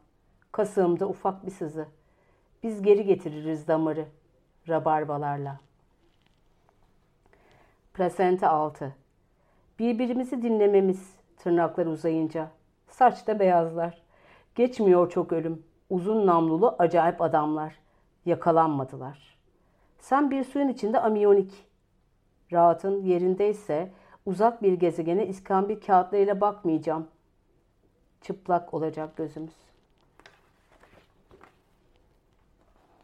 Kasığımda 0.53 1.09
ufak 1.09 1.47
bir 1.47 1.51
sızı. 1.51 1.87
Biz 2.63 2.83
geri 2.83 3.05
getiririz 3.05 3.69
damarı. 3.69 4.07
Rabarbalarla. 4.69 5.61
Plasenta 7.95 8.49
6 8.49 8.95
Birbirimizi 9.79 10.43
dinlememiz, 10.43 11.17
tırnaklar 11.37 11.87
uzayınca. 11.87 12.51
Saç 12.89 13.27
da 13.27 13.39
beyazlar. 13.39 14.03
Geçmiyor 14.55 15.11
çok 15.11 15.33
ölüm. 15.33 15.63
Uzun 15.91 16.27
namlulu 16.27 16.77
acayip 16.79 17.23
adamlar. 17.23 17.79
Yakalanmadılar. 18.27 19.39
Sen 19.99 20.31
bir 20.31 20.45
suyun 20.45 20.69
içinde 20.69 21.01
amiyonik. 21.01 21.70
Rahatın 22.53 23.03
yerindeyse 23.05 23.91
uzak 24.27 24.63
bir 24.63 24.73
gezegene 24.73 25.27
iskambil 25.27 25.81
kağıtlarıyla 25.81 26.41
bakmayacağım. 26.41 27.09
Çıplak 28.21 28.75
olacak 28.75 29.17
gözümüz. 29.17 29.55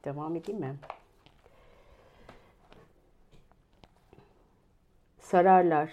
Devam 0.05 0.37
edeyim 0.37 0.61
mi? 0.61 0.77
Sararlar. 5.21 5.91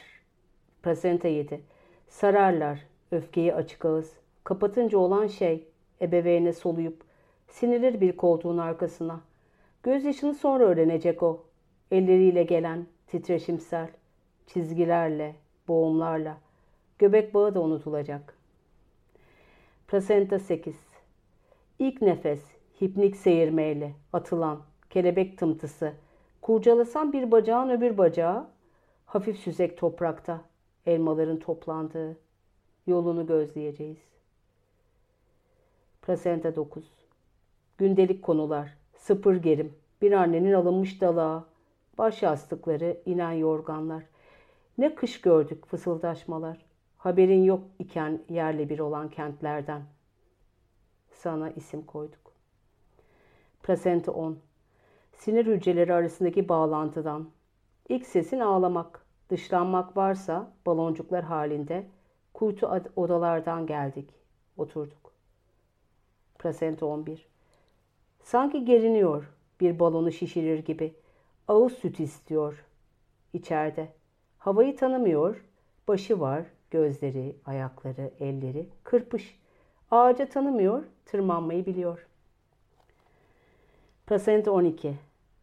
Plasenta 0.84 1.28
yedi. 1.28 1.62
Sararlar 2.08 2.80
öfkeyi 3.12 3.56
açık 3.56 3.86
ağız. 3.86 4.14
Kapatınca 4.44 4.98
olan 4.98 5.28
şey 5.28 5.68
ebeveyne 6.02 6.54
soluyup 6.54 7.04
sinirir 7.48 8.02
bir 8.02 8.18
koltuğun 8.18 8.58
arkasına. 8.58 9.22
Gözyaşını 9.84 10.34
sonra 10.34 10.64
öğrenecek 10.64 11.24
o. 11.24 11.46
Elleriyle 11.92 12.44
gelen 12.44 12.86
titreşimsel 13.14 13.88
çizgilerle, 14.48 15.36
boğumlarla. 15.68 16.38
Göbek 17.00 17.34
bağı 17.34 17.56
da 17.56 17.62
unutulacak. 17.62 18.38
Plasenta 19.88 20.40
8 20.40 20.76
İlk 21.80 22.02
nefes 22.02 22.42
hipnik 22.82 23.16
seyirmeyle 23.16 23.94
atılan 24.14 24.62
kelebek 24.90 25.38
tımtısı. 25.38 25.94
Kurcalasan 26.42 27.14
bir 27.14 27.32
bacağın 27.32 27.70
öbür 27.70 27.98
bacağı 27.98 28.48
hafif 29.06 29.40
süzek 29.40 29.78
toprakta 29.78 30.42
elmaların 30.86 31.40
toplandığı 31.40 32.18
yolunu 32.88 33.28
gözleyeceğiz. 33.28 34.02
Plasenta 36.02 36.56
9 36.56 36.84
Gündelik 37.78 38.24
konular, 38.24 38.78
sıpır 38.98 39.36
gerim, 39.36 39.74
bir 40.02 40.12
annenin 40.12 40.54
alınmış 40.54 41.02
dalağı, 41.02 41.53
baş 41.98 42.24
yastıkları, 42.24 43.02
inen 43.06 43.32
yorganlar. 43.32 44.04
Ne 44.78 44.96
kış 44.96 45.22
gördük 45.22 45.66
fısıldaşmalar, 45.66 46.66
haberin 46.98 47.44
yok 47.44 47.64
iken 47.80 48.22
yerle 48.30 48.70
bir 48.70 48.80
olan 48.80 49.10
kentlerden. 49.10 49.82
Sana 51.12 51.50
isim 51.50 51.86
koyduk. 51.86 52.34
Plasenta 53.64 54.12
10 54.12 54.38
Sinir 55.14 55.46
hücreleri 55.46 55.94
arasındaki 55.94 56.50
bağlantıdan. 56.50 57.30
İlk 57.90 58.06
sesin 58.06 58.40
ağlamak, 58.40 59.04
Dışlanmak 59.30 59.98
varsa 59.98 60.52
baloncuklar 60.66 61.24
halinde 61.24 61.88
kuytu 62.34 62.82
odalardan 62.96 63.68
geldik. 63.68 64.10
Oturduk. 64.58 65.14
Plasenta 66.40 66.86
11. 66.86 67.28
Sanki 68.24 68.66
geriniyor 68.66 69.34
bir 69.60 69.80
balonu 69.80 70.12
şişirir 70.12 70.60
gibi. 70.60 70.96
Ağız 71.48 71.74
süt 71.74 72.00
istiyor. 72.00 72.66
İçeride. 73.34 73.88
Havayı 74.38 74.78
tanımıyor. 74.78 75.46
Başı 75.88 76.20
var, 76.20 76.46
gözleri, 76.72 77.36
ayakları, 77.46 78.12
elleri 78.20 78.68
kırpış. 78.84 79.40
Ağaca 79.92 80.30
tanımıyor, 80.30 80.84
tırmanmayı 81.06 81.66
biliyor. 81.66 82.08
Plasenta 84.08 84.52
12. 84.52 84.96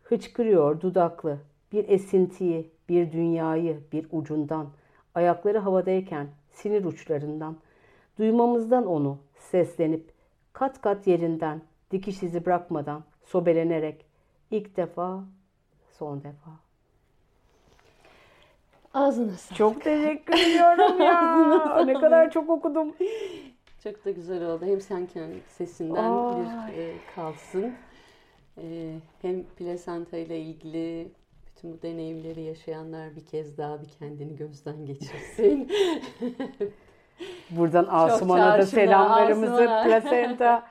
Hıçkırıyor 0.02 0.80
dudaklı. 0.80 1.38
Bir 1.72 1.88
esintiyi, 1.88 2.70
bir 2.88 3.12
dünyayı 3.12 3.80
bir 3.92 4.06
ucundan, 4.10 4.66
ayakları 5.14 5.58
havadayken 5.58 6.28
sinir 6.50 6.84
uçlarından, 6.84 7.56
duymamızdan 8.18 8.86
onu 8.86 9.18
seslenip 9.38 10.12
kat 10.52 10.80
kat 10.80 11.06
yerinden 11.06 11.62
dikiş 11.90 12.22
izi 12.22 12.46
bırakmadan 12.46 13.04
sobelenerek 13.24 14.06
ilk 14.50 14.76
defa, 14.76 15.24
son 16.00 16.18
defa. 16.18 16.50
Ağzına 18.94 19.32
sağlık. 19.32 19.58
Çok 19.58 19.84
teşekkür 19.84 20.34
ediyorum 20.34 21.00
ya. 21.00 21.82
ne 21.86 21.94
kadar 21.94 22.30
çok 22.30 22.50
okudum. 22.50 22.94
Çok 23.84 24.04
da 24.04 24.10
güzel 24.10 24.44
oldu. 24.44 24.64
Hem 24.66 24.80
sen 24.80 25.06
kendi 25.06 25.40
sesinden 25.48 26.04
Ay. 26.04 26.36
bir 26.36 26.78
e, 26.78 26.94
kalsın. 27.14 27.74
E, 28.58 28.94
hem 29.22 29.44
plasenta 29.44 30.16
ile 30.16 30.40
ilgili 30.40 31.12
Tüm 31.60 31.72
bu 31.72 31.82
deneyimleri 31.82 32.40
yaşayanlar 32.40 33.16
bir 33.16 33.26
kez 33.26 33.58
daha 33.58 33.82
bir 33.82 33.88
kendini 33.88 34.36
gözden 34.36 34.86
geçirsin. 34.86 35.68
Buradan 37.50 37.86
Asuman'a 37.90 38.58
da 38.58 38.66
selamlarımızı 38.66 39.54
Asuman. 39.54 39.84
Plasenta 39.84 40.66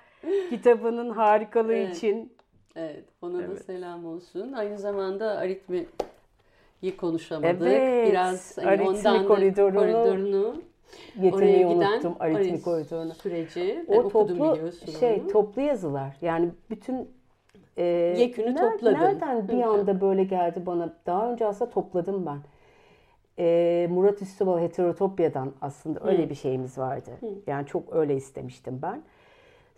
kitabının 0.49 1.09
harikalığı 1.09 1.73
evet. 1.73 1.97
için. 1.97 2.34
Evet, 2.80 3.05
ona 3.21 3.41
evet. 3.41 3.49
da 3.49 3.63
selam 3.63 4.05
olsun. 4.05 4.53
Aynı 4.53 4.77
zamanda 4.77 5.38
aritmi 5.38 5.86
konuşamadık. 6.97 7.61
Evet, 7.61 8.11
Biraz 8.11 8.57
hani 8.57 8.67
aritmi 8.67 8.88
ondan 8.88 9.27
koridorunu, 9.27 9.80
koridorunu 9.80 10.61
oraya 11.32 11.57
giden 11.57 11.93
unuttum 11.93 12.15
aritmi 12.19 12.61
koridorunu. 12.61 13.13
Süreci. 13.13 13.86
O 13.88 14.09
toplu 14.09 14.57
şey 14.99 15.21
onu. 15.21 15.27
toplu 15.27 15.61
yazılar. 15.61 16.17
Yani 16.21 16.49
bütün 16.69 17.09
e, 17.77 17.84
Yekünü 18.17 18.55
ner, 18.55 18.71
topladın. 18.71 18.93
Nereden 18.93 19.47
bir 19.47 19.61
anda 19.61 20.01
böyle 20.01 20.23
geldi 20.23 20.65
bana? 20.65 20.93
Daha 21.05 21.32
önce 21.32 21.45
aslında 21.45 21.71
topladım 21.71 22.25
ben. 22.25 22.39
E, 23.39 23.88
Murat 23.91 24.21
Üstübal 24.21 24.59
Heterotopya'dan 24.59 25.53
aslında 25.61 25.99
öyle 26.03 26.25
Hı. 26.25 26.30
bir 26.30 26.36
şeyimiz 26.36 26.77
vardı. 26.77 27.11
Hı. 27.19 27.27
Yani 27.47 27.67
çok 27.67 27.95
öyle 27.95 28.15
istemiştim 28.15 28.80
ben. 28.82 29.01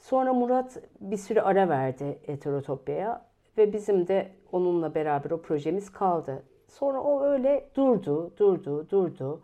Sonra 0.02 0.34
Murat 0.34 0.78
bir 1.02 1.18
süre 1.18 1.41
ara 1.41 1.70
verdi 1.70 2.20
Heterotopya'ya 2.26 3.26
ve 3.58 3.74
bizim 3.74 4.08
de 4.08 4.32
onunla 4.52 4.95
beraber 4.95 5.32
o 5.32 5.41
projemiz 5.41 5.91
kaldı. 5.91 6.43
Sonra 6.68 7.02
o 7.02 7.24
öyle 7.24 7.70
durdu, 7.76 8.32
durdu, 8.38 8.89
durdu. 8.89 9.41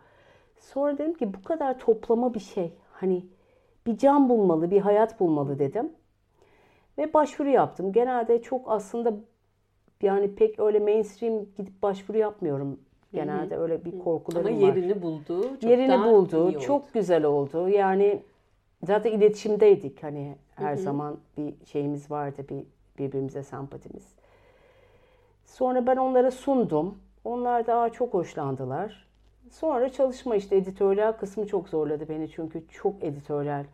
Sonra 0.56 0.98
dedim 0.98 1.14
ki 1.14 1.34
bu 1.34 1.42
kadar 1.42 1.78
toplama 1.78 2.34
bir 2.34 2.40
şey. 2.40 2.72
Hani 2.92 3.26
bir 3.86 3.98
can 3.98 4.28
bulmalı, 4.28 4.70
bir 4.70 4.80
hayat 4.80 5.20
bulmalı 5.20 5.58
dedim. 5.58 5.92
Ve 6.98 7.14
başvuru 7.14 7.48
yaptım. 7.48 7.92
Genelde 7.92 8.42
çok 8.42 8.70
aslında 8.70 9.14
yani 10.02 10.34
pek 10.34 10.58
öyle 10.60 10.78
mainstream 10.78 11.44
gidip 11.56 11.82
başvuru 11.82 12.18
yapmıyorum. 12.18 12.80
Genelde 13.12 13.54
Hı-hı. 13.54 13.62
öyle 13.62 13.84
bir 13.84 13.98
korkularım 13.98 14.46
var. 14.46 14.50
Ama 14.50 14.66
yerini 14.66 15.02
buldu. 15.02 15.42
Çok 15.60 15.70
yerini 15.70 16.04
buldu. 16.04 16.60
Çok 16.60 16.94
güzel 16.94 17.24
oldu. 17.24 17.68
Yani 17.68 18.22
zaten 18.82 19.12
iletişimdeydik. 19.12 20.02
Hani 20.02 20.34
her 20.58 20.74
Hı-hı. 20.74 20.82
zaman 20.82 21.16
bir 21.36 21.54
şeyimiz 21.66 22.10
vardı. 22.10 22.44
Bir 22.50 22.64
birbirimize 22.98 23.42
sempatimiz. 23.42 24.04
Sonra 25.44 25.86
ben 25.86 25.96
onlara 25.96 26.30
sundum. 26.30 26.98
Onlar 27.24 27.66
da 27.66 27.90
çok 27.90 28.14
hoşlandılar. 28.14 29.08
Sonra 29.50 29.88
çalışma 29.88 30.36
işte 30.36 30.56
editoryal 30.56 31.12
kısmı 31.12 31.46
çok 31.46 31.68
zorladı 31.68 32.08
beni 32.08 32.30
çünkü 32.30 32.68
çok 32.68 33.04
editoryal. 33.04 33.64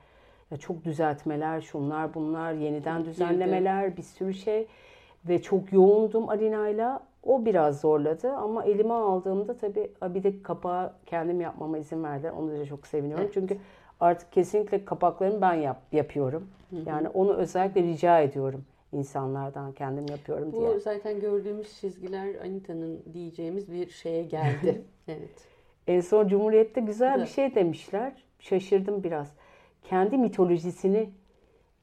Ya 0.50 0.56
çok 0.56 0.84
düzeltmeler, 0.84 1.60
şunlar 1.60 2.14
bunlar, 2.14 2.52
yeniden 2.52 3.04
düzenlemeler, 3.04 3.96
bir 3.96 4.02
sürü 4.02 4.34
şey 4.34 4.66
ve 5.28 5.42
çok 5.42 5.72
yoğundum 5.72 6.28
Alina'yla. 6.28 7.00
O 7.22 7.44
biraz 7.44 7.80
zorladı 7.80 8.32
ama 8.32 8.64
elime 8.64 8.94
aldığımda 8.94 9.56
tabii 9.56 9.90
bir 10.02 10.22
de 10.22 10.42
kapağı 10.42 10.92
kendim 11.06 11.40
yapmama 11.40 11.78
izin 11.78 12.04
verdiler. 12.04 12.30
Onu 12.30 12.50
da 12.50 12.66
çok 12.66 12.86
seviniyorum. 12.86 13.24
Evet. 13.24 13.34
Çünkü 13.34 13.58
artık 14.04 14.32
kesinlikle 14.32 14.84
kapaklarımı 14.84 15.40
ben 15.40 15.54
yap, 15.54 15.82
yapıyorum. 15.92 16.48
Hı 16.70 16.76
hı. 16.76 16.80
Yani 16.86 17.08
onu 17.08 17.34
özellikle 17.34 17.82
rica 17.82 18.20
ediyorum 18.20 18.64
insanlardan 18.92 19.72
kendim 19.72 20.06
yapıyorum 20.10 20.52
Bu 20.52 20.60
diye. 20.60 20.74
Bu 20.74 20.80
zaten 20.80 21.20
gördüğümüz 21.20 21.80
çizgiler 21.80 22.34
Anita'nın 22.44 23.02
diyeceğimiz 23.12 23.72
bir 23.72 23.90
şeye 23.90 24.22
geldi. 24.22 24.82
evet. 25.08 25.48
En 25.86 26.00
son 26.00 26.28
Cumhuriyet'te 26.28 26.80
güzel 26.80 27.22
bir 27.22 27.26
şey 27.26 27.54
demişler. 27.54 28.12
Şaşırdım 28.38 29.04
biraz. 29.04 29.32
Kendi 29.82 30.18
mitolojisini 30.18 31.10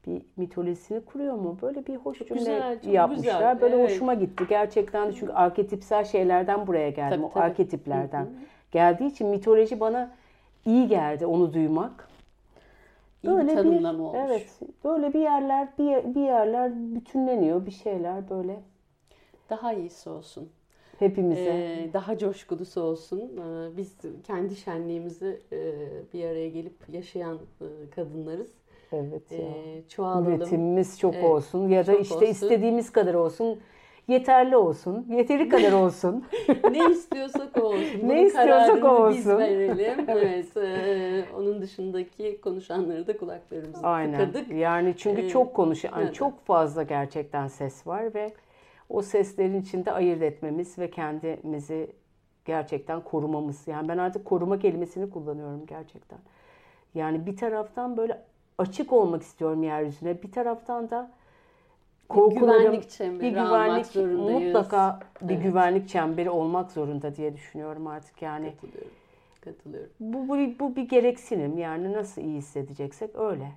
bir 0.06 0.22
mitolojisini 0.36 1.04
kuruyor 1.04 1.34
mu? 1.34 1.58
Böyle 1.62 1.86
bir 1.86 1.96
hoş 1.96 2.18
cümle 2.18 2.34
güzel, 2.34 2.78
yapmışlar. 2.84 3.16
Güzel. 3.16 3.60
Böyle 3.60 3.76
evet. 3.76 3.90
hoşuma 3.90 4.14
gitti 4.14 4.44
gerçekten. 4.48 5.10
Çünkü 5.10 5.32
arketipsel 5.32 6.04
şeylerden 6.04 6.66
buraya 6.66 6.90
geldim. 6.90 7.16
Tabii, 7.16 7.26
o 7.26 7.30
tabii. 7.30 7.44
arketiplerden. 7.44 8.24
Hı 8.24 8.28
hı. 8.28 8.32
Geldiği 8.72 9.06
için 9.06 9.26
mitoloji 9.28 9.80
bana 9.80 10.10
iyi 10.66 10.88
geldi 10.88 11.26
onu 11.26 11.54
duymak. 11.54 12.08
Böyle 13.24 13.48
bir 13.48 13.54
tanımlama 13.54 13.98
bir, 13.98 14.18
olmuş. 14.18 14.20
Evet. 14.26 14.60
Böyle 14.84 15.14
bir 15.14 15.20
yerler 15.20 15.68
bir, 15.78 16.14
bir 16.14 16.20
yerler 16.20 16.94
bütünleniyor 16.94 17.66
bir 17.66 17.70
şeyler 17.70 18.30
böyle. 18.30 18.60
Daha 19.50 19.72
iyisi 19.72 20.10
olsun. 20.10 20.48
Hepimize. 20.98 21.40
Ee, 21.40 21.90
daha 21.92 22.18
coşkulusu 22.18 22.80
olsun. 22.80 23.20
Ee, 23.20 23.76
biz 23.76 23.96
kendi 24.26 24.56
şenliğimizi 24.56 25.40
e, 25.52 25.58
bir 26.14 26.24
araya 26.24 26.48
gelip 26.48 26.76
yaşayan 26.88 27.38
e, 27.60 27.66
kadınlarız. 27.94 28.50
Evet 28.92 29.32
ya. 29.32 29.38
Ee, 29.38 29.82
çoğalalım. 29.88 30.28
Üretimimiz 30.28 30.98
çok 30.98 31.14
evet, 31.14 31.24
olsun 31.24 31.68
ya 31.68 31.86
da 31.86 31.94
işte 31.94 32.14
olsun. 32.14 32.26
istediğimiz 32.26 32.92
kadar 32.92 33.14
olsun. 33.14 33.58
Yeterli 34.08 34.56
olsun. 34.56 35.06
Yeteri 35.10 35.48
kadar 35.48 35.72
olsun. 35.72 36.24
ne 36.70 36.90
istiyorsak 36.90 37.56
o 37.56 37.60
olsun. 37.60 38.00
Bunun 38.02 38.08
ne 38.08 38.22
istiyorsak 38.22 38.84
o 38.84 38.88
olsun. 38.88 39.16
Biz 39.16 39.28
verelim. 39.28 40.04
evet. 40.08 40.56
E, 40.56 41.24
onun 41.36 41.62
dışındaki 41.62 42.40
konuşanları 42.40 43.06
da 43.06 43.16
kulaklarımızı 43.16 43.86
Aynen. 43.86 44.18
tıkadık. 44.18 44.52
Yani 44.52 44.94
çünkü 44.96 45.22
ee, 45.22 45.28
çok 45.28 45.54
konuşan, 45.54 46.00
yani 46.00 46.12
çok 46.12 46.44
fazla 46.46 46.82
gerçekten 46.82 47.48
ses 47.48 47.86
var 47.86 48.14
ve 48.14 48.32
o 48.88 49.02
seslerin 49.02 49.60
içinde 49.60 49.92
ayırt 49.92 50.22
etmemiz 50.22 50.78
ve 50.78 50.90
kendimizi 50.90 51.92
gerçekten 52.44 53.00
korumamız. 53.00 53.68
Yani 53.68 53.88
ben 53.88 53.98
artık 53.98 54.24
koruma 54.24 54.58
kelimesini 54.58 55.10
kullanıyorum 55.10 55.66
gerçekten. 55.66 56.18
Yani 56.94 57.26
bir 57.26 57.36
taraftan 57.36 57.96
böyle 57.96 58.20
açık 58.58 58.92
olmak 58.92 59.22
istiyorum 59.22 59.62
yeryüzüne. 59.62 60.22
Bir 60.22 60.32
taraftan 60.32 60.90
da 60.90 61.10
korkularım, 62.12 62.58
bir 62.58 62.64
güvenlik 62.64 62.90
çemberi 62.90 63.22
bir 63.22 63.30
güvenlik 63.30 63.96
mutlaka 63.96 65.00
bir 65.22 65.34
evet. 65.34 65.42
güvenlik 65.42 65.88
çemberi 65.88 66.30
olmak 66.30 66.72
zorunda 66.72 67.16
diye 67.16 67.34
düşünüyorum 67.34 67.86
artık 67.86 68.22
yani. 68.22 68.50
Katılıyorum. 68.50 68.90
Katılıyorum. 69.40 69.90
Bu, 70.00 70.28
bu, 70.28 70.36
bu 70.60 70.76
bir 70.76 70.88
gereksinim 70.88 71.58
yani 71.58 71.92
nasıl 71.92 72.22
iyi 72.22 72.36
hissedeceksek 72.36 73.16
öyle. 73.16 73.52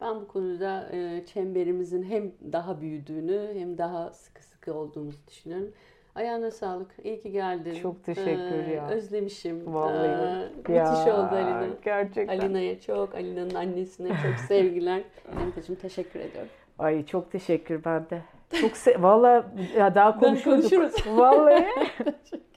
Ben 0.00 0.14
bu 0.14 0.28
konuda 0.28 0.88
e, 0.92 1.26
çemberimizin 1.26 2.02
hem 2.02 2.32
daha 2.52 2.80
büyüdüğünü 2.80 3.50
hem 3.54 3.78
daha 3.78 4.10
sıkı 4.10 4.44
sıkı 4.44 4.74
olduğumuzu 4.74 5.18
düşünüyorum. 5.28 5.72
Ayağına 6.14 6.50
sağlık. 6.50 6.90
İyi 7.04 7.20
ki 7.20 7.32
geldin. 7.32 7.74
Çok 7.74 8.04
teşekkür 8.04 8.68
ee, 8.68 8.74
ya. 8.74 8.88
Özlemişim. 8.88 9.74
Vallahi. 9.74 10.50
Ee, 10.68 10.72
ya, 10.72 10.90
müthiş 10.90 11.06
oldu 11.06 11.34
Alina. 11.34 11.66
Gerçekten. 11.84 12.38
Alina'ya 12.38 12.80
çok, 12.80 13.14
Alina'nın 13.14 13.54
annesine 13.54 14.08
çok 14.08 14.38
sevgiler. 14.48 15.02
Anita'cığım 15.36 15.76
teşekkür 15.76 16.20
ediyorum. 16.20 16.50
Ay 16.78 17.06
çok 17.06 17.32
teşekkür 17.32 17.84
ben 17.84 18.10
de. 18.10 18.22
Çok 18.60 18.76
se 18.76 19.02
Vallahi 19.02 19.44
ya 19.76 19.94
daha 19.94 20.18
konuşuruz. 20.18 20.94
Vallahi. 21.06 21.66